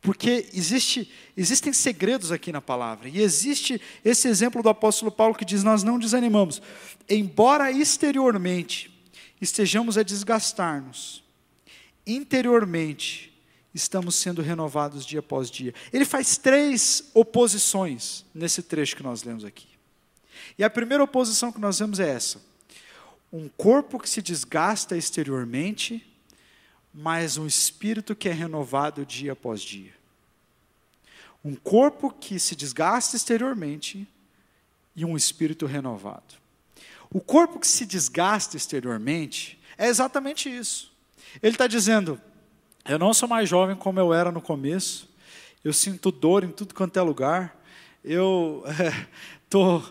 Porque 0.00 0.48
existe, 0.52 1.10
existem 1.36 1.72
segredos 1.72 2.30
aqui 2.30 2.52
na 2.52 2.60
palavra. 2.60 3.08
E 3.08 3.20
existe 3.20 3.80
esse 4.04 4.28
exemplo 4.28 4.62
do 4.62 4.68
apóstolo 4.68 5.10
Paulo 5.10 5.34
que 5.34 5.44
diz: 5.44 5.64
Nós 5.64 5.82
não 5.82 5.98
desanimamos. 5.98 6.62
Embora 7.08 7.72
exteriormente 7.72 8.92
estejamos 9.40 9.98
a 9.98 10.02
desgastar-nos, 10.02 11.24
interiormente 12.06 13.32
estamos 13.74 14.14
sendo 14.14 14.42
renovados 14.42 15.04
dia 15.04 15.20
após 15.20 15.50
dia. 15.50 15.74
Ele 15.92 16.04
faz 16.04 16.36
três 16.36 17.10
oposições 17.12 18.24
nesse 18.34 18.62
trecho 18.62 18.96
que 18.96 19.02
nós 19.02 19.24
lemos 19.24 19.44
aqui. 19.44 19.75
E 20.58 20.64
a 20.64 20.70
primeira 20.70 21.02
oposição 21.02 21.52
que 21.52 21.60
nós 21.60 21.78
vemos 21.78 22.00
é 22.00 22.08
essa: 22.08 22.40
um 23.32 23.48
corpo 23.48 23.98
que 23.98 24.08
se 24.08 24.22
desgasta 24.22 24.96
exteriormente, 24.96 26.06
mas 26.92 27.36
um 27.36 27.46
espírito 27.46 28.14
que 28.14 28.28
é 28.28 28.32
renovado 28.32 29.04
dia 29.04 29.32
após 29.32 29.60
dia. 29.60 29.94
Um 31.44 31.54
corpo 31.54 32.10
que 32.10 32.38
se 32.38 32.56
desgasta 32.56 33.16
exteriormente 33.16 34.08
e 34.96 35.04
um 35.04 35.16
espírito 35.16 35.66
renovado. 35.66 36.34
O 37.10 37.20
corpo 37.20 37.60
que 37.60 37.68
se 37.68 37.86
desgasta 37.86 38.56
exteriormente 38.56 39.58
é 39.78 39.86
exatamente 39.86 40.48
isso. 40.48 40.92
Ele 41.42 41.54
está 41.54 41.66
dizendo: 41.66 42.20
Eu 42.84 42.98
não 42.98 43.12
sou 43.12 43.28
mais 43.28 43.48
jovem 43.48 43.76
como 43.76 44.00
eu 44.00 44.12
era 44.12 44.32
no 44.32 44.40
começo. 44.40 45.08
Eu 45.62 45.72
sinto 45.72 46.10
dor 46.10 46.44
em 46.44 46.50
tudo 46.50 46.74
quanto 46.74 46.96
é 46.96 47.02
lugar. 47.02 47.56
Eu 48.02 48.64
é, 48.66 49.06
tô, 49.50 49.82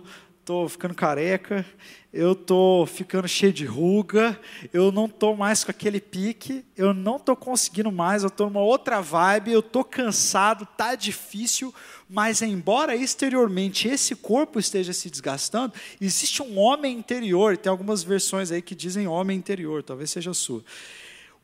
tô 0.45 0.69
ficando 0.69 0.93
careca. 0.93 1.65
Eu 2.13 2.35
tô 2.35 2.85
ficando 2.85 3.27
cheio 3.27 3.51
de 3.51 3.65
ruga. 3.65 4.39
Eu 4.71 4.91
não 4.91 5.09
tô 5.09 5.35
mais 5.35 5.63
com 5.63 5.71
aquele 5.71 5.99
pique. 5.99 6.63
Eu 6.77 6.93
não 6.93 7.19
tô 7.19 7.35
conseguindo 7.35 7.91
mais. 7.91 8.23
Eu 8.23 8.29
tô 8.29 8.45
numa 8.45 8.61
outra 8.61 9.01
vibe. 9.01 9.51
Eu 9.51 9.61
tô 9.61 9.83
cansado. 9.83 10.65
Tá 10.77 10.95
difícil. 10.95 11.73
Mas 12.07 12.41
embora 12.41 12.95
exteriormente 12.95 13.87
esse 13.87 14.15
corpo 14.15 14.59
esteja 14.59 14.93
se 14.93 15.09
desgastando, 15.09 15.73
existe 15.99 16.41
um 16.41 16.57
homem 16.59 16.97
interior. 16.97 17.57
Tem 17.57 17.69
algumas 17.69 18.03
versões 18.03 18.51
aí 18.51 18.61
que 18.61 18.75
dizem 18.75 19.07
homem 19.07 19.37
interior. 19.37 19.83
Talvez 19.83 20.11
seja 20.11 20.31
a 20.31 20.35
sua 20.35 20.63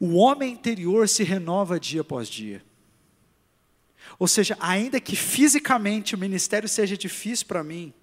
o 0.01 0.15
homem 0.15 0.51
interior 0.51 1.07
se 1.07 1.23
renova 1.23 1.79
dia 1.79 2.01
após 2.01 2.27
dia. 2.27 2.63
Ou 4.17 4.27
seja, 4.27 4.57
ainda 4.59 4.99
que 4.99 5.15
fisicamente 5.15 6.15
o 6.15 6.17
ministério 6.17 6.67
seja 6.67 6.97
difícil 6.97 7.45
para 7.45 7.63
mim, 7.63 7.93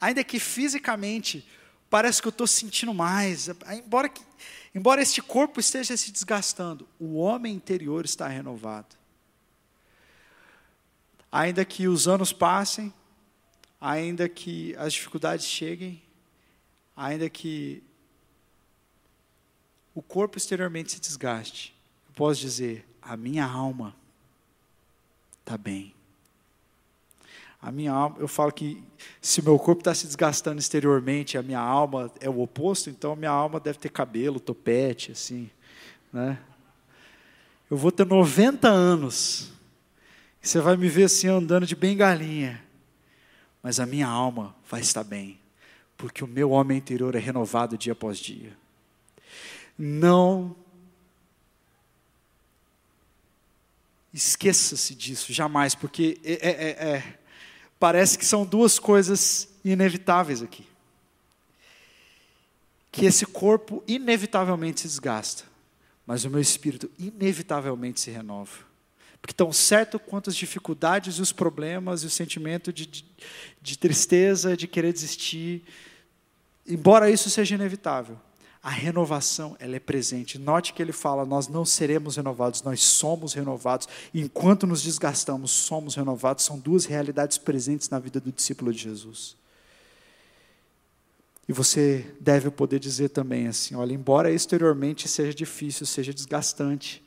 ainda 0.00 0.24
que 0.24 0.40
fisicamente 0.40 1.46
parece 1.90 2.22
que 2.22 2.28
eu 2.28 2.30
estou 2.30 2.46
sentindo 2.46 2.94
mais, 2.94 3.48
embora, 3.72 4.08
que, 4.08 4.22
embora 4.74 5.02
este 5.02 5.20
corpo 5.20 5.60
esteja 5.60 5.96
se 5.96 6.10
desgastando, 6.10 6.88
o 6.98 7.16
homem 7.16 7.54
interior 7.54 8.04
está 8.04 8.28
renovado. 8.28 8.96
Ainda 11.30 11.64
que 11.64 11.86
os 11.86 12.08
anos 12.08 12.32
passem, 12.32 12.92
ainda 13.80 14.28
que 14.28 14.74
as 14.76 14.92
dificuldades 14.92 15.46
cheguem, 15.46 16.02
ainda 16.96 17.28
que 17.28 17.82
o 19.94 20.02
corpo 20.02 20.38
exteriormente 20.38 20.92
se 20.92 21.00
desgaste, 21.00 21.74
eu 22.08 22.14
posso 22.14 22.40
dizer: 22.40 22.86
a 23.02 23.16
minha 23.16 23.44
alma 23.44 23.94
está 25.40 25.56
bem. 25.56 25.94
A 27.62 27.70
minha 27.70 27.92
alma, 27.92 28.16
eu 28.18 28.26
falo 28.26 28.50
que 28.50 28.82
se 29.20 29.40
o 29.40 29.44
meu 29.44 29.58
corpo 29.58 29.82
está 29.82 29.94
se 29.94 30.06
desgastando 30.06 30.58
exteriormente, 30.58 31.36
a 31.36 31.42
minha 31.42 31.60
alma 31.60 32.10
é 32.18 32.28
o 32.28 32.40
oposto, 32.40 32.88
então 32.88 33.12
a 33.12 33.16
minha 33.16 33.30
alma 33.30 33.60
deve 33.60 33.78
ter 33.78 33.90
cabelo, 33.90 34.40
topete, 34.40 35.12
assim, 35.12 35.50
né? 36.10 36.38
Eu 37.70 37.76
vou 37.76 37.92
ter 37.92 38.06
90 38.06 38.66
anos, 38.66 39.52
e 40.42 40.48
você 40.48 40.58
vai 40.58 40.76
me 40.76 40.88
ver 40.88 41.04
assim 41.04 41.28
andando 41.28 41.66
de 41.66 41.76
bengalinha, 41.76 42.64
mas 43.62 43.78
a 43.78 43.84
minha 43.84 44.08
alma 44.08 44.56
vai 44.68 44.80
estar 44.80 45.04
bem, 45.04 45.38
porque 45.98 46.24
o 46.24 46.26
meu 46.26 46.50
homem 46.52 46.78
interior 46.78 47.14
é 47.14 47.18
renovado 47.18 47.76
dia 47.76 47.92
após 47.92 48.18
dia. 48.18 48.56
Não 49.78 50.56
esqueça-se 54.12 54.94
disso, 54.94 55.32
jamais, 55.32 55.74
porque 55.74 56.18
é, 56.24 56.32
é, 56.32 56.50
é, 56.50 56.94
é, 56.96 57.18
parece 57.80 58.18
que 58.18 58.26
são 58.26 58.44
duas 58.44 58.78
coisas 58.78 59.48
inevitáveis 59.64 60.42
aqui. 60.42 60.66
Que 62.92 63.06
esse 63.06 63.24
corpo 63.24 63.82
inevitavelmente 63.88 64.82
se 64.82 64.86
desgasta, 64.86 65.44
mas 66.06 66.24
o 66.24 66.30
meu 66.30 66.40
espírito 66.40 66.90
inevitavelmente 66.98 67.98
se 68.00 68.10
renova. 68.10 68.70
Porque 69.22 69.32
tão 69.32 69.52
certo 69.52 69.98
quanto 69.98 70.28
as 70.28 70.36
dificuldades 70.36 71.16
e 71.16 71.22
os 71.22 71.32
problemas 71.32 72.02
e 72.02 72.06
o 72.06 72.10
sentimento 72.10 72.72
de, 72.72 72.86
de, 72.86 73.04
de 73.60 73.78
tristeza, 73.78 74.56
de 74.56 74.66
querer 74.66 74.92
desistir, 74.92 75.62
embora 76.66 77.10
isso 77.10 77.30
seja 77.30 77.54
inevitável, 77.54 78.18
a 78.62 78.68
renovação 78.68 79.56
ela 79.58 79.76
é 79.76 79.80
presente. 79.80 80.38
Note 80.38 80.74
que 80.74 80.82
ele 80.82 80.92
fala: 80.92 81.24
nós 81.24 81.48
não 81.48 81.64
seremos 81.64 82.16
renovados, 82.16 82.62
nós 82.62 82.82
somos 82.82 83.32
renovados. 83.32 83.88
Enquanto 84.12 84.66
nos 84.66 84.82
desgastamos, 84.82 85.50
somos 85.50 85.94
renovados. 85.94 86.44
São 86.44 86.58
duas 86.58 86.84
realidades 86.84 87.38
presentes 87.38 87.88
na 87.88 87.98
vida 87.98 88.20
do 88.20 88.30
discípulo 88.30 88.72
de 88.72 88.82
Jesus. 88.82 89.36
E 91.48 91.52
você 91.52 92.14
deve 92.20 92.50
poder 92.50 92.78
dizer 92.78 93.08
também 93.08 93.48
assim: 93.48 93.74
olha, 93.74 93.94
embora 93.94 94.30
exteriormente 94.30 95.08
seja 95.08 95.32
difícil, 95.32 95.86
seja 95.86 96.12
desgastante, 96.12 97.02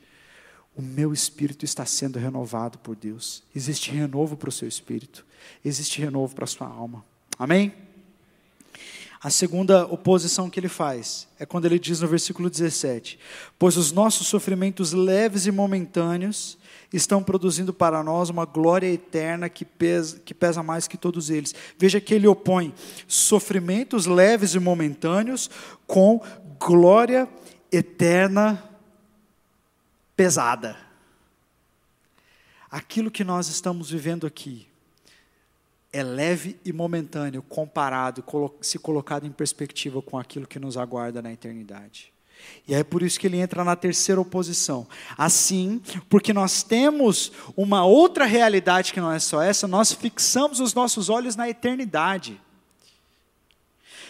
o 0.76 0.82
meu 0.82 1.12
espírito 1.12 1.64
está 1.64 1.86
sendo 1.86 2.18
renovado 2.18 2.78
por 2.78 2.96
Deus. 2.96 3.44
Existe 3.54 3.92
renovo 3.92 4.36
para 4.36 4.48
o 4.48 4.52
seu 4.52 4.66
espírito, 4.66 5.24
existe 5.64 6.00
renovo 6.00 6.34
para 6.34 6.44
a 6.44 6.48
sua 6.48 6.66
alma. 6.66 7.04
Amém? 7.38 7.93
A 9.24 9.30
segunda 9.30 9.86
oposição 9.86 10.50
que 10.50 10.60
ele 10.60 10.68
faz 10.68 11.26
é 11.38 11.46
quando 11.46 11.64
ele 11.64 11.78
diz 11.78 11.98
no 11.98 12.06
versículo 12.06 12.50
17: 12.50 13.18
Pois 13.58 13.74
os 13.78 13.90
nossos 13.90 14.26
sofrimentos 14.26 14.92
leves 14.92 15.46
e 15.46 15.50
momentâneos 15.50 16.58
estão 16.92 17.22
produzindo 17.22 17.72
para 17.72 18.02
nós 18.02 18.28
uma 18.28 18.44
glória 18.44 18.86
eterna 18.86 19.48
que 19.48 19.64
pesa, 19.64 20.20
que 20.22 20.34
pesa 20.34 20.62
mais 20.62 20.86
que 20.86 20.98
todos 20.98 21.30
eles. 21.30 21.54
Veja 21.78 22.02
que 22.02 22.12
ele 22.12 22.26
opõe 22.26 22.74
sofrimentos 23.08 24.04
leves 24.04 24.54
e 24.54 24.58
momentâneos 24.58 25.48
com 25.86 26.20
glória 26.60 27.26
eterna 27.72 28.62
pesada. 30.14 30.76
Aquilo 32.70 33.10
que 33.10 33.24
nós 33.24 33.48
estamos 33.48 33.90
vivendo 33.90 34.26
aqui, 34.26 34.66
é 35.94 36.02
leve 36.02 36.58
e 36.64 36.72
momentâneo 36.72 37.40
comparado, 37.40 38.24
se 38.60 38.80
colocado 38.80 39.26
em 39.26 39.30
perspectiva 39.30 40.02
com 40.02 40.18
aquilo 40.18 40.44
que 40.44 40.58
nos 40.58 40.76
aguarda 40.76 41.22
na 41.22 41.32
eternidade. 41.32 42.12
E 42.66 42.74
é 42.74 42.82
por 42.82 43.00
isso 43.00 43.18
que 43.18 43.28
ele 43.28 43.38
entra 43.38 43.62
na 43.62 43.76
terceira 43.76 44.20
oposição. 44.20 44.88
Assim, 45.16 45.80
porque 46.10 46.32
nós 46.32 46.64
temos 46.64 47.30
uma 47.56 47.86
outra 47.86 48.24
realidade 48.24 48.92
que 48.92 49.00
não 49.00 49.12
é 49.12 49.20
só 49.20 49.40
essa, 49.40 49.68
nós 49.68 49.92
fixamos 49.92 50.58
os 50.58 50.74
nossos 50.74 51.08
olhos 51.08 51.36
na 51.36 51.48
eternidade. 51.48 52.40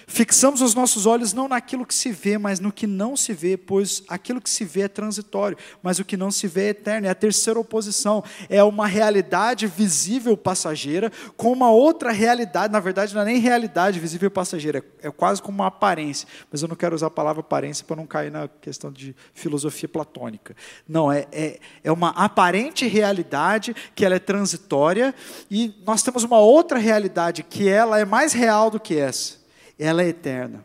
Fixamos 0.07 0.61
os 0.61 0.75
nossos 0.75 1.07
olhos 1.07 1.33
não 1.33 1.49
naquilo 1.49 1.87
que 1.87 1.95
se 1.95 2.11
vê, 2.11 2.37
mas 2.37 2.61
no 2.61 2.73
que 2.73 2.87
não 2.87 3.17
se 3.17 3.33
vê, 3.33 3.57
pois 3.57 4.03
aquilo 4.09 4.41
que 4.41 4.51
se 4.51 4.65
vê 4.65 4.83
é 4.83 4.89
transitório, 4.89 5.57
mas 5.83 5.99
o 5.99 6.05
que 6.05 6.17
não 6.17 6.31
se 6.31 6.47
vê 6.47 6.67
é 6.67 6.69
eterno. 6.69 7.07
É 7.07 7.11
a 7.11 7.15
terceira 7.15 7.59
oposição. 7.59 8.23
É 8.49 8.63
uma 8.63 8.87
realidade 8.87 9.67
visível 9.67 10.37
passageira 10.37 11.11
com 11.37 11.53
uma 11.53 11.71
outra 11.71 12.13
realidade, 12.13 12.73
na 12.73 12.81
verdade 12.81 13.15
não 13.15 13.23
é 13.23 13.25
nem 13.25 13.39
realidade 13.39 13.99
visível 13.99 14.31
passageira, 14.31 14.85
é 15.03 15.11
quase 15.11 15.41
como 15.41 15.59
uma 15.59 15.69
aparência. 15.69 16.29
Mas 16.51 16.63
eu 16.63 16.69
não 16.69 16.77
quero 16.77 16.95
usar 16.95 17.07
a 17.07 17.11
palavra 17.11 17.41
aparência 17.41 17.85
para 17.85 17.97
não 17.97 18.07
cair 18.07 18.31
na 18.31 18.49
questão 18.49 18.93
de 18.93 19.15
filosofia 19.33 19.89
platônica. 19.89 20.55
Não, 20.89 21.11
é, 21.11 21.27
é, 21.33 21.59
é 21.83 21.93
uma 21.93 22.11
aparente 22.11 22.87
realidade 22.87 23.75
que 23.95 24.05
ela 24.05 24.15
é 24.15 24.19
transitória 24.19 25.15
e 25.51 25.75
nós 25.87 26.03
temos 26.03 26.25
uma 26.25 26.39
outra 26.39 26.79
realidade 26.79 27.43
que 27.43 27.69
ela 27.69 27.99
é 27.99 28.05
mais 28.05 28.33
real 28.33 28.71
do 28.71 28.79
que 28.79 28.99
essa 28.99 29.44
ela 29.79 30.03
é 30.03 30.09
eterna. 30.09 30.65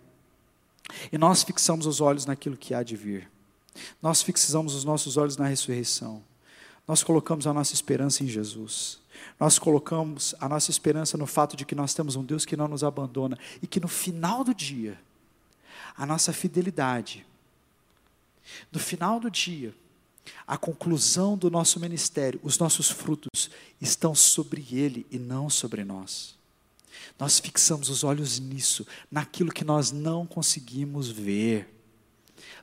E 1.11 1.17
nós 1.17 1.43
fixamos 1.43 1.85
os 1.85 2.01
olhos 2.01 2.25
naquilo 2.25 2.57
que 2.57 2.73
há 2.73 2.83
de 2.83 2.95
vir. 2.95 3.29
Nós 4.01 4.21
fixamos 4.21 4.73
os 4.73 4.83
nossos 4.83 5.17
olhos 5.17 5.37
na 5.37 5.47
ressurreição. 5.47 6.23
Nós 6.87 7.03
colocamos 7.03 7.45
a 7.45 7.53
nossa 7.53 7.73
esperança 7.73 8.23
em 8.23 8.27
Jesus. 8.27 8.99
Nós 9.39 9.59
colocamos 9.59 10.33
a 10.39 10.49
nossa 10.49 10.71
esperança 10.71 11.17
no 11.17 11.27
fato 11.27 11.55
de 11.55 11.65
que 11.65 11.75
nós 11.75 11.93
temos 11.93 12.15
um 12.15 12.23
Deus 12.23 12.45
que 12.45 12.57
não 12.57 12.67
nos 12.67 12.83
abandona 12.83 13.37
e 13.61 13.67
que 13.67 13.79
no 13.79 13.87
final 13.87 14.43
do 14.43 14.53
dia, 14.53 14.99
a 15.95 16.05
nossa 16.05 16.33
fidelidade, 16.33 17.25
no 18.71 18.79
final 18.79 19.19
do 19.19 19.29
dia, 19.29 19.73
a 20.47 20.57
conclusão 20.57 21.37
do 21.37 21.49
nosso 21.49 21.79
ministério, 21.79 22.39
os 22.43 22.57
nossos 22.57 22.89
frutos 22.89 23.49
estão 23.79 24.15
sobre 24.15 24.65
Ele 24.71 25.05
e 25.11 25.19
não 25.19 25.49
sobre 25.49 25.83
nós. 25.83 26.38
Nós 27.17 27.39
fixamos 27.39 27.89
os 27.89 28.03
olhos 28.03 28.39
nisso, 28.39 28.85
naquilo 29.11 29.51
que 29.51 29.63
nós 29.63 29.91
não 29.91 30.25
conseguimos 30.25 31.09
ver. 31.09 31.75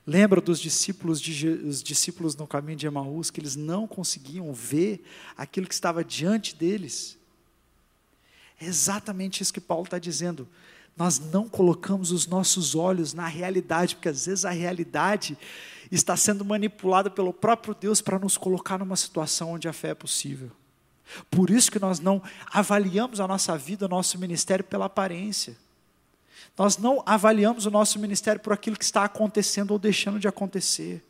Lembra 0.05 0.39
dos 0.41 0.59
discípulos, 0.59 1.21
de, 1.21 1.47
os 1.47 1.83
discípulos 1.83 2.35
no 2.35 2.47
caminho 2.47 2.77
de 2.77 2.87
Emaús, 2.87 3.29
que 3.29 3.39
eles 3.39 3.55
não 3.55 3.87
conseguiam 3.87 4.53
ver 4.53 5.03
aquilo 5.35 5.67
que 5.67 5.73
estava 5.73 6.03
diante 6.03 6.55
deles? 6.55 7.17
É 8.59 8.65
exatamente 8.65 9.43
isso 9.43 9.53
que 9.53 9.61
Paulo 9.61 9.83
está 9.83 9.99
dizendo. 9.99 10.47
Nós 10.95 11.19
não 11.19 11.47
colocamos 11.47 12.11
os 12.11 12.25
nossos 12.25 12.73
olhos 12.73 13.13
na 13.13 13.27
realidade, 13.27 13.95
porque 13.95 14.09
às 14.09 14.25
vezes 14.25 14.45
a 14.45 14.49
realidade 14.49 15.37
está 15.91 16.17
sendo 16.17 16.43
manipulada 16.43 17.09
pelo 17.09 17.31
próprio 17.31 17.75
Deus 17.75 18.01
para 18.01 18.17
nos 18.17 18.35
colocar 18.35 18.79
numa 18.79 18.95
situação 18.95 19.51
onde 19.51 19.67
a 19.67 19.73
fé 19.73 19.89
é 19.89 19.95
possível. 19.95 20.51
Por 21.29 21.49
isso 21.49 21.71
que 21.71 21.79
nós 21.79 21.99
não 21.99 22.21
avaliamos 22.51 23.19
a 23.19 23.27
nossa 23.27 23.57
vida, 23.57 23.85
o 23.85 23.89
nosso 23.89 24.17
ministério 24.17 24.65
pela 24.65 24.85
aparência. 24.85 25.55
Nós 26.57 26.77
não 26.77 27.03
avaliamos 27.05 27.65
o 27.65 27.71
nosso 27.71 27.99
ministério 27.99 28.41
por 28.41 28.51
aquilo 28.51 28.77
que 28.77 28.83
está 28.83 29.03
acontecendo 29.03 29.71
ou 29.71 29.79
deixando 29.79 30.19
de 30.19 30.27
acontecer. 30.27 31.03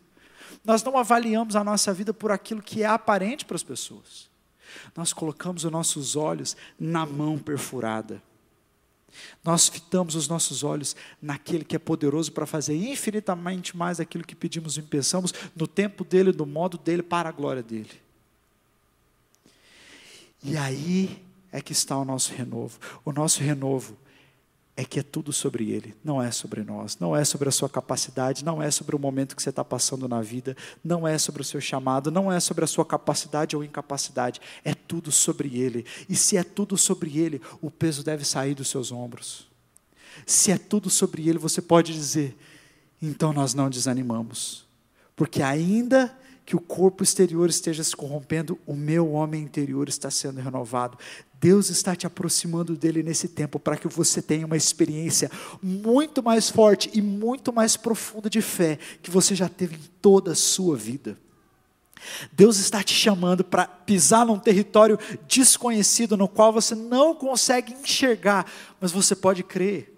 Nós 0.64 0.84
não 0.84 0.98
avaliamos 0.98 1.56
a 1.56 1.64
nossa 1.64 1.94
vida 1.94 2.14
por 2.14 2.32
aquilo 2.32 2.62
que 2.62 2.84
é 2.84 2.86
aparente 2.86 3.46
para 3.46 3.56
as 3.56 3.64
pessoas. 3.64 4.28
Nós 4.96 5.14
colocamos 5.14 5.64
os 5.64 5.72
nossos 5.72 6.16
olhos 6.16 6.58
na 6.80 7.06
mão 7.06 7.38
perfurada. 7.38 8.22
Nós 9.44 9.68
fitamos 9.70 10.16
os 10.16 10.28
nossos 10.28 10.64
olhos 10.64 10.96
naquele 11.22 11.64
que 11.64 11.76
é 11.76 11.80
poderoso 11.80 12.32
para 12.32 12.46
fazer 12.46 12.76
infinitamente 12.76 13.76
mais 13.76 13.98
daquilo 13.98 14.26
que 14.26 14.36
pedimos 14.36 14.78
e 14.78 14.82
pensamos, 14.82 15.34
no 15.56 15.66
tempo 15.66 16.04
dele, 16.04 16.32
no 16.32 16.46
modo 16.46 16.78
dele, 16.78 17.02
para 17.02 17.30
a 17.30 17.32
glória 17.32 17.64
dele. 17.64 18.07
E 20.44 20.56
aí 20.58 21.24
é 21.52 21.62
que 21.62 21.72
está 21.72 21.98
o 21.98 22.06
nosso 22.06 22.34
renovo. 22.34 22.80
O 23.04 23.12
nosso 23.12 23.42
renovo 23.42 23.98
é 24.80 24.86
que 24.86 25.00
é 25.00 25.04
tudo 25.04 25.34
sobre 25.34 25.72
Ele, 25.72 25.96
não 26.04 26.22
é 26.22 26.30
sobre 26.30 26.62
nós, 26.62 27.00
não 27.00 27.16
é 27.16 27.26
sobre 27.26 27.50
a 27.50 27.52
sua 27.52 27.68
capacidade, 27.68 28.46
não 28.46 28.62
é 28.62 28.70
sobre 28.70 28.96
o 28.96 29.00
momento 29.00 29.36
que 29.36 29.42
você 29.42 29.50
está 29.50 29.66
passando 29.66 30.08
na 30.08 30.22
vida, 30.22 30.56
não 30.84 31.08
é 31.08 31.18
sobre 31.18 31.42
o 31.42 31.46
seu 31.46 31.60
chamado, 31.60 32.12
não 32.12 32.32
é 32.32 32.40
sobre 32.40 32.64
a 32.64 32.68
sua 32.68 32.86
capacidade 32.86 33.56
ou 33.56 33.64
incapacidade, 33.64 34.40
é 34.64 34.76
tudo 34.76 35.12
sobre 35.12 35.58
Ele. 35.58 35.84
E 36.08 36.16
se 36.16 36.38
é 36.38 36.44
tudo 36.44 36.78
sobre 36.78 37.18
Ele, 37.18 37.42
o 37.60 37.72
peso 37.72 38.04
deve 38.04 38.24
sair 38.24 38.54
dos 38.54 38.68
seus 38.68 38.92
ombros. 38.92 39.48
Se 40.28 40.52
é 40.52 40.60
tudo 40.60 40.92
sobre 40.92 41.28
Ele, 41.28 41.40
você 41.40 41.60
pode 41.60 41.92
dizer, 41.92 42.38
então 43.02 43.34
nós 43.34 43.56
não 43.56 43.72
desanimamos, 43.72 44.64
porque 45.16 45.42
ainda 45.42 46.16
que 46.48 46.56
o 46.56 46.62
corpo 46.62 47.04
exterior 47.04 47.50
esteja 47.50 47.84
se 47.84 47.94
corrompendo, 47.94 48.58
o 48.66 48.74
meu 48.74 49.12
homem 49.12 49.44
interior 49.44 49.90
está 49.90 50.10
sendo 50.10 50.40
renovado. 50.40 50.98
Deus 51.42 51.70
está 51.70 51.94
te 51.94 52.08
aproximando 52.08 52.78
dele 52.78 53.04
nesse 53.04 53.28
tempo 53.28 53.60
para 53.60 53.76
que 53.76 53.86
você 53.86 54.22
tenha 54.22 54.46
uma 54.46 54.56
experiência 54.56 55.30
muito 55.62 56.24
mais 56.24 56.50
forte 56.50 56.90
e 56.94 57.02
muito 57.02 57.52
mais 57.52 57.76
profunda 57.76 58.30
de 58.30 58.42
fé 58.42 58.80
que 59.04 59.12
você 59.12 59.36
já 59.36 59.50
teve 59.50 59.76
em 59.76 59.90
toda 60.02 60.32
a 60.32 60.36
sua 60.36 60.78
vida. 60.78 61.18
Deus 62.32 62.58
está 62.60 62.82
te 62.82 62.94
chamando 62.94 63.44
para 63.44 63.68
pisar 63.68 64.26
num 64.26 64.40
território 64.40 64.98
desconhecido 65.28 66.16
no 66.16 66.30
qual 66.30 66.54
você 66.54 66.74
não 66.74 67.14
consegue 67.14 67.74
enxergar, 67.74 68.50
mas 68.80 68.94
você 68.94 69.18
pode 69.18 69.44
crer. 69.44 69.97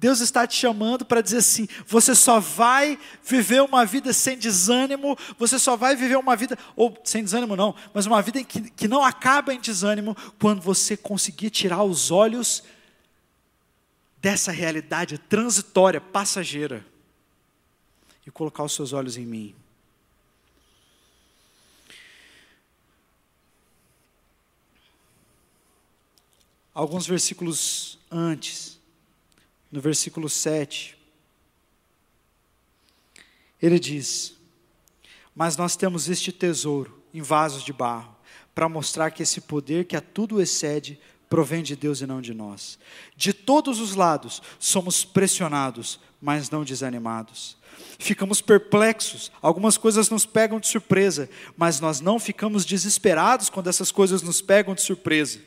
Deus 0.00 0.20
está 0.20 0.46
te 0.46 0.56
chamando 0.56 1.04
para 1.04 1.20
dizer 1.20 1.36
assim: 1.36 1.68
você 1.86 2.14
só 2.14 2.40
vai 2.40 2.98
viver 3.22 3.60
uma 3.60 3.84
vida 3.84 4.14
sem 4.14 4.38
desânimo, 4.38 5.14
você 5.38 5.58
só 5.58 5.76
vai 5.76 5.94
viver 5.94 6.16
uma 6.16 6.34
vida, 6.34 6.58
ou 6.74 6.98
sem 7.04 7.22
desânimo 7.22 7.54
não, 7.54 7.74
mas 7.92 8.06
uma 8.06 8.22
vida 8.22 8.42
que, 8.42 8.70
que 8.70 8.88
não 8.88 9.04
acaba 9.04 9.52
em 9.52 9.60
desânimo, 9.60 10.16
quando 10.38 10.62
você 10.62 10.96
conseguir 10.96 11.50
tirar 11.50 11.82
os 11.82 12.10
olhos 12.10 12.62
dessa 14.16 14.50
realidade 14.50 15.18
transitória, 15.18 16.00
passageira, 16.00 16.82
e 18.26 18.30
colocar 18.30 18.64
os 18.64 18.72
seus 18.72 18.94
olhos 18.94 19.18
em 19.18 19.26
mim. 19.26 19.54
Alguns 26.72 27.06
versículos 27.06 27.98
antes 28.10 28.79
no 29.70 29.80
versículo 29.80 30.28
7. 30.28 30.96
Ele 33.60 33.78
diz: 33.78 34.34
Mas 35.34 35.56
nós 35.56 35.76
temos 35.76 36.08
este 36.08 36.32
tesouro 36.32 37.02
em 37.12 37.22
vasos 37.22 37.62
de 37.62 37.72
barro, 37.72 38.16
para 38.54 38.68
mostrar 38.68 39.10
que 39.10 39.22
esse 39.22 39.40
poder 39.40 39.84
que 39.84 39.96
a 39.96 40.00
tudo 40.00 40.40
excede 40.40 40.98
provém 41.28 41.62
de 41.62 41.76
Deus 41.76 42.00
e 42.00 42.06
não 42.06 42.20
de 42.20 42.34
nós. 42.34 42.78
De 43.16 43.32
todos 43.32 43.78
os 43.78 43.94
lados 43.94 44.42
somos 44.58 45.04
pressionados, 45.04 46.00
mas 46.20 46.50
não 46.50 46.64
desanimados. 46.64 47.56
Ficamos 47.98 48.40
perplexos, 48.40 49.30
algumas 49.40 49.76
coisas 49.76 50.10
nos 50.10 50.26
pegam 50.26 50.58
de 50.58 50.66
surpresa, 50.66 51.30
mas 51.56 51.80
nós 51.80 52.00
não 52.00 52.18
ficamos 52.18 52.64
desesperados 52.64 53.48
quando 53.48 53.68
essas 53.68 53.92
coisas 53.92 54.22
nos 54.22 54.42
pegam 54.42 54.74
de 54.74 54.82
surpresa. 54.82 55.40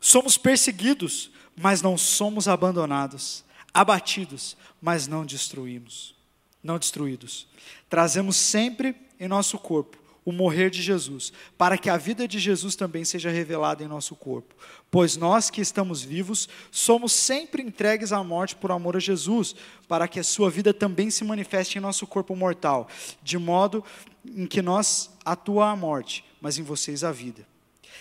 Somos 0.00 0.38
perseguidos, 0.38 1.30
mas 1.56 1.80
não 1.80 1.96
somos 1.96 2.46
abandonados, 2.46 3.44
abatidos, 3.72 4.56
mas 4.80 5.06
não 5.06 5.24
destruímos, 5.24 6.14
não 6.62 6.78
destruídos. 6.78 7.46
Trazemos 7.88 8.36
sempre 8.36 8.94
em 9.18 9.28
nosso 9.28 9.58
corpo 9.58 9.96
o 10.26 10.32
morrer 10.32 10.70
de 10.70 10.82
Jesus, 10.82 11.32
para 11.56 11.78
que 11.78 11.88
a 11.88 11.96
vida 11.96 12.26
de 12.26 12.40
Jesus 12.40 12.74
também 12.74 13.04
seja 13.04 13.30
revelada 13.30 13.84
em 13.84 13.86
nosso 13.86 14.16
corpo. 14.16 14.56
Pois 14.90 15.16
nós 15.16 15.50
que 15.50 15.60
estamos 15.60 16.02
vivos, 16.02 16.48
somos 16.68 17.12
sempre 17.12 17.62
entregues 17.62 18.12
à 18.12 18.24
morte 18.24 18.56
por 18.56 18.72
amor 18.72 18.96
a 18.96 19.00
Jesus, 19.00 19.54
para 19.86 20.08
que 20.08 20.18
a 20.18 20.24
sua 20.24 20.50
vida 20.50 20.74
também 20.74 21.10
se 21.10 21.22
manifeste 21.22 21.78
em 21.78 21.80
nosso 21.80 22.08
corpo 22.08 22.34
mortal, 22.34 22.88
de 23.22 23.38
modo 23.38 23.84
em 24.24 24.48
que 24.48 24.60
nós 24.60 25.10
atua 25.24 25.70
a 25.70 25.76
morte, 25.76 26.24
mas 26.40 26.58
em 26.58 26.64
vocês 26.64 27.04
a 27.04 27.12
vida. 27.12 27.46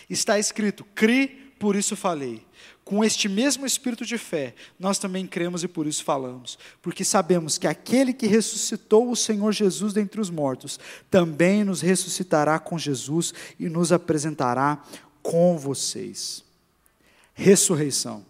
Está 0.10 0.40
escrito: 0.40 0.84
"Cri, 0.96 1.28
por 1.60 1.76
isso 1.76 1.96
falei" 1.96 2.44
com 2.86 3.04
este 3.04 3.28
mesmo 3.28 3.66
espírito 3.66 4.06
de 4.06 4.16
fé, 4.16 4.54
nós 4.80 5.00
também 5.00 5.26
cremos 5.26 5.64
e 5.64 5.68
por 5.68 5.88
isso 5.88 6.04
falamos, 6.04 6.60
porque 6.84 7.04
sabemos 7.04 7.58
que 7.58 7.66
aquele 7.66 8.14
que 8.14 8.28
ressuscitou 8.28 9.10
o 9.10 9.16
Senhor 9.16 9.52
Jesus 9.52 9.92
dentre 9.92 10.22
os 10.22 10.30
mortos, 10.30 10.80
também 11.10 11.64
nos 11.64 11.82
ressuscitará 11.82 12.60
com 12.60 12.78
Jesus 12.78 13.34
e 13.60 13.68
nos 13.68 13.92
apresentará 13.92 14.84
com 15.24 15.58
vocês. 15.58 16.44
Ressurreição. 17.34 18.24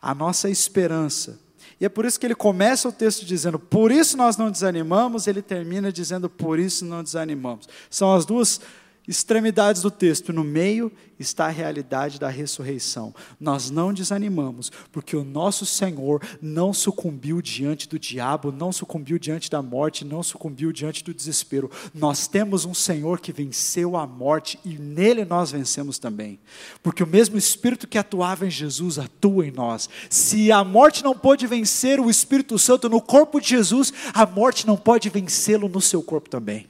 A 0.00 0.14
nossa 0.14 0.48
esperança. 0.48 1.40
E 1.80 1.84
é 1.84 1.88
por 1.88 2.04
isso 2.04 2.18
que 2.18 2.26
ele 2.26 2.34
começa 2.36 2.88
o 2.88 2.92
texto 2.92 3.24
dizendo, 3.24 3.58
por 3.58 3.90
isso 3.90 4.16
nós 4.16 4.36
não 4.36 4.52
desanimamos, 4.52 5.26
ele 5.26 5.42
termina 5.42 5.92
dizendo, 5.92 6.30
por 6.30 6.60
isso 6.60 6.84
não 6.84 7.02
desanimamos. 7.02 7.68
São 7.90 8.14
as 8.14 8.24
duas 8.24 8.60
extremidades 9.06 9.82
do 9.82 9.90
texto, 9.90 10.32
no 10.32 10.44
meio 10.44 10.92
está 11.18 11.46
a 11.46 11.50
realidade 11.50 12.18
da 12.18 12.28
ressurreição. 12.28 13.14
Nós 13.40 13.70
não 13.70 13.92
desanimamos, 13.92 14.70
porque 14.90 15.16
o 15.16 15.24
nosso 15.24 15.64
Senhor 15.64 16.20
não 16.40 16.72
sucumbiu 16.72 17.40
diante 17.40 17.88
do 17.88 17.98
diabo, 17.98 18.52
não 18.52 18.72
sucumbiu 18.72 19.18
diante 19.18 19.50
da 19.50 19.62
morte, 19.62 20.04
não 20.04 20.22
sucumbiu 20.22 20.72
diante 20.72 21.02
do 21.02 21.14
desespero. 21.14 21.70
Nós 21.94 22.26
temos 22.26 22.64
um 22.64 22.74
Senhor 22.74 23.20
que 23.20 23.32
venceu 23.32 23.96
a 23.96 24.06
morte 24.06 24.58
e 24.64 24.78
nele 24.78 25.24
nós 25.24 25.50
vencemos 25.50 25.98
também. 25.98 26.38
Porque 26.82 27.02
o 27.02 27.06
mesmo 27.06 27.36
Espírito 27.36 27.88
que 27.88 27.98
atuava 27.98 28.46
em 28.46 28.50
Jesus 28.50 28.98
atua 28.98 29.46
em 29.46 29.50
nós. 29.50 29.88
Se 30.10 30.50
a 30.52 30.62
morte 30.62 31.02
não 31.02 31.16
pôde 31.16 31.46
vencer 31.46 32.00
o 32.00 32.10
Espírito 32.10 32.58
Santo 32.58 32.88
no 32.88 33.00
corpo 33.00 33.40
de 33.40 33.48
Jesus, 33.48 33.92
a 34.12 34.26
morte 34.26 34.66
não 34.66 34.76
pode 34.76 35.08
vencê-lo 35.08 35.68
no 35.68 35.80
seu 35.80 36.02
corpo 36.02 36.28
também. 36.28 36.66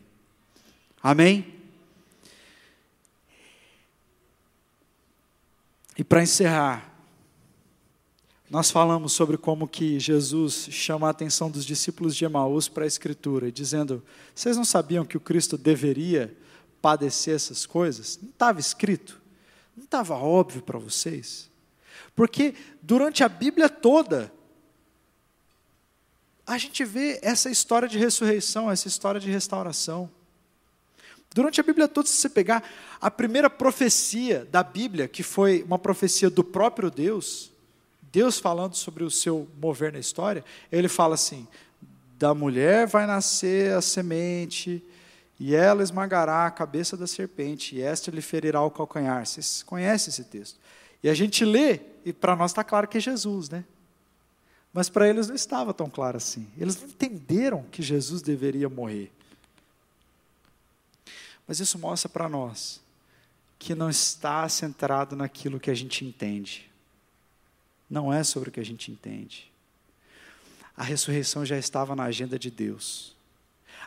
Amém? 1.03 1.62
E 5.97 6.03
para 6.03 6.23
encerrar, 6.23 6.93
nós 8.49 8.71
falamos 8.71 9.13
sobre 9.13 9.39
como 9.39 9.67
que 9.67 9.99
Jesus 9.99 10.69
chama 10.71 11.07
a 11.07 11.11
atenção 11.11 11.51
dos 11.51 11.65
discípulos 11.65 12.15
de 12.15 12.25
Emaús 12.25 12.69
para 12.69 12.85
a 12.85 12.87
Escritura, 12.87 13.51
dizendo: 13.51 14.03
vocês 14.35 14.57
não 14.57 14.65
sabiam 14.65 15.05
que 15.05 15.17
o 15.17 15.21
Cristo 15.21 15.57
deveria 15.57 16.37
padecer 16.81 17.35
essas 17.35 17.65
coisas? 17.65 18.19
Não 18.21 18.31
estava 18.31 18.61
escrito? 18.61 19.21
Não 19.77 19.85
estava 19.85 20.15
óbvio 20.15 20.63
para 20.63 20.79
vocês? 20.79 21.51
Porque 22.15 22.55
durante 22.83 23.25
a 23.25 23.29
Bíblia 23.29 23.69
toda, 23.69 24.31
a 26.47 26.59
gente 26.59 26.85
vê 26.85 27.19
essa 27.23 27.51
história 27.51 27.89
de 27.89 27.99
ressurreição, 27.99 28.71
essa 28.71 28.89
história 28.89 29.21
de 29.21 29.31
restauração. 29.31 30.11
Durante 31.35 31.61
a 31.61 31.64
Bíblia 31.64 31.88
toda, 31.88 32.09
se 32.09 32.16
você 32.16 32.29
pegar 32.29 32.62
a 33.01 33.11
primeira 33.11 33.49
profecia 33.49 34.47
da 34.51 34.62
Bíblia, 34.62 35.09
que 35.09 35.23
foi 35.23 35.62
uma 35.62 35.79
profecia 35.79 36.29
do 36.29 36.45
próprio 36.45 36.90
Deus, 36.90 37.51
Deus 38.12 38.38
falando 38.38 38.75
sobre 38.75 39.03
o 39.03 39.11
seu 39.11 39.49
mover 39.61 39.92
na 39.92 39.99
história, 39.99 40.45
ele 40.71 40.88
fala 40.88 41.14
assim: 41.14 41.49
da 42.18 42.35
mulher 42.35 42.87
vai 42.87 43.07
nascer 43.07 43.73
a 43.73 43.81
semente, 43.81 44.85
e 45.40 45.55
ela 45.55 45.83
esmagará 45.83 46.47
a 46.47 46.51
cabeça 46.51 46.97
da 46.97 47.07
serpente, 47.07 47.77
e 47.77 47.83
esta 47.83 48.11
lhe 48.11 48.21
ferirá 48.21 48.61
o 48.62 48.71
calcanhar. 48.71 49.27
Vocês 49.27 49.62
conhecem 49.62 50.11
esse 50.11 50.25
texto? 50.25 50.61
E 51.03 51.09
a 51.09 51.14
gente 51.14 51.45
lê, 51.45 51.81
e 52.05 52.12
para 52.12 52.37
nós 52.37 52.51
está 52.51 52.62
claro 52.62 52.87
que 52.87 52.99
é 52.99 53.01
Jesus, 53.01 53.49
né? 53.49 53.64
Mas 54.73 54.88
para 54.88 55.09
eles 55.09 55.29
não 55.29 55.35
estava 55.35 55.75
tão 55.75 55.88
claro 55.88 56.16
assim. 56.16 56.47
Eles 56.57 56.81
não 56.81 56.88
entenderam 56.88 57.64
que 57.71 57.83
Jesus 57.83 58.23
deveria 58.23 58.68
morrer. 58.68 59.11
Mas 61.53 61.61
isso 61.61 61.79
mostra 61.79 62.09
para 62.09 62.31
nós 62.31 62.81
que 63.59 63.75
não 63.75 63.91
está 63.91 64.49
centrado 64.49 65.15
naquilo 65.15 65.61
que 65.61 65.71
a 65.71 65.75
gente 65.75 66.03
entende. 66.03 66.71
Não 67.91 68.11
é 68.11 68.25
sobre 68.25 68.49
o 68.49 68.53
que 68.53 68.59
a 68.59 68.65
gente 68.65 68.91
entende. 68.91 69.53
A 70.75 70.83
ressurreição 70.83 71.45
já 71.45 71.59
estava 71.59 71.95
na 71.95 72.05
agenda 72.05 72.38
de 72.38 72.51
Deus. 72.51 73.15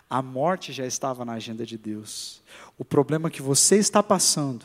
A 0.07 0.21
morte 0.21 0.71
já 0.71 0.85
estava 0.85 1.25
na 1.25 1.33
agenda 1.33 1.65
de 1.65 1.75
Deus. 1.75 2.39
O 2.77 2.85
problema 2.85 3.31
que 3.31 3.41
você 3.41 3.77
está 3.77 4.03
passando 4.03 4.63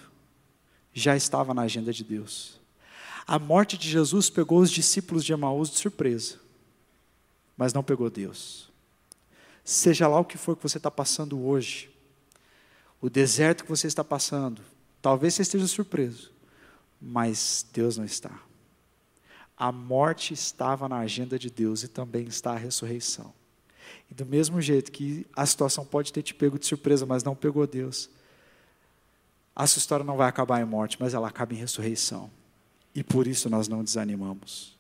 já 0.93 1.17
estava 1.17 1.55
na 1.55 1.63
agenda 1.63 1.95
de 1.95 2.05
Deus. 2.05 2.61
A 3.27 3.39
morte 3.39 3.79
de 3.79 3.89
Jesus 3.89 4.29
pegou 4.29 4.59
os 4.59 4.71
discípulos 4.71 5.25
de 5.25 5.33
Emaús 5.33 5.71
de 5.71 5.79
surpresa, 5.79 6.39
mas 7.57 7.73
não 7.73 7.83
pegou 7.83 8.11
Deus. 8.11 8.69
Seja 9.65 10.07
lá 10.07 10.21
o 10.21 10.25
que 10.27 10.37
for 10.37 10.55
que 10.55 10.63
você 10.63 10.77
está 10.77 10.91
passando 10.91 11.43
hoje, 11.43 11.91
o 13.01 13.09
deserto 13.09 13.65
que 13.65 13.71
você 13.71 13.87
está 13.87 14.05
passando, 14.05 14.63
talvez 15.01 15.35
você 15.35 15.43
esteja 15.43 15.67
surpreso, 15.67 16.33
Mas 17.01 17.65
Deus 17.73 17.97
não 17.97 18.05
está. 18.05 18.43
A 19.57 19.73
morte 19.73 20.35
estava 20.35 20.87
na 20.87 20.99
agenda 20.99 21.39
de 21.39 21.49
Deus 21.49 21.83
e 21.83 21.89
também 21.89 22.25
está 22.25 22.53
a 22.53 22.59
ressurreição. 22.59 23.33
E 24.11 24.15
do 24.15 24.27
mesmo 24.27 24.61
jeito 24.61 24.93
que 24.93 25.27
a 25.35 25.47
situação 25.47 25.85
pode 25.85 26.13
ter 26.13 26.23
te 26.23 26.35
pego 26.35 26.59
de 26.59 26.67
surpresa, 26.67 27.07
mas 27.07 27.25
não 27.25 27.35
pegou 27.35 27.67
Deus, 27.67 28.11
a 29.55 29.67
sua 29.67 29.81
história 29.81 30.05
não 30.05 30.17
vai 30.17 30.29
acabar 30.29 30.61
em 30.61 30.65
morte, 30.65 30.97
mas 31.01 31.15
ela 31.15 31.29
acaba 31.29 31.55
em 31.55 31.57
ressurreição. 31.57 32.31
E 32.95 33.03
por 33.03 33.27
isso 33.27 33.49
nós 33.49 33.69
não 33.69 33.85
desanimamos. 33.85 34.79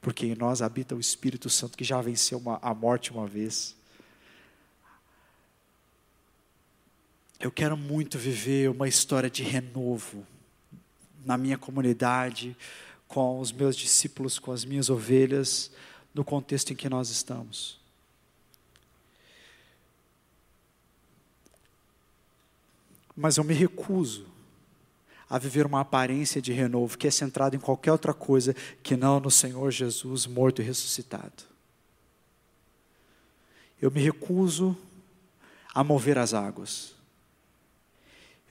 Porque 0.00 0.26
em 0.26 0.34
nós 0.34 0.62
habita 0.62 0.94
o 0.94 1.00
Espírito 1.00 1.50
Santo 1.50 1.76
que 1.76 1.84
já 1.84 2.00
venceu 2.00 2.38
uma, 2.38 2.58
a 2.62 2.72
morte 2.74 3.10
uma 3.10 3.26
vez. 3.26 3.74
Eu 7.38 7.50
quero 7.50 7.76
muito 7.76 8.18
viver 8.18 8.70
uma 8.70 8.88
história 8.88 9.28
de 9.28 9.42
renovo 9.42 10.26
na 11.24 11.36
minha 11.36 11.58
comunidade, 11.58 12.56
com 13.06 13.40
os 13.40 13.52
meus 13.52 13.76
discípulos, 13.76 14.38
com 14.38 14.52
as 14.52 14.64
minhas 14.64 14.88
ovelhas, 14.88 15.70
no 16.14 16.24
contexto 16.24 16.72
em 16.72 16.76
que 16.76 16.88
nós 16.88 17.10
estamos. 17.10 17.78
Mas 23.14 23.36
eu 23.36 23.44
me 23.44 23.52
recuso 23.52 24.26
a 25.28 25.38
viver 25.38 25.66
uma 25.66 25.80
aparência 25.80 26.40
de 26.40 26.52
renovo 26.52 26.96
que 26.96 27.06
é 27.06 27.10
centrada 27.10 27.54
em 27.54 27.60
qualquer 27.60 27.92
outra 27.92 28.14
coisa 28.14 28.54
que 28.82 28.96
não 28.96 29.20
no 29.20 29.30
Senhor 29.30 29.70
Jesus 29.70 30.26
morto 30.26 30.62
e 30.62 30.64
ressuscitado. 30.64 31.44
Eu 33.80 33.90
me 33.90 34.00
recuso 34.00 34.76
a 35.74 35.84
mover 35.84 36.16
as 36.16 36.32
águas. 36.32 36.95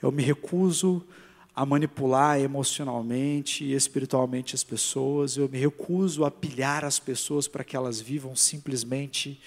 Eu 0.06 0.12
me 0.12 0.22
recuso 0.22 1.04
a 1.52 1.66
manipular 1.66 2.38
emocionalmente 2.38 3.64
e 3.64 3.74
espiritualmente 3.74 4.54
as 4.54 4.62
pessoas. 4.62 5.36
Eu 5.36 5.48
me 5.48 5.58
recuso 5.58 6.24
a 6.24 6.30
pilhar 6.30 6.84
as 6.84 7.00
pessoas 7.00 7.48
para 7.48 7.64
que 7.64 7.74
elas 7.74 8.00
vivam 8.00 8.36
simplesmente 8.36 9.40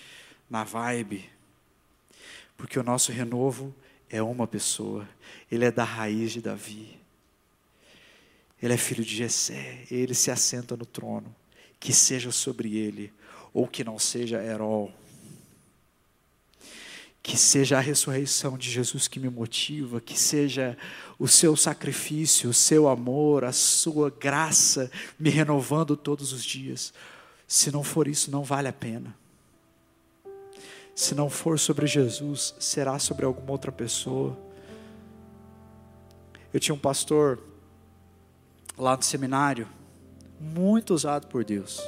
na 0.49 0.65
vibe. 0.65 1.29
Porque 2.57 2.77
o 2.77 2.83
nosso 2.83 3.09
renovo 3.09 3.73
é 4.09 4.21
uma 4.21 4.45
pessoa, 4.45 5.07
ele 5.49 5.63
é 5.63 5.71
da 5.71 5.85
raiz 5.85 6.33
de 6.33 6.41
Davi. 6.41 6.99
Ele 8.61 8.73
é 8.73 8.77
filho 8.77 9.05
de 9.05 9.15
Jessé, 9.15 9.85
ele 9.89 10.13
se 10.13 10.29
assenta 10.29 10.75
no 10.75 10.85
trono, 10.85 11.33
que 11.79 11.93
seja 11.93 12.33
sobre 12.33 12.75
ele 12.75 13.13
ou 13.53 13.65
que 13.65 13.81
não 13.81 13.97
seja 13.97 14.43
Herol. 14.43 14.91
Que 17.21 17.37
seja 17.37 17.77
a 17.77 17.81
ressurreição 17.81 18.57
de 18.57 18.71
Jesus 18.71 19.07
que 19.07 19.19
me 19.19 19.29
motiva, 19.29 19.99
que 19.99 20.17
seja 20.17 20.77
o 21.17 21.27
seu 21.27 21.55
sacrifício, 21.55 22.49
o 22.49 22.53
seu 22.53 22.87
amor, 22.87 23.43
a 23.43 23.51
sua 23.51 24.09
graça 24.09 24.89
me 25.19 25.29
renovando 25.29 25.97
todos 25.97 26.31
os 26.33 26.43
dias. 26.43 26.93
Se 27.47 27.71
não 27.71 27.83
for 27.83 28.07
isso, 28.07 28.31
não 28.31 28.43
vale 28.43 28.67
a 28.67 28.73
pena. 28.73 29.15
Se 30.95 31.15
não 31.15 31.29
for 31.29 31.57
sobre 31.57 31.87
Jesus, 31.87 32.53
será 32.59 32.99
sobre 32.99 33.25
alguma 33.25 33.51
outra 33.51 33.71
pessoa. 33.71 34.37
Eu 36.53 36.59
tinha 36.59 36.75
um 36.75 36.79
pastor 36.79 37.39
lá 38.77 38.95
no 38.95 39.03
seminário, 39.03 39.67
muito 40.39 40.93
usado 40.93 41.27
por 41.27 41.43
Deus. 41.43 41.81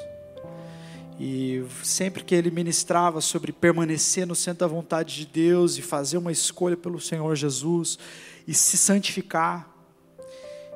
E 1.24 1.64
sempre 1.84 2.24
que 2.24 2.34
ele 2.34 2.50
ministrava 2.50 3.22
sobre 3.22 3.52
permanecer 3.52 4.26
no 4.26 4.34
centro 4.34 4.62
da 4.62 4.68
vontade 4.68 5.14
de 5.18 5.28
Deus 5.28 5.78
e 5.78 5.82
fazer 5.84 6.18
uma 6.18 6.32
escolha 6.32 6.76
pelo 6.76 7.00
Senhor 7.00 7.36
Jesus 7.36 8.00
e 8.48 8.56
se 8.56 8.76
santificar, 8.76 9.70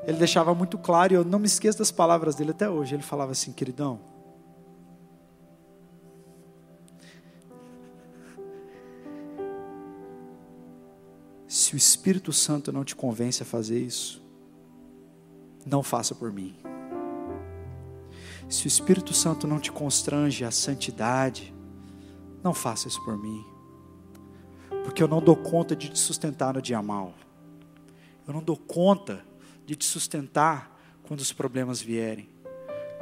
ele 0.05 0.17
deixava 0.17 0.53
muito 0.53 0.77
claro, 0.77 1.13
e 1.13 1.15
eu 1.15 1.25
não 1.25 1.39
me 1.39 1.47
esqueço 1.47 1.79
das 1.79 1.89
palavras 1.89 2.35
dele 2.35 2.51
até 2.51 2.69
hoje. 2.69 2.93
Ele 2.93 3.01
falava 3.01 3.31
assim, 3.31 3.51
queridão, 3.51 3.99
Se 11.47 11.73
o 11.73 11.77
Espírito 11.77 12.31
Santo 12.33 12.71
não 12.71 12.83
te 12.83 12.95
convence 12.95 13.41
a 13.41 13.45
fazer 13.45 13.79
isso, 13.79 14.21
não 15.65 15.81
faça 15.81 16.13
por 16.13 16.31
mim. 16.31 16.55
Se 18.47 18.65
o 18.65 18.67
Espírito 18.67 19.13
Santo 19.13 19.47
não 19.47 19.59
te 19.59 19.71
constrange 19.71 20.45
à 20.45 20.51
santidade, 20.51 21.53
não 22.43 22.53
faça 22.53 22.87
isso 22.87 23.03
por 23.03 23.17
mim. 23.17 23.43
Porque 24.83 25.01
eu 25.01 25.07
não 25.07 25.21
dou 25.21 25.35
conta 25.35 25.75
de 25.75 25.89
te 25.89 25.97
sustentar 25.97 26.53
no 26.53 26.61
dia 26.61 26.81
mal. 26.81 27.13
Eu 28.27 28.33
não 28.33 28.43
dou 28.43 28.55
conta 28.55 29.25
de 29.65 29.75
te 29.75 29.85
sustentar 29.85 30.79
quando 31.03 31.21
os 31.21 31.33
problemas 31.33 31.81
vierem, 31.81 32.29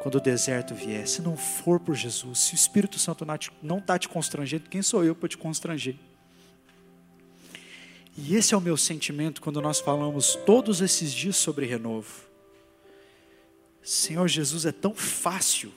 quando 0.01 0.15
o 0.15 0.21
deserto 0.21 0.73
vier. 0.73 1.07
Se 1.07 1.21
não 1.21 1.35
for 1.35 1.79
por 1.79 1.95
Jesus, 1.95 2.39
se 2.39 2.53
o 2.53 2.55
Espírito 2.55 2.97
Santo 2.97 3.25
não 3.61 3.79
está 3.79 3.99
te 3.99 4.07
constrangendo, 4.07 4.69
quem 4.69 4.81
sou 4.81 5.03
eu 5.03 5.13
para 5.13 5.27
te 5.27 5.37
constranger? 5.37 5.95
E 8.15 8.35
esse 8.35 8.53
é 8.53 8.57
o 8.57 8.61
meu 8.61 8.77
sentimento 8.77 9.41
quando 9.41 9.61
nós 9.61 9.79
falamos 9.79 10.35
todos 10.45 10.81
esses 10.81 11.11
dias 11.11 11.35
sobre 11.35 11.65
renovo. 11.65 12.22
Senhor 13.83 14.27
Jesus 14.27 14.65
é 14.65 14.71
tão 14.71 14.95
fácil. 14.95 15.71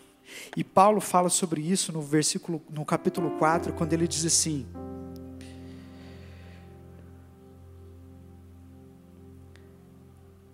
E 0.56 0.62
Paulo 0.62 1.00
fala 1.00 1.28
sobre 1.28 1.60
isso 1.60 1.92
no 1.92 2.00
versículo 2.00 2.62
no 2.70 2.84
capítulo 2.84 3.30
4, 3.38 3.72
quando 3.72 3.92
ele 3.92 4.06
diz 4.06 4.24
assim: 4.24 4.66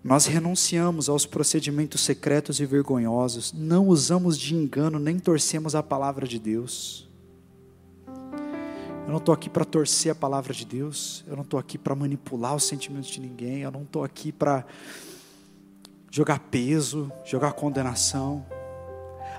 Nós 0.03 0.25
renunciamos 0.25 1.07
aos 1.07 1.25
procedimentos 1.25 2.01
secretos 2.01 2.59
e 2.59 2.65
vergonhosos, 2.65 3.53
não 3.53 3.87
usamos 3.87 4.37
de 4.37 4.53
engano 4.53 4.99
nem 4.99 5.17
torcemos 5.17 5.75
a 5.75 5.81
palavra 5.81 6.27
de 6.27 6.37
Deus. 6.37 7.07
Eu 9.05 9.09
não 9.09 9.17
estou 9.17 9.33
aqui 9.33 9.49
para 9.49 9.63
torcer 9.63 10.11
a 10.11 10.15
palavra 10.15 10.53
de 10.53 10.65
Deus, 10.65 11.23
eu 11.27 11.35
não 11.35 11.43
estou 11.43 11.59
aqui 11.59 11.77
para 11.77 11.95
manipular 11.95 12.55
os 12.55 12.63
sentimentos 12.63 13.09
de 13.09 13.21
ninguém, 13.21 13.61
eu 13.61 13.71
não 13.71 13.83
estou 13.83 14.03
aqui 14.03 14.31
para 14.31 14.65
jogar 16.13 16.37
peso, 16.37 17.11
jogar 17.25 17.53
condenação. 17.53 18.45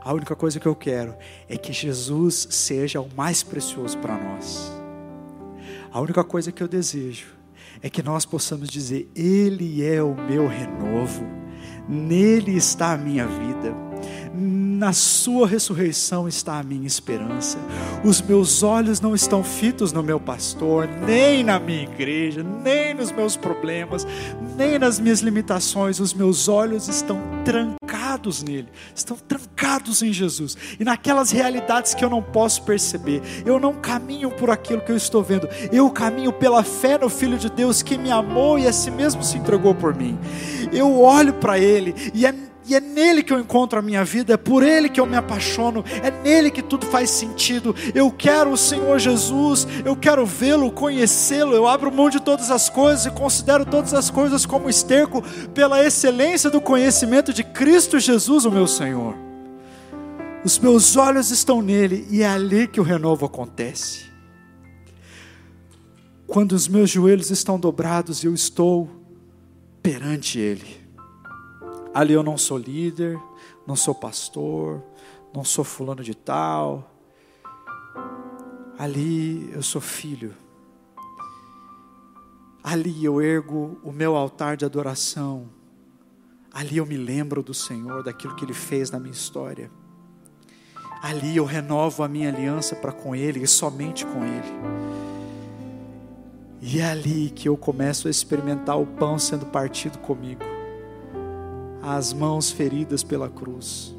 A 0.03 0.12
única 0.12 0.35
coisa 0.35 0.59
que 0.59 0.66
eu 0.66 0.75
quero 0.75 1.14
é 1.49 1.57
que 1.57 1.72
Jesus 1.72 2.49
seja 2.51 3.01
o 3.01 3.09
mais 3.14 3.45
precioso 3.45 3.97
para 3.99 4.18
nós. 4.18 4.72
A 5.93 6.01
única 6.01 6.25
coisa 6.25 6.51
que 6.51 6.61
eu 6.61 6.66
desejo 6.66 7.29
é 7.81 7.89
que 7.89 8.03
nós 8.03 8.27
possamos 8.27 8.68
dizer: 8.68 9.09
Ele 9.14 9.85
é 9.85 10.03
o 10.03 10.16
meu 10.16 10.49
renovo, 10.49 11.25
nele 11.89 12.57
está 12.57 12.93
a 12.93 12.99
minha 12.99 13.25
vida 13.25 13.72
na 14.37 14.93
Sua 14.93 15.47
ressurreição 15.47 16.26
está 16.26 16.59
a 16.59 16.62
minha 16.62 16.87
esperança. 16.87 17.59
Os 18.05 18.20
meus 18.20 18.62
olhos 18.62 19.01
não 19.01 19.14
estão 19.14 19.45
fitos 19.45 19.93
no 19.93 20.03
meu 20.03 20.18
pastor, 20.18 20.89
nem 21.07 21.45
na 21.45 21.59
minha 21.61 21.85
igreja, 21.85 22.43
nem 22.43 22.95
nos 22.95 23.12
meus 23.12 23.37
problemas, 23.37 24.07
nem 24.57 24.78
nas 24.78 24.99
minhas 24.99 25.20
limitações. 25.20 26.01
Os 26.01 26.12
meus 26.12 26.49
olhos 26.49 26.89
estão 26.89 27.20
trancados 27.45 28.43
nele, 28.43 28.68
estão 28.95 29.16
trancados 29.16 30.03
em 30.03 30.12
Jesus 30.12 30.57
e 30.78 30.85
naquelas 30.85 31.30
realidades 31.30 31.95
que 31.95 32.05
eu 32.05 32.11
não 32.11 32.22
posso 32.22 32.62
perceber. 32.62 33.22
Eu 33.47 33.61
não 33.61 33.74
caminho 33.74 34.30
por 34.30 34.51
aquilo 34.51 34.80
que 34.80 34.91
eu 34.91 34.97
estou 34.97 35.22
vendo, 35.22 35.49
eu 35.70 35.89
caminho 35.91 36.32
pela 36.32 36.64
fé 36.64 36.99
no 36.99 37.09
Filho 37.09 37.39
de 37.39 37.49
Deus 37.49 37.82
que 37.82 37.97
me 37.97 38.11
amou 38.11 38.59
e 38.59 38.66
a 38.66 38.72
si 38.72 38.91
mesmo 38.91 39.22
se 39.22 39.39
entregou 39.39 39.74
por 39.74 39.95
mim. 39.95 40.18
Eu 40.72 41.01
olho 41.01 41.35
para 41.35 41.59
Ele 41.59 41.95
e 42.12 42.26
é 42.26 42.35
e 42.67 42.75
é 42.75 42.81
nele 42.81 43.23
que 43.23 43.33
eu 43.33 43.39
encontro 43.39 43.79
a 43.79 43.83
minha 43.83 44.05
vida, 44.05 44.33
é 44.33 44.37
por 44.39 44.62
ele 44.62 44.89
que 44.89 44.99
eu 44.99 45.05
me 45.05 45.17
apaixono, 45.17 45.85
é 46.03 46.11
nele 46.11 46.51
que 46.51 46.62
tudo 46.62 46.87
faz 46.87 47.11
sentido. 47.11 47.75
Eu 47.95 48.11
quero 48.11 48.51
o 48.51 48.57
Senhor 48.57 48.99
Jesus, 48.99 49.69
eu 49.85 49.95
quero 49.95 50.25
vê-lo, 50.25 50.73
conhecê-lo. 50.73 51.55
Eu 51.55 51.67
abro 51.67 51.93
mão 51.93 52.09
de 52.09 52.21
todas 52.21 52.51
as 52.51 52.71
coisas 52.71 53.05
e 53.05 53.11
considero 53.11 53.67
todas 53.67 53.93
as 53.93 54.09
coisas 54.09 54.47
como 54.47 54.71
esterco 54.71 55.23
pela 55.53 55.85
excelência 55.85 56.49
do 56.49 56.61
conhecimento 56.61 57.35
de 57.35 57.45
Cristo 57.45 58.01
Jesus, 58.01 58.47
o 58.47 58.51
meu 58.51 58.67
Senhor. 58.67 59.15
Os 60.43 60.59
meus 60.59 60.97
olhos 60.97 61.31
estão 61.31 61.61
nele 61.61 62.07
e 62.11 62.23
é 62.23 62.29
ali 62.29 62.67
que 62.67 62.81
o 62.81 62.85
renovo 62.85 63.27
acontece. 63.27 64.05
Quando 66.27 66.53
os 66.53 66.67
meus 66.67 66.89
joelhos 66.89 67.31
estão 67.31 67.61
dobrados 67.61 68.25
eu 68.25 68.33
estou 68.33 68.89
perante 69.83 70.39
ele 70.39 70.84
Ali 71.95 72.13
eu 72.13 72.25
não 72.25 72.37
sou 72.37 72.59
líder, 72.59 73.17
não 73.65 73.77
sou 73.77 73.95
pastor, 73.95 74.83
não 75.33 75.45
sou 75.45 75.65
fulano 75.65 76.03
de 76.03 76.13
tal. 76.13 76.91
Ali 78.77 79.49
eu 79.53 79.63
sou 79.63 79.81
filho. 79.81 80.35
Ali 82.65 83.05
eu 83.05 83.23
ergo 83.23 83.79
o 83.85 83.93
meu 83.93 84.17
altar 84.17 84.57
de 84.57 84.65
adoração. 84.65 85.49
Ali 86.53 86.79
eu 86.79 86.87
me 86.87 86.97
lembro 86.97 87.45
do 87.45 87.55
Senhor, 87.55 88.03
daquilo 88.03 88.35
que 88.35 88.45
Ele 88.45 88.55
fez 88.55 88.91
na 88.91 88.99
minha 88.99 89.13
história. 89.13 89.71
Ali 91.01 91.37
eu 91.37 91.45
renovo 91.45 92.03
a 92.03 92.09
minha 92.09 92.29
aliança 92.29 92.75
para 92.75 92.91
com 92.91 93.15
Ele 93.15 93.45
e 93.45 93.47
somente 93.47 94.05
com 94.05 94.25
Ele. 94.25 94.53
E 96.61 96.81
é 96.81 96.87
ali 96.87 97.31
que 97.31 97.49
eu 97.49 97.57
começo 97.57 98.09
a 98.09 98.11
experimentar 98.11 98.81
o 98.81 98.87
pão 98.87 99.17
sendo 99.17 99.47
partido 99.47 99.99
comigo 99.99 100.54
as 101.87 102.14
mãos 102.14 102.51
feridas 102.51 103.05
pela 103.05 103.28
cruz. 103.28 103.95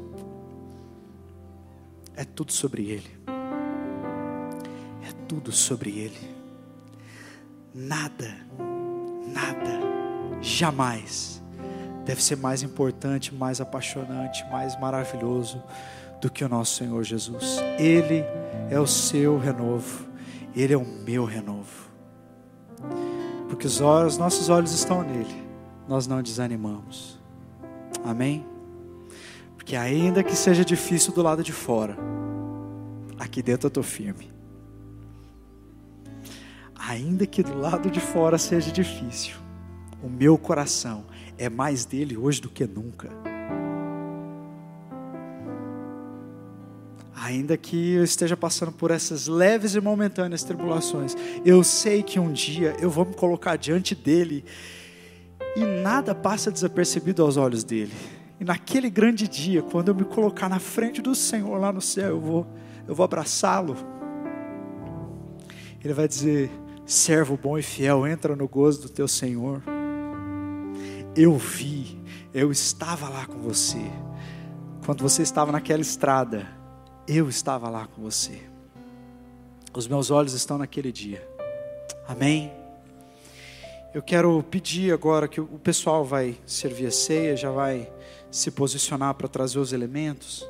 É 2.16 2.24
tudo 2.24 2.52
sobre 2.52 2.90
Ele. 2.90 3.16
É 5.08 5.12
tudo 5.28 5.52
sobre 5.52 5.90
Ele. 5.90 6.36
Nada, 7.72 8.34
nada, 9.32 9.80
jamais 10.40 11.40
deve 12.04 12.22
ser 12.22 12.36
mais 12.36 12.62
importante, 12.62 13.34
mais 13.34 13.60
apaixonante, 13.60 14.44
mais 14.50 14.78
maravilhoso 14.80 15.62
do 16.20 16.30
que 16.30 16.42
o 16.42 16.48
nosso 16.48 16.76
Senhor 16.76 17.04
Jesus. 17.04 17.58
Ele 17.78 18.24
é 18.70 18.80
o 18.80 18.86
seu 18.86 19.38
renovo, 19.38 20.06
Ele 20.54 20.72
é 20.72 20.76
o 20.76 20.84
meu 20.84 21.24
renovo. 21.24 21.86
Porque 23.48 23.66
os, 23.66 23.78
nossos 24.18 24.48
olhos 24.48 24.72
estão 24.72 25.02
nele, 25.02 25.44
nós 25.86 26.06
não 26.06 26.22
desanimamos. 26.22 27.16
Amém? 28.06 28.46
Porque 29.56 29.74
ainda 29.74 30.22
que 30.22 30.36
seja 30.36 30.64
difícil 30.64 31.12
do 31.12 31.22
lado 31.22 31.42
de 31.42 31.52
fora, 31.52 31.96
aqui 33.18 33.42
dentro 33.42 33.66
eu 33.66 33.68
estou 33.68 33.82
firme. 33.82 34.30
Ainda 36.78 37.26
que 37.26 37.42
do 37.42 37.58
lado 37.58 37.90
de 37.90 37.98
fora 37.98 38.38
seja 38.38 38.70
difícil, 38.70 39.34
o 40.00 40.08
meu 40.08 40.38
coração 40.38 41.04
é 41.36 41.48
mais 41.48 41.84
dele 41.84 42.16
hoje 42.16 42.40
do 42.40 42.48
que 42.48 42.64
nunca. 42.64 43.10
Ainda 47.12 47.56
que 47.56 47.94
eu 47.94 48.04
esteja 48.04 48.36
passando 48.36 48.70
por 48.70 48.92
essas 48.92 49.26
leves 49.26 49.74
e 49.74 49.80
momentâneas 49.80 50.44
tribulações, 50.44 51.16
eu 51.44 51.64
sei 51.64 52.04
que 52.04 52.20
um 52.20 52.32
dia 52.32 52.76
eu 52.78 52.88
vou 52.88 53.04
me 53.04 53.14
colocar 53.14 53.56
diante 53.56 53.96
dele 53.96 54.44
e 55.56 55.64
nada 55.64 56.14
passa 56.14 56.52
desapercebido 56.52 57.22
aos 57.22 57.36
olhos 57.36 57.64
dele. 57.64 57.92
E 58.38 58.44
naquele 58.44 58.90
grande 58.90 59.26
dia, 59.26 59.62
quando 59.62 59.88
eu 59.88 59.94
me 59.94 60.04
colocar 60.04 60.48
na 60.48 60.58
frente 60.58 61.02
do 61.02 61.14
Senhor 61.14 61.58
lá 61.58 61.72
no 61.72 61.80
céu, 61.80 62.10
eu 62.10 62.20
vou, 62.20 62.46
eu 62.86 62.94
vou 62.94 63.04
abraçá-lo. 63.04 63.76
Ele 65.82 65.94
vai 65.94 66.06
dizer: 66.06 66.50
servo 66.84 67.36
bom 67.36 67.58
e 67.58 67.62
fiel, 67.62 68.06
entra 68.06 68.36
no 68.36 68.46
gozo 68.46 68.82
do 68.82 68.88
teu 68.88 69.08
Senhor 69.08 69.62
eu 71.16 71.34
vi, 71.36 71.98
eu 72.34 72.52
estava 72.52 73.08
lá 73.08 73.26
com 73.26 73.38
você. 73.38 73.80
Quando 74.84 75.00
você 75.00 75.22
estava 75.22 75.50
naquela 75.50 75.80
estrada, 75.80 76.46
eu 77.08 77.28
estava 77.28 77.70
lá 77.70 77.86
com 77.86 78.02
você. 78.02 78.42
Os 79.72 79.88
meus 79.88 80.10
olhos 80.10 80.34
estão 80.34 80.58
naquele 80.58 80.92
dia. 80.92 81.26
Amém? 82.06 82.52
Eu 83.96 84.02
quero 84.02 84.42
pedir 84.42 84.92
agora 84.92 85.26
que 85.26 85.40
o 85.40 85.58
pessoal 85.58 86.04
vai 86.04 86.36
servir 86.44 86.88
a 86.88 86.90
ceia, 86.90 87.34
já 87.34 87.50
vai 87.50 87.90
se 88.30 88.50
posicionar 88.50 89.14
para 89.14 89.26
trazer 89.26 89.58
os 89.58 89.72
elementos. 89.72 90.46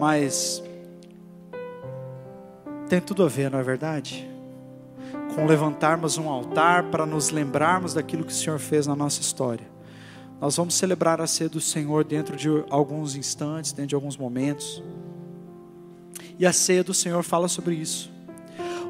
Mas 0.00 0.60
tem 2.88 3.00
tudo 3.00 3.22
a 3.22 3.28
ver, 3.28 3.52
não 3.52 3.60
é 3.60 3.62
verdade? 3.62 4.28
com 5.32 5.46
levantarmos 5.46 6.18
um 6.18 6.28
altar 6.28 6.90
para 6.90 7.06
nos 7.06 7.30
lembrarmos 7.30 7.94
daquilo 7.94 8.24
que 8.24 8.32
o 8.32 8.34
Senhor 8.34 8.58
fez 8.58 8.84
na 8.84 8.96
nossa 8.96 9.20
história. 9.20 9.68
Nós 10.40 10.56
vamos 10.56 10.74
celebrar 10.74 11.20
a 11.20 11.28
ceia 11.28 11.48
do 11.48 11.60
Senhor 11.60 12.02
dentro 12.02 12.36
de 12.36 12.48
alguns 12.68 13.14
instantes, 13.14 13.70
dentro 13.70 13.90
de 13.90 13.94
alguns 13.94 14.16
momentos. 14.16 14.82
E 16.36 16.44
a 16.44 16.52
ceia 16.52 16.82
do 16.82 16.92
Senhor 16.92 17.22
fala 17.22 17.46
sobre 17.46 17.76
isso. 17.76 18.10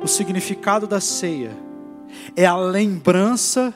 O 0.03 0.09
significado 0.09 0.87
da 0.87 0.99
ceia 0.99 1.55
é 2.37 2.47
a 2.47 2.57
lembrança 2.57 3.75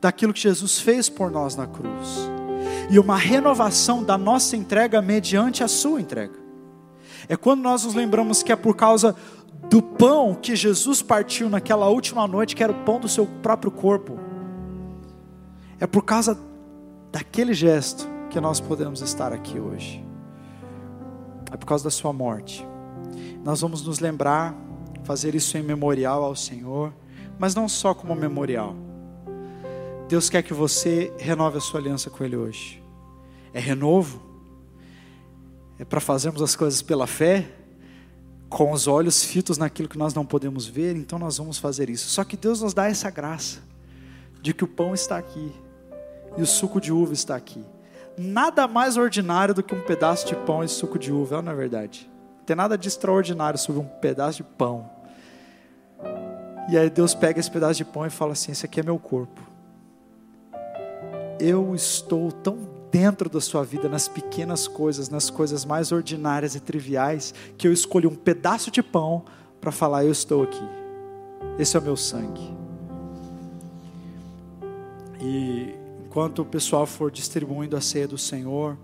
daquilo 0.00 0.32
que 0.32 0.40
Jesus 0.40 0.80
fez 0.80 1.08
por 1.08 1.30
nós 1.30 1.56
na 1.56 1.66
cruz. 1.66 2.28
E 2.90 2.98
uma 2.98 3.16
renovação 3.16 4.02
da 4.02 4.16
nossa 4.16 4.56
entrega 4.56 5.02
mediante 5.02 5.62
a 5.62 5.68
sua 5.68 6.00
entrega. 6.00 6.34
É 7.28 7.36
quando 7.36 7.62
nós 7.62 7.84
nos 7.84 7.94
lembramos 7.94 8.42
que 8.42 8.52
é 8.52 8.56
por 8.56 8.74
causa 8.74 9.14
do 9.68 9.82
pão 9.82 10.34
que 10.34 10.56
Jesus 10.56 11.02
partiu 11.02 11.50
naquela 11.50 11.88
última 11.88 12.26
noite, 12.26 12.56
que 12.56 12.62
era 12.62 12.72
o 12.72 12.84
pão 12.84 12.98
do 12.98 13.08
seu 13.08 13.26
próprio 13.42 13.70
corpo. 13.70 14.18
É 15.78 15.86
por 15.86 16.02
causa 16.02 16.38
daquele 17.12 17.52
gesto 17.52 18.08
que 18.30 18.40
nós 18.40 18.60
podemos 18.60 19.00
estar 19.02 19.32
aqui 19.32 19.58
hoje. 19.58 20.04
É 21.52 21.56
por 21.56 21.66
causa 21.66 21.84
da 21.84 21.90
sua 21.90 22.12
morte. 22.12 22.66
Nós 23.44 23.60
vamos 23.60 23.82
nos 23.86 24.00
lembrar, 24.00 24.54
fazer 25.04 25.34
isso 25.34 25.56
em 25.56 25.62
memorial 25.62 26.22
ao 26.22 26.36
Senhor, 26.36 26.92
mas 27.38 27.54
não 27.54 27.68
só 27.68 27.94
como 27.94 28.14
memorial. 28.14 28.74
Deus 30.08 30.28
quer 30.30 30.42
que 30.42 30.54
você 30.54 31.12
renove 31.18 31.58
a 31.58 31.60
sua 31.60 31.80
aliança 31.80 32.10
com 32.10 32.24
Ele 32.24 32.36
hoje. 32.36 32.82
É 33.52 33.60
renovo? 33.60 34.22
É 35.78 35.84
para 35.84 36.00
fazermos 36.00 36.42
as 36.42 36.56
coisas 36.56 36.82
pela 36.82 37.06
fé? 37.06 37.48
com 38.48 38.72
os 38.72 38.86
olhos 38.86 39.22
fitos 39.22 39.58
naquilo 39.58 39.88
que 39.88 39.98
nós 39.98 40.14
não 40.14 40.24
podemos 40.24 40.66
ver, 40.66 40.96
então 40.96 41.18
nós 41.18 41.36
vamos 41.36 41.58
fazer 41.58 41.90
isso. 41.90 42.08
Só 42.08 42.24
que 42.24 42.36
Deus 42.36 42.62
nos 42.62 42.72
dá 42.72 42.86
essa 42.86 43.10
graça 43.10 43.60
de 44.40 44.54
que 44.54 44.64
o 44.64 44.68
pão 44.68 44.94
está 44.94 45.18
aqui 45.18 45.52
e 46.36 46.42
o 46.42 46.46
suco 46.46 46.80
de 46.80 46.92
uva 46.92 47.12
está 47.12 47.36
aqui. 47.36 47.62
Nada 48.16 48.66
mais 48.66 48.96
ordinário 48.96 49.54
do 49.54 49.62
que 49.62 49.74
um 49.74 49.80
pedaço 49.80 50.26
de 50.26 50.34
pão 50.34 50.64
e 50.64 50.68
suco 50.68 50.98
de 50.98 51.12
uva, 51.12 51.42
não 51.42 51.52
é 51.52 51.54
verdade? 51.54 52.10
Não 52.38 52.44
tem 52.44 52.56
nada 52.56 52.78
de 52.78 52.88
extraordinário 52.88 53.58
sobre 53.58 53.80
um 53.80 53.84
pedaço 53.84 54.38
de 54.38 54.44
pão. 54.44 54.90
E 56.68 56.76
aí 56.76 56.90
Deus 56.90 57.14
pega 57.14 57.40
esse 57.40 57.50
pedaço 57.50 57.78
de 57.78 57.84
pão 57.84 58.04
e 58.04 58.10
fala 58.10 58.32
assim: 58.32 58.52
Esse 58.52 58.66
aqui 58.66 58.78
é 58.78 58.82
meu 58.82 58.98
corpo. 58.98 59.40
Eu 61.40 61.74
estou 61.74 62.30
tão 62.30 62.58
dentro 62.90 63.30
da 63.30 63.40
sua 63.40 63.64
vida, 63.64 63.88
nas 63.88 64.06
pequenas 64.06 64.68
coisas, 64.68 65.08
nas 65.08 65.30
coisas 65.30 65.64
mais 65.64 65.92
ordinárias 65.92 66.54
e 66.54 66.60
triviais, 66.60 67.32
que 67.56 67.66
eu 67.66 67.72
escolhi 67.72 68.06
um 68.06 68.14
pedaço 68.14 68.70
de 68.70 68.82
pão 68.82 69.24
para 69.60 69.72
falar: 69.72 70.04
Eu 70.04 70.12
estou 70.12 70.42
aqui, 70.42 70.62
esse 71.58 71.74
é 71.74 71.80
o 71.80 71.82
meu 71.82 71.96
sangue. 71.96 72.54
E 75.20 75.74
enquanto 76.04 76.42
o 76.42 76.44
pessoal 76.44 76.84
for 76.84 77.10
distribuindo 77.10 77.76
a 77.76 77.80
ceia 77.80 78.06
do 78.06 78.18
Senhor, 78.18 78.76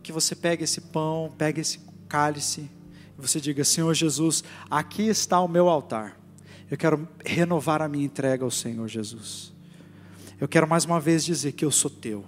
que 0.00 0.12
você 0.12 0.36
pegue 0.36 0.62
esse 0.62 0.80
pão, 0.80 1.32
pegue 1.36 1.60
esse 1.60 1.80
cálice, 2.08 2.70
e 3.18 3.20
você 3.20 3.40
diga: 3.40 3.64
Senhor 3.64 3.92
Jesus, 3.94 4.44
aqui 4.70 5.08
está 5.08 5.40
o 5.40 5.48
meu 5.48 5.68
altar. 5.68 6.21
Eu 6.72 6.78
quero 6.78 7.06
renovar 7.22 7.82
a 7.82 7.88
minha 7.88 8.04
entrega 8.04 8.42
ao 8.42 8.50
Senhor 8.50 8.88
Jesus. 8.88 9.52
Eu 10.40 10.48
quero 10.48 10.66
mais 10.66 10.84
uma 10.84 10.98
vez 10.98 11.22
dizer 11.22 11.52
que 11.52 11.64
eu 11.64 11.70
sou 11.70 11.90
teu 11.90 12.24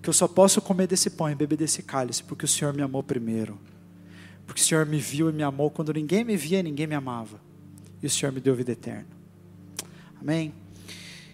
que 0.00 0.08
eu 0.08 0.12
só 0.14 0.28
posso 0.28 0.62
comer 0.62 0.86
desse 0.86 1.10
pão 1.10 1.30
e 1.30 1.34
beber 1.34 1.56
desse 1.56 1.82
cálice 1.82 2.22
porque 2.22 2.44
o 2.44 2.48
Senhor 2.48 2.72
me 2.72 2.82
amou 2.82 3.02
primeiro. 3.02 3.58
Porque 4.46 4.62
o 4.62 4.64
Senhor 4.64 4.86
me 4.86 4.98
viu 4.98 5.28
e 5.28 5.32
me 5.32 5.42
amou 5.42 5.70
quando 5.70 5.92
ninguém 5.92 6.24
me 6.24 6.34
via 6.34 6.60
e 6.60 6.62
ninguém 6.62 6.86
me 6.86 6.94
amava. 6.94 7.38
E 8.02 8.06
o 8.06 8.10
Senhor 8.10 8.32
me 8.32 8.40
deu 8.40 8.54
vida 8.54 8.72
eterna. 8.72 9.06
Amém? 10.18 10.54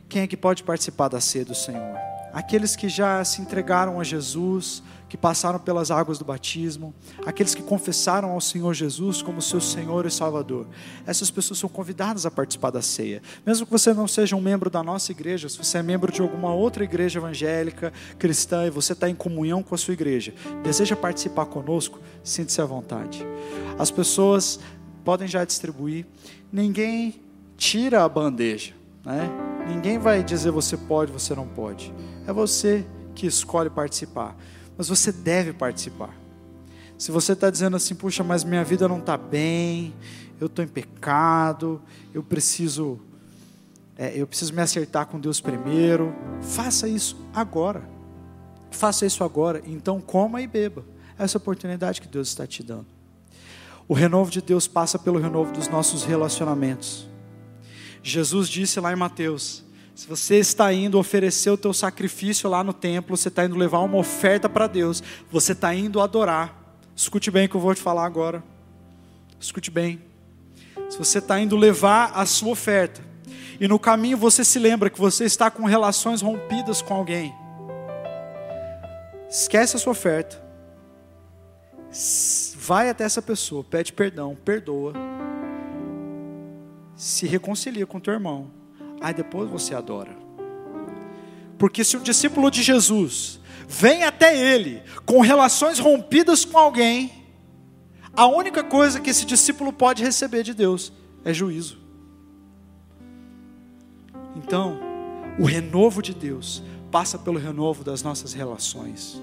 Quem 0.08 0.22
é 0.22 0.26
que 0.26 0.36
pode 0.36 0.64
participar 0.64 1.06
da 1.06 1.20
ceia 1.20 1.44
do 1.44 1.54
Senhor? 1.54 1.96
Aqueles 2.32 2.74
que 2.74 2.88
já 2.88 3.24
se 3.24 3.40
entregaram 3.40 4.00
a 4.00 4.02
Jesus, 4.02 4.82
que 5.14 5.18
passaram 5.18 5.60
pelas 5.60 5.92
águas 5.92 6.18
do 6.18 6.24
batismo, 6.24 6.92
aqueles 7.24 7.54
que 7.54 7.62
confessaram 7.62 8.30
ao 8.30 8.40
Senhor 8.40 8.74
Jesus 8.74 9.22
como 9.22 9.40
seu 9.40 9.60
Senhor 9.60 10.04
e 10.06 10.10
Salvador. 10.10 10.66
Essas 11.06 11.30
pessoas 11.30 11.60
são 11.60 11.68
convidadas 11.68 12.26
a 12.26 12.32
participar 12.32 12.70
da 12.70 12.82
ceia. 12.82 13.22
Mesmo 13.46 13.64
que 13.64 13.70
você 13.70 13.94
não 13.94 14.08
seja 14.08 14.34
um 14.34 14.40
membro 14.40 14.68
da 14.68 14.82
nossa 14.82 15.12
igreja, 15.12 15.48
se 15.48 15.56
você 15.56 15.78
é 15.78 15.84
membro 15.84 16.10
de 16.10 16.20
alguma 16.20 16.52
outra 16.52 16.82
igreja 16.82 17.20
evangélica, 17.20 17.92
cristã, 18.18 18.66
e 18.66 18.70
você 18.70 18.92
está 18.92 19.08
em 19.08 19.14
comunhão 19.14 19.62
com 19.62 19.72
a 19.72 19.78
sua 19.78 19.94
igreja, 19.94 20.34
deseja 20.64 20.96
participar 20.96 21.46
conosco, 21.46 22.00
sinta-se 22.24 22.60
à 22.60 22.64
vontade. 22.64 23.24
As 23.78 23.92
pessoas 23.92 24.58
podem 25.04 25.28
já 25.28 25.44
distribuir, 25.44 26.06
ninguém 26.52 27.20
tira 27.56 28.02
a 28.02 28.08
bandeja, 28.08 28.72
né? 29.04 29.30
Ninguém 29.68 29.96
vai 29.96 30.24
dizer 30.24 30.50
você 30.50 30.76
pode, 30.76 31.12
você 31.12 31.36
não 31.36 31.46
pode. 31.46 31.94
É 32.26 32.32
você 32.32 32.84
que 33.14 33.28
escolhe 33.28 33.70
participar 33.70 34.36
mas 34.76 34.88
você 34.88 35.12
deve 35.12 35.52
participar. 35.52 36.14
Se 36.96 37.10
você 37.10 37.32
está 37.32 37.50
dizendo 37.50 37.76
assim, 37.76 37.94
puxa, 37.94 38.22
mas 38.22 38.44
minha 38.44 38.64
vida 38.64 38.86
não 38.88 38.98
está 38.98 39.16
bem, 39.16 39.94
eu 40.40 40.46
estou 40.46 40.64
em 40.64 40.68
pecado, 40.68 41.80
eu 42.12 42.22
preciso, 42.22 43.00
é, 43.96 44.12
eu 44.14 44.26
preciso 44.26 44.52
me 44.52 44.62
acertar 44.62 45.06
com 45.06 45.18
Deus 45.18 45.40
primeiro, 45.40 46.14
faça 46.40 46.88
isso 46.88 47.16
agora. 47.34 47.88
Faça 48.70 49.06
isso 49.06 49.22
agora. 49.22 49.62
Então 49.66 50.00
coma 50.00 50.40
e 50.42 50.46
beba. 50.46 50.84
Essa 51.18 51.38
oportunidade 51.38 52.00
que 52.00 52.08
Deus 52.08 52.28
está 52.28 52.46
te 52.46 52.62
dando. 52.62 52.86
O 53.86 53.94
renovo 53.94 54.30
de 54.30 54.40
Deus 54.40 54.66
passa 54.66 54.98
pelo 54.98 55.18
renovo 55.18 55.52
dos 55.52 55.68
nossos 55.68 56.04
relacionamentos. 56.04 57.08
Jesus 58.02 58.48
disse 58.48 58.80
lá 58.80 58.92
em 58.92 58.96
Mateus: 58.96 59.63
se 59.94 60.08
você 60.08 60.36
está 60.36 60.72
indo 60.72 60.98
oferecer 60.98 61.50
o 61.50 61.56
teu 61.56 61.72
sacrifício 61.72 62.50
lá 62.50 62.64
no 62.64 62.72
templo, 62.72 63.16
você 63.16 63.28
está 63.28 63.44
indo 63.44 63.56
levar 63.56 63.78
uma 63.78 63.96
oferta 63.96 64.48
para 64.48 64.66
Deus, 64.66 65.02
você 65.30 65.52
está 65.52 65.72
indo 65.72 66.00
adorar. 66.00 66.60
Escute 66.96 67.30
bem 67.30 67.46
o 67.46 67.48
que 67.48 67.54
eu 67.54 67.60
vou 67.60 67.74
te 67.74 67.80
falar 67.80 68.04
agora. 68.04 68.42
Escute 69.38 69.70
bem. 69.70 70.02
Se 70.90 70.98
você 70.98 71.18
está 71.18 71.38
indo 71.40 71.56
levar 71.56 72.10
a 72.12 72.26
sua 72.26 72.50
oferta, 72.50 73.00
e 73.60 73.68
no 73.68 73.78
caminho 73.78 74.18
você 74.18 74.44
se 74.44 74.58
lembra 74.58 74.90
que 74.90 74.98
você 74.98 75.24
está 75.24 75.48
com 75.48 75.64
relações 75.64 76.20
rompidas 76.20 76.82
com 76.82 76.94
alguém, 76.94 77.32
esquece 79.30 79.76
a 79.76 79.78
sua 79.78 79.92
oferta, 79.92 80.42
vai 82.56 82.90
até 82.90 83.04
essa 83.04 83.22
pessoa, 83.22 83.62
pede 83.62 83.92
perdão, 83.92 84.36
perdoa, 84.44 84.92
se 86.96 87.26
reconcilia 87.28 87.86
com 87.86 88.00
teu 88.00 88.12
irmão, 88.12 88.50
aí 89.04 89.12
depois 89.12 89.50
você 89.50 89.74
adora. 89.74 90.16
Porque 91.58 91.84
se 91.84 91.94
um 91.94 92.02
discípulo 92.02 92.50
de 92.50 92.62
Jesus 92.62 93.38
vem 93.68 94.02
até 94.02 94.34
ele 94.34 94.82
com 95.04 95.20
relações 95.20 95.78
rompidas 95.78 96.42
com 96.46 96.56
alguém, 96.56 97.12
a 98.14 98.26
única 98.26 98.64
coisa 98.64 98.98
que 98.98 99.10
esse 99.10 99.26
discípulo 99.26 99.74
pode 99.74 100.02
receber 100.02 100.42
de 100.42 100.54
Deus 100.54 100.90
é 101.22 101.34
juízo. 101.34 101.78
Então, 104.36 104.80
o 105.38 105.44
renovo 105.44 106.00
de 106.00 106.14
Deus 106.14 106.62
passa 106.90 107.18
pelo 107.18 107.38
renovo 107.38 107.84
das 107.84 108.02
nossas 108.02 108.32
relações 108.32 109.20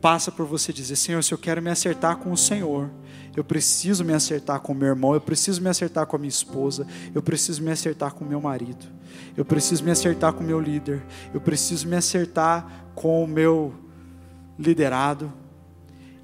passa 0.00 0.30
por 0.30 0.46
você 0.46 0.72
dizer: 0.72 0.96
Senhor, 0.96 1.22
se 1.22 1.32
eu 1.32 1.38
quero 1.38 1.62
me 1.62 1.70
acertar 1.70 2.16
com 2.16 2.32
o 2.32 2.36
Senhor, 2.36 2.90
eu 3.38 3.44
preciso 3.44 4.04
me 4.04 4.12
acertar 4.12 4.58
com 4.58 4.74
meu 4.74 4.88
irmão, 4.88 5.14
eu 5.14 5.20
preciso 5.20 5.62
me 5.62 5.68
acertar 5.68 6.04
com 6.08 6.16
a 6.16 6.18
minha 6.18 6.28
esposa, 6.28 6.84
eu 7.14 7.22
preciso 7.22 7.62
me 7.62 7.70
acertar 7.70 8.12
com 8.12 8.24
meu 8.24 8.40
marido, 8.40 8.84
eu 9.36 9.44
preciso 9.44 9.84
me 9.84 9.92
acertar 9.92 10.32
com 10.32 10.42
meu 10.42 10.58
líder, 10.58 11.00
eu 11.32 11.40
preciso 11.40 11.86
me 11.86 11.94
acertar 11.94 12.88
com 12.96 13.22
o 13.22 13.28
meu 13.28 13.72
liderado, 14.58 15.32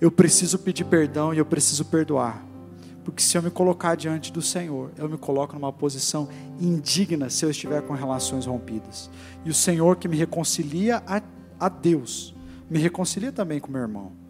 eu 0.00 0.10
preciso 0.10 0.58
pedir 0.58 0.86
perdão 0.86 1.32
e 1.32 1.38
eu 1.38 1.46
preciso 1.46 1.84
perdoar. 1.84 2.44
Porque 3.04 3.22
se 3.22 3.38
eu 3.38 3.42
me 3.44 3.50
colocar 3.50 3.94
diante 3.94 4.32
do 4.32 4.42
Senhor, 4.42 4.90
eu 4.98 5.08
me 5.08 5.16
coloco 5.16 5.54
numa 5.54 5.72
posição 5.72 6.28
indigna 6.58 7.30
se 7.30 7.44
eu 7.44 7.50
estiver 7.50 7.80
com 7.82 7.92
relações 7.92 8.44
rompidas. 8.44 9.08
E 9.44 9.50
o 9.50 9.54
Senhor 9.54 9.94
que 9.94 10.08
me 10.08 10.16
reconcilia 10.16 11.00
a, 11.06 11.22
a 11.60 11.68
Deus, 11.68 12.34
me 12.68 12.80
reconcilia 12.80 13.30
também 13.30 13.60
com 13.60 13.70
meu 13.70 13.82
irmão. 13.82 14.23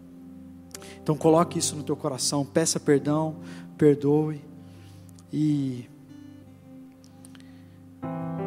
Então 1.05 1.15
coloque 1.15 1.59
isso 1.59 1.75
no 1.75 1.83
teu 1.83 1.95
coração, 1.95 2.43
peça 2.43 2.79
perdão, 2.79 3.35
perdoe 3.77 4.41
e 5.31 5.87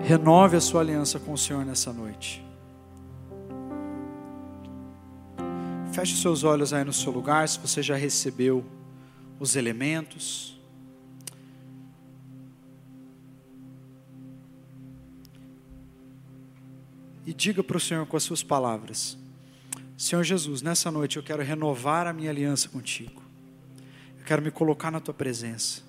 renove 0.02 0.56
a 0.56 0.60
sua 0.60 0.80
aliança 0.80 1.20
com 1.20 1.32
o 1.32 1.38
Senhor 1.38 1.64
nessa 1.64 1.92
noite. 1.92 2.44
Feche 5.92 6.16
seus 6.16 6.42
olhos 6.42 6.72
aí 6.72 6.82
no 6.82 6.92
seu 6.92 7.12
lugar, 7.12 7.48
se 7.48 7.60
você 7.60 7.80
já 7.80 7.94
recebeu 7.94 8.64
os 9.38 9.54
elementos. 9.54 10.60
E 17.24 17.32
diga 17.32 17.62
para 17.62 17.76
o 17.76 17.80
Senhor 17.80 18.04
com 18.04 18.16
as 18.16 18.24
suas 18.24 18.42
palavras: 18.42 19.16
Senhor 19.98 20.22
Jesus, 20.22 20.62
nessa 20.62 20.92
noite 20.92 21.16
eu 21.16 21.24
quero 21.24 21.42
renovar 21.42 22.06
a 22.06 22.12
minha 22.12 22.30
aliança 22.30 22.68
contigo. 22.68 23.20
Eu 24.16 24.24
quero 24.24 24.40
me 24.40 24.48
colocar 24.48 24.92
na 24.92 25.00
tua 25.00 25.12
presença. 25.12 25.82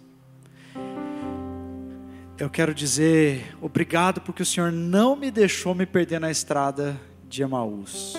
Eu 2.35 2.49
quero 2.49 2.73
dizer 2.73 3.55
obrigado 3.61 4.19
porque 4.19 4.41
o 4.41 4.45
Senhor 4.45 4.71
não 4.71 5.15
me 5.15 5.29
deixou 5.29 5.75
me 5.75 5.85
perder 5.85 6.19
na 6.19 6.31
estrada 6.31 6.99
de 7.29 7.43
Emaús. 7.43 8.15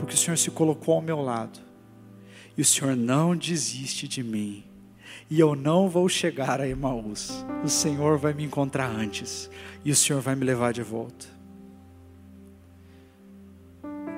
Porque 0.00 0.14
o 0.14 0.18
Senhor 0.18 0.36
se 0.36 0.50
colocou 0.50 0.96
ao 0.96 1.00
meu 1.00 1.20
lado. 1.20 1.60
E 2.58 2.60
o 2.60 2.64
Senhor 2.64 2.96
não 2.96 3.36
desiste 3.36 4.08
de 4.08 4.24
mim. 4.24 4.64
E 5.30 5.38
eu 5.38 5.54
não 5.54 5.88
vou 5.88 6.08
chegar 6.08 6.60
a 6.60 6.68
Emaús. 6.68 7.44
O 7.62 7.68
Senhor 7.68 8.18
vai 8.18 8.34
me 8.34 8.42
encontrar 8.42 8.90
antes. 8.90 9.48
E 9.84 9.92
o 9.92 9.96
Senhor 9.96 10.20
vai 10.20 10.34
me 10.34 10.44
levar 10.44 10.72
de 10.72 10.82
volta. 10.82 11.39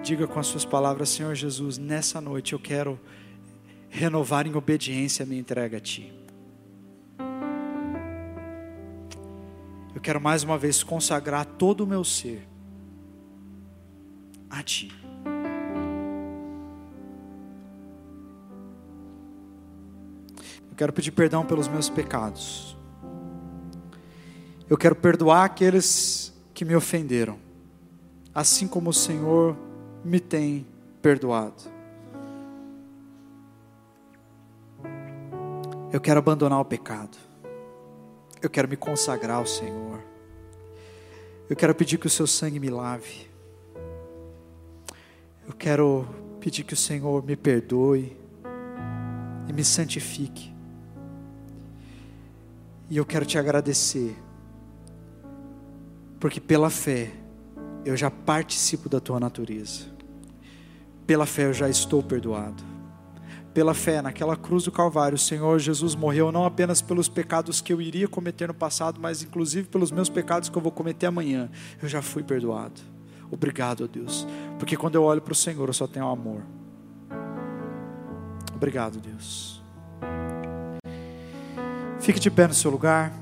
Diga 0.03 0.26
com 0.26 0.40
as 0.40 0.48
suas 0.48 0.64
palavras, 0.64 1.11
Senhor 1.11 1.32
Jesus, 1.32 1.78
nessa 1.78 2.20
noite 2.20 2.55
eu 2.55 2.59
quero 2.59 2.98
renovar 3.88 4.48
em 4.48 4.55
obediência 4.57 5.22
a 5.22 5.26
minha 5.26 5.40
entrega 5.40 5.76
a 5.76 5.80
Ti. 5.80 6.12
Eu 9.94 10.00
quero 10.00 10.20
mais 10.20 10.42
uma 10.42 10.59
vez 10.59 10.82
consagrar 10.82 11.44
todo 11.44 11.84
o 11.84 11.86
meu 11.86 12.03
ser 12.03 12.48
a 14.50 14.61
Ti. 14.61 14.92
Eu 20.68 20.76
quero 20.76 20.92
pedir 20.92 21.12
perdão 21.12 21.46
pelos 21.46 21.68
meus 21.68 21.88
pecados. 21.88 22.76
Eu 24.68 24.76
quero 24.76 24.96
perdoar 24.96 25.44
aqueles 25.44 26.34
que 26.53 26.64
me 26.64 26.74
ofenderam, 26.74 27.38
assim 28.34 28.66
como 28.66 28.90
o 28.90 28.92
Senhor 28.92 29.57
me 30.05 30.20
tem 30.20 30.66
perdoado. 31.00 31.62
Eu 35.92 36.00
quero 36.00 36.18
abandonar 36.18 36.61
o 36.61 36.64
pecado. 36.64 37.16
Eu 38.40 38.48
quero 38.48 38.68
me 38.68 38.76
consagrar 38.76 39.38
ao 39.38 39.46
Senhor. 39.46 40.00
Eu 41.48 41.55
quero 41.55 41.74
pedir 41.74 41.98
que 41.98 42.07
o 42.07 42.11
seu 42.11 42.26
sangue 42.26 42.59
me 42.59 42.70
lave. 42.70 43.30
Eu 45.46 45.53
quero 45.53 46.09
pedir 46.40 46.64
que 46.64 46.72
o 46.72 46.76
Senhor 46.76 47.22
me 47.22 47.36
perdoe 47.36 48.16
e 49.48 49.53
me 49.53 49.64
santifique. 49.64 50.53
E 52.88 52.96
eu 52.96 53.05
quero 53.05 53.26
te 53.26 53.38
agradecer, 53.38 54.16
porque 56.18 56.40
pela 56.40 56.70
fé 56.70 57.11
eu 57.84 57.96
já 57.96 58.11
participo 58.11 58.88
da 58.88 59.00
tua 59.00 59.20
natureza. 59.20 59.91
Pela 61.07 61.26
fé 61.26 61.46
eu 61.46 61.55
já 61.55 61.68
estou 61.68 62.03
perdoado. 62.03 62.62
Pela 63.53 63.74
fé, 63.74 64.00
naquela 64.00 64.34
cruz 64.34 64.64
do 64.64 64.72
Calvário, 64.72 65.16
o 65.16 65.18
Senhor 65.18 65.59
Jesus 65.59 65.94
morreu 65.94 66.32
não 66.32 66.46
apenas 66.46 66.80
pelos 66.80 67.09
pecados 67.09 67.61
que 67.61 67.70
eu 67.72 67.82
iria 67.82 68.09
cometer 68.09 68.48
no 68.48 68.55
passado, 68.55 68.98
mas 68.98 69.22
inclusive 69.22 69.68
pelos 69.68 69.90
meus 69.90 70.09
pecados 70.09 70.48
que 70.48 70.57
eu 70.57 70.62
vou 70.62 70.72
cometer 70.72 71.07
amanhã. 71.07 71.50
Eu 71.82 71.88
já 71.88 72.00
fui 72.00 72.22
perdoado. 72.22 72.80
Obrigado, 73.30 73.86
Deus. 73.86 74.26
Porque 74.59 74.76
quando 74.76 74.94
eu 74.94 75.03
olho 75.03 75.20
para 75.20 75.32
o 75.32 75.36
Senhor, 75.36 75.68
eu 75.68 75.74
só 75.74 75.86
tenho 75.86 76.09
amor. 76.09 76.42
Obrigado, 78.55 79.00
Deus. 79.00 79.62
Fique 82.00 82.18
de 82.18 82.30
pé 82.30 82.48
no 82.48 82.55
seu 82.55 82.70
lugar. 82.70 83.12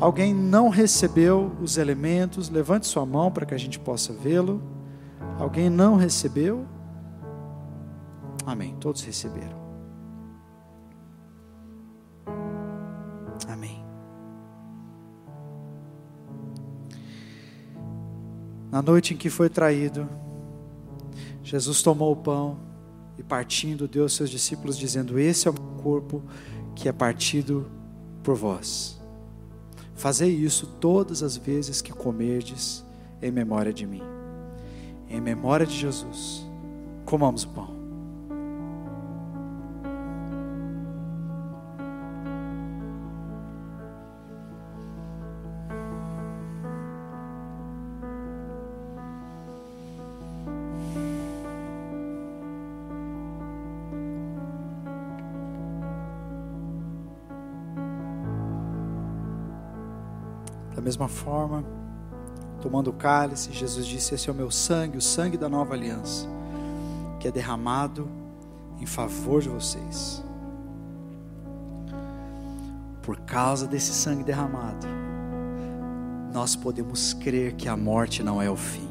Alguém 0.00 0.32
não 0.32 0.68
recebeu 0.68 1.52
os 1.60 1.76
elementos, 1.76 2.48
levante 2.48 2.86
sua 2.86 3.04
mão 3.04 3.32
para 3.32 3.44
que 3.44 3.54
a 3.54 3.58
gente 3.58 3.80
possa 3.80 4.12
vê-lo. 4.12 4.62
Alguém 5.38 5.70
não 5.70 5.96
recebeu? 5.96 6.66
Amém. 8.44 8.74
Todos 8.80 9.02
receberam. 9.02 9.56
Amém. 13.48 13.84
Na 18.70 18.82
noite 18.82 19.14
em 19.14 19.16
que 19.16 19.30
foi 19.30 19.48
traído, 19.48 20.08
Jesus 21.42 21.82
tomou 21.82 22.12
o 22.12 22.16
pão 22.16 22.58
e 23.16 23.22
partindo 23.22 23.86
deu 23.86 24.02
aos 24.02 24.14
seus 24.14 24.30
discípulos 24.30 24.76
dizendo: 24.76 25.18
Esse 25.18 25.46
é 25.46 25.50
o 25.50 25.54
meu 25.54 25.82
corpo 25.82 26.22
que 26.74 26.88
é 26.88 26.92
partido 26.92 27.70
por 28.22 28.34
vós. 28.34 29.00
Fazei 29.94 30.30
isso 30.30 30.66
todas 30.80 31.22
as 31.22 31.36
vezes 31.36 31.80
que 31.80 31.92
comerdes 31.92 32.84
em 33.20 33.30
memória 33.30 33.72
de 33.72 33.86
mim 33.86 34.17
em 35.08 35.20
memória 35.20 35.66
de 35.66 35.74
Jesus, 35.74 36.46
comamos 37.04 37.44
o 37.44 37.48
pão. 37.48 37.78
Da 60.74 60.82
mesma 60.82 61.08
forma, 61.08 61.64
Tomando 62.60 62.90
o 62.90 62.92
cálice, 62.92 63.52
Jesus 63.52 63.86
disse: 63.86 64.14
Esse 64.14 64.28
é 64.28 64.32
o 64.32 64.34
meu 64.34 64.50
sangue, 64.50 64.98
o 64.98 65.02
sangue 65.02 65.36
da 65.36 65.48
nova 65.48 65.74
aliança, 65.74 66.26
que 67.20 67.28
é 67.28 67.30
derramado 67.30 68.08
em 68.80 68.86
favor 68.86 69.40
de 69.40 69.48
vocês. 69.48 70.22
Por 73.02 73.18
causa 73.20 73.66
desse 73.66 73.92
sangue 73.92 74.24
derramado, 74.24 74.86
nós 76.32 76.54
podemos 76.54 77.14
crer 77.14 77.54
que 77.54 77.68
a 77.68 77.76
morte 77.76 78.22
não 78.22 78.42
é 78.42 78.50
o 78.50 78.56
fim. 78.56 78.88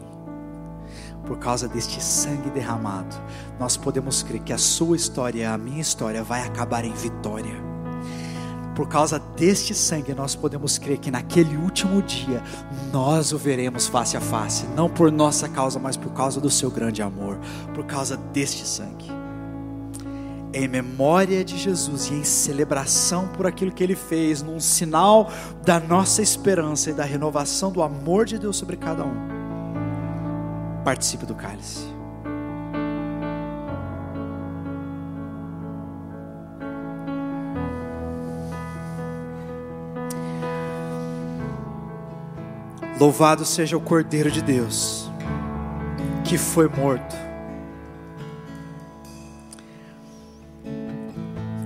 Por 1.26 1.38
causa 1.38 1.68
deste 1.68 2.01
sangue 2.01 2.49
derramado, 2.49 3.15
nós 3.59 3.76
podemos 3.76 4.24
crer 4.24 4.41
que 4.41 4.53
a 4.53 4.57
sua 4.57 4.95
história 4.95 5.51
a 5.51 5.57
minha 5.57 5.82
história 5.82 6.24
vai 6.24 6.41
acabar 6.41 6.86
em 6.86 6.93
vitória 6.93 7.66
por 8.78 8.88
causa 8.88 9.17
deste 9.17 9.73
sangue, 9.73 10.13
nós 10.13 10.36
podemos 10.36 10.78
crer 10.78 10.99
que 10.99 11.09
naquele 11.09 11.57
último 11.57 11.99
dia 11.99 12.43
nós 12.93 13.34
o 13.34 13.38
veremos 13.38 13.88
face 13.88 14.15
a 14.15 14.21
face, 14.21 14.67
não 14.75 14.88
por 14.88 15.11
nossa 15.11 15.49
causa, 15.49 15.80
mas 15.80 15.97
por 15.97 16.13
causa 16.13 16.39
do 16.39 16.47
seu 16.47 16.69
grande 16.69 17.01
amor, 17.01 17.39
por 17.73 17.84
causa 17.86 18.15
deste 18.15 18.67
sangue. 18.67 19.07
Em 20.53 20.67
memória 20.67 21.43
de 21.43 21.57
Jesus 21.57 22.11
e 22.11 22.13
em 22.13 22.23
celebração 22.23 23.28
por 23.30 23.47
aquilo 23.47 23.71
que 23.71 23.84
ele 23.84 23.95
fez, 23.95 24.43
num 24.43 24.59
sinal 24.59 25.32
da 25.65 25.80
nossa 25.80 26.21
esperança 26.21 26.91
e 26.91 26.93
da 26.93 27.03
renovação 27.03 27.71
do 27.71 27.82
amor 27.82 28.28
de 28.28 28.38
Deus 28.38 28.57
sobre 28.57 28.78
cada 28.78 29.03
um, 29.03 29.15
participe 30.84 31.25
do 31.25 31.34
cálice. 31.34 31.97
Louvado 43.00 43.45
seja 43.45 43.78
o 43.78 43.82
Cordeiro 43.82 44.32
de 44.32 44.41
Deus, 44.41 45.08
que 46.24 46.36
foi 46.36 46.68
morto, 46.68 47.16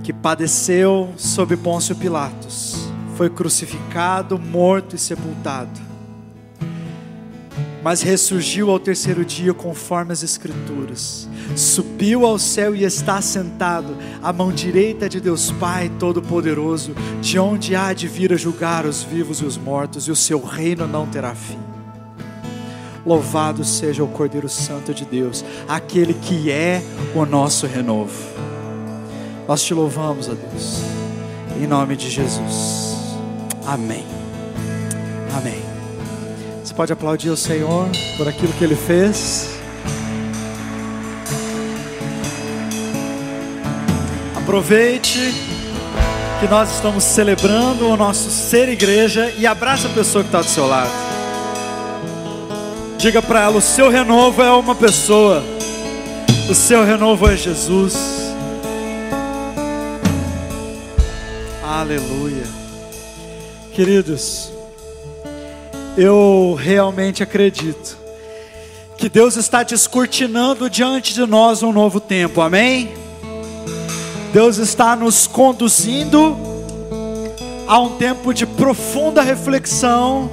que 0.04 0.12
padeceu 0.12 1.10
sob 1.16 1.56
Pôncio 1.56 1.96
Pilatos, 1.96 2.86
foi 3.16 3.30
crucificado, 3.30 4.38
morto 4.38 4.94
e 4.94 4.98
sepultado 4.98 5.91
mas 7.82 8.00
ressurgiu 8.00 8.70
ao 8.70 8.78
terceiro 8.78 9.24
dia 9.24 9.52
conforme 9.52 10.12
as 10.12 10.22
Escrituras. 10.22 11.28
Subiu 11.56 12.24
ao 12.24 12.38
céu 12.38 12.74
e 12.74 12.84
está 12.84 13.20
sentado 13.20 13.96
à 14.22 14.32
mão 14.32 14.52
direita 14.52 15.08
de 15.08 15.20
Deus 15.20 15.50
Pai 15.52 15.90
Todo-Poderoso, 15.98 16.94
de 17.20 17.38
onde 17.38 17.74
há 17.74 17.92
de 17.92 18.06
vir 18.06 18.32
a 18.32 18.36
julgar 18.36 18.86
os 18.86 19.02
vivos 19.02 19.40
e 19.40 19.44
os 19.44 19.58
mortos, 19.58 20.06
e 20.06 20.10
o 20.10 20.16
seu 20.16 20.40
reino 20.40 20.86
não 20.86 21.06
terá 21.06 21.34
fim. 21.34 21.58
Louvado 23.04 23.64
seja 23.64 24.04
o 24.04 24.08
Cordeiro 24.08 24.48
Santo 24.48 24.94
de 24.94 25.04
Deus, 25.04 25.44
aquele 25.68 26.14
que 26.14 26.50
é 26.50 26.80
o 27.14 27.26
nosso 27.26 27.66
renovo. 27.66 28.16
Nós 29.48 29.62
te 29.64 29.74
louvamos, 29.74 30.28
ó 30.28 30.34
Deus, 30.34 30.82
em 31.60 31.66
nome 31.66 31.96
de 31.96 32.08
Jesus. 32.08 33.18
Amém. 33.66 34.04
Amém. 35.36 35.71
Você 36.72 36.76
pode 36.76 36.92
aplaudir 36.94 37.28
o 37.28 37.36
Senhor 37.36 37.86
por 38.16 38.26
aquilo 38.26 38.50
que 38.54 38.64
Ele 38.64 38.74
fez. 38.74 39.50
Aproveite 44.34 45.34
que 46.40 46.48
nós 46.48 46.72
estamos 46.74 47.04
celebrando 47.04 47.86
o 47.86 47.94
nosso 47.94 48.30
ser 48.30 48.70
igreja 48.70 49.30
e 49.36 49.46
abraça 49.46 49.86
a 49.86 49.90
pessoa 49.90 50.24
que 50.24 50.28
está 50.28 50.40
do 50.40 50.48
seu 50.48 50.66
lado. 50.66 50.90
Diga 52.96 53.20
para 53.20 53.42
ela: 53.42 53.58
o 53.58 53.60
seu 53.60 53.90
renovo 53.90 54.40
é 54.42 54.50
uma 54.50 54.74
pessoa, 54.74 55.44
o 56.48 56.54
seu 56.54 56.86
renovo 56.86 57.28
é 57.28 57.36
Jesus. 57.36 57.94
Aleluia. 61.62 62.46
Queridos, 63.74 64.51
eu 65.96 66.56
realmente 66.58 67.22
acredito 67.22 67.98
que 68.96 69.08
Deus 69.08 69.36
está 69.36 69.62
descortinando 69.62 70.70
diante 70.70 71.12
de 71.12 71.26
nós 71.26 71.62
um 71.62 71.72
novo 71.72 72.00
tempo, 72.00 72.40
amém? 72.40 72.92
Deus 74.32 74.58
está 74.58 74.94
nos 74.96 75.26
conduzindo 75.26 76.36
a 77.66 77.80
um 77.80 77.96
tempo 77.96 78.32
de 78.32 78.46
profunda 78.46 79.22
reflexão, 79.22 80.30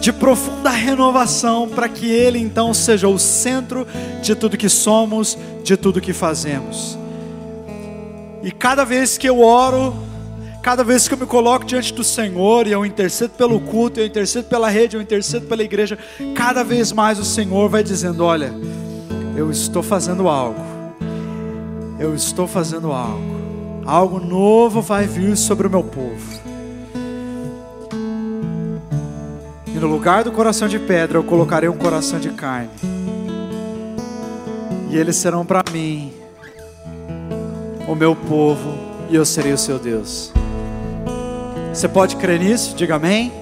de 0.00 0.12
profunda 0.12 0.70
renovação, 0.70 1.68
para 1.68 1.88
que 1.88 2.10
Ele 2.10 2.38
então 2.38 2.72
seja 2.72 3.08
o 3.08 3.18
centro 3.18 3.86
de 4.22 4.34
tudo 4.34 4.56
que 4.56 4.68
somos, 4.68 5.36
de 5.64 5.76
tudo 5.76 6.00
que 6.00 6.12
fazemos. 6.12 6.98
E 8.42 8.50
cada 8.50 8.84
vez 8.84 9.18
que 9.18 9.28
eu 9.28 9.40
oro, 9.40 10.09
Cada 10.62 10.84
vez 10.84 11.08
que 11.08 11.14
eu 11.14 11.18
me 11.18 11.24
coloco 11.24 11.64
diante 11.64 11.92
do 11.92 12.04
Senhor 12.04 12.66
e 12.66 12.72
eu 12.72 12.84
intercedo 12.84 13.32
pelo 13.32 13.58
culto, 13.60 13.98
eu 13.98 14.06
intercedo 14.06 14.46
pela 14.46 14.68
rede, 14.68 14.94
eu 14.94 15.00
intercedo 15.00 15.46
pela 15.46 15.62
igreja, 15.62 15.98
cada 16.34 16.62
vez 16.62 16.92
mais 16.92 17.18
o 17.18 17.24
Senhor 17.24 17.68
vai 17.68 17.82
dizendo: 17.82 18.24
Olha, 18.24 18.52
eu 19.34 19.50
estou 19.50 19.82
fazendo 19.82 20.28
algo, 20.28 20.60
eu 21.98 22.14
estou 22.14 22.46
fazendo 22.46 22.92
algo, 22.92 23.82
algo 23.86 24.20
novo 24.20 24.82
vai 24.82 25.06
vir 25.06 25.34
sobre 25.34 25.66
o 25.66 25.70
meu 25.70 25.82
povo. 25.82 26.40
E 29.66 29.78
no 29.78 29.86
lugar 29.86 30.24
do 30.24 30.32
coração 30.32 30.68
de 30.68 30.78
pedra 30.78 31.16
eu 31.16 31.24
colocarei 31.24 31.70
um 31.70 31.76
coração 31.78 32.20
de 32.20 32.30
carne, 32.30 32.68
e 34.90 34.96
eles 34.96 35.16
serão 35.16 35.46
para 35.46 35.64
mim 35.72 36.12
o 37.88 37.94
meu 37.94 38.14
povo, 38.14 38.74
e 39.08 39.16
eu 39.16 39.24
serei 39.24 39.54
o 39.54 39.58
seu 39.58 39.78
Deus. 39.78 40.30
Você 41.72 41.88
pode 41.88 42.16
crer 42.16 42.40
nisso? 42.40 42.74
Diga 42.74 42.96
amém. 42.96 43.32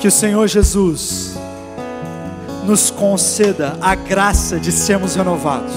Que 0.00 0.06
o 0.06 0.10
Senhor 0.10 0.46
Jesus 0.46 1.34
nos 2.64 2.90
conceda 2.90 3.76
a 3.80 3.94
graça 3.94 4.58
de 4.58 4.70
sermos 4.70 5.16
renovados, 5.16 5.72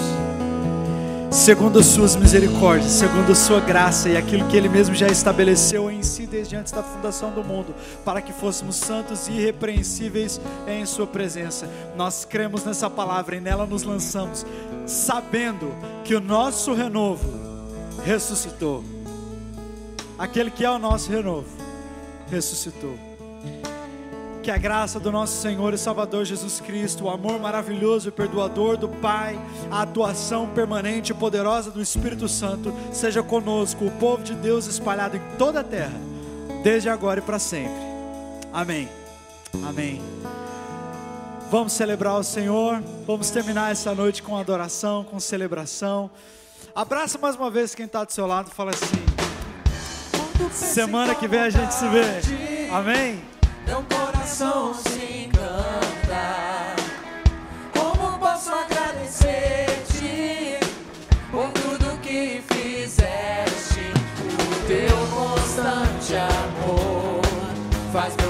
segundo 1.32 1.80
as 1.80 1.88
Suas 1.88 2.15
misericórdias, 2.15 2.91
segundo 2.91 3.32
a 3.32 3.36
Sua 3.36 3.59
graça 3.59 4.07
e 4.07 4.15
aquilo 4.15 4.47
que 4.47 4.55
Ele 4.55 4.70
mesmo 4.70 4.93
já 4.93 5.07
estabeleceu 5.07 5.89
em 5.89 6.03
si 6.03 6.28
desde 6.28 6.55
antes 6.55 6.72
da 6.72 6.84
fundação 6.84 7.32
do 7.32 7.43
mundo, 7.43 7.74
para 8.05 8.22
que 8.22 8.32
fôssemos 8.32 8.76
santos 8.76 9.28
e 9.28 9.32
irrepreensíveis 9.32 10.39
em 10.67 10.86
Sua 10.86 11.07
presença. 11.07 11.67
Nós 11.97 12.24
cremos 12.24 12.63
nessa 12.63 12.89
palavra 12.89 13.36
e 13.36 13.41
nela 13.41 13.65
nos 13.65 13.82
lançamos, 13.82 14.45
sabendo 14.86 15.74
que 16.03 16.13
o 16.13 16.22
nosso 16.22 16.74
renovo 16.74 17.49
ressuscitou. 18.03 18.83
Aquele 20.17 20.51
que 20.51 20.65
é 20.65 20.69
o 20.69 20.77
nosso 20.77 21.09
renovo, 21.09 21.47
ressuscitou. 22.29 22.97
Que 24.43 24.51
a 24.51 24.57
graça 24.57 24.99
do 24.99 25.11
nosso 25.11 25.41
Senhor 25.41 25.73
e 25.73 25.77
Salvador 25.77 26.25
Jesus 26.25 26.59
Cristo, 26.59 27.05
o 27.05 27.09
amor 27.09 27.39
maravilhoso 27.39 28.09
e 28.09 28.11
perdoador 28.11 28.77
do 28.77 28.87
Pai, 28.87 29.39
a 29.69 29.81
atuação 29.81 30.47
permanente 30.49 31.11
e 31.11 31.15
poderosa 31.15 31.71
do 31.71 31.81
Espírito 31.81 32.27
Santo 32.27 32.73
seja 32.91 33.21
conosco, 33.21 33.85
o 33.85 33.91
povo 33.91 34.23
de 34.23 34.33
Deus 34.33 34.65
espalhado 34.65 35.17
em 35.17 35.21
toda 35.37 35.59
a 35.59 35.63
terra, 35.63 35.99
desde 36.63 36.89
agora 36.89 37.19
e 37.19 37.23
para 37.23 37.39
sempre. 37.39 37.81
Amém. 38.51 38.89
Amém. 39.67 40.01
Vamos 41.49 41.73
celebrar 41.73 42.19
o 42.19 42.23
Senhor, 42.23 42.81
vamos 43.07 43.29
terminar 43.31 43.71
essa 43.71 43.95
noite 43.95 44.21
com 44.21 44.37
adoração, 44.37 45.03
com 45.03 45.19
celebração. 45.19 46.11
Abraça 46.80 47.17
mais 47.17 47.36
uma 47.36 47.51
vez 47.51 47.75
quem 47.75 47.88
está 47.88 48.05
do 48.05 48.13
seu 48.13 48.25
lado 48.25 48.49
e 48.49 48.55
fala 48.55 48.71
assim: 48.71 48.95
Semana 50.49 51.13
que 51.13 51.27
vem 51.27 51.41
a 51.41 51.49
gente 51.49 51.73
se 51.73 51.86
vê. 51.89 52.21
Amém? 52.71 53.21
Meu 53.67 53.84
coração 53.84 54.73
se 54.73 55.25
encanta. 55.25 56.77
Como 57.77 58.17
posso 58.17 58.53
agradecer-te 58.53 60.61
por 61.30 61.51
tudo 61.51 61.99
que 61.99 62.41
fizeste? 62.47 63.91
O 64.39 64.45
teu 64.65 64.95
constante 65.13 66.15
amor 66.15 67.21
faz 67.91 68.15
meu 68.15 68.28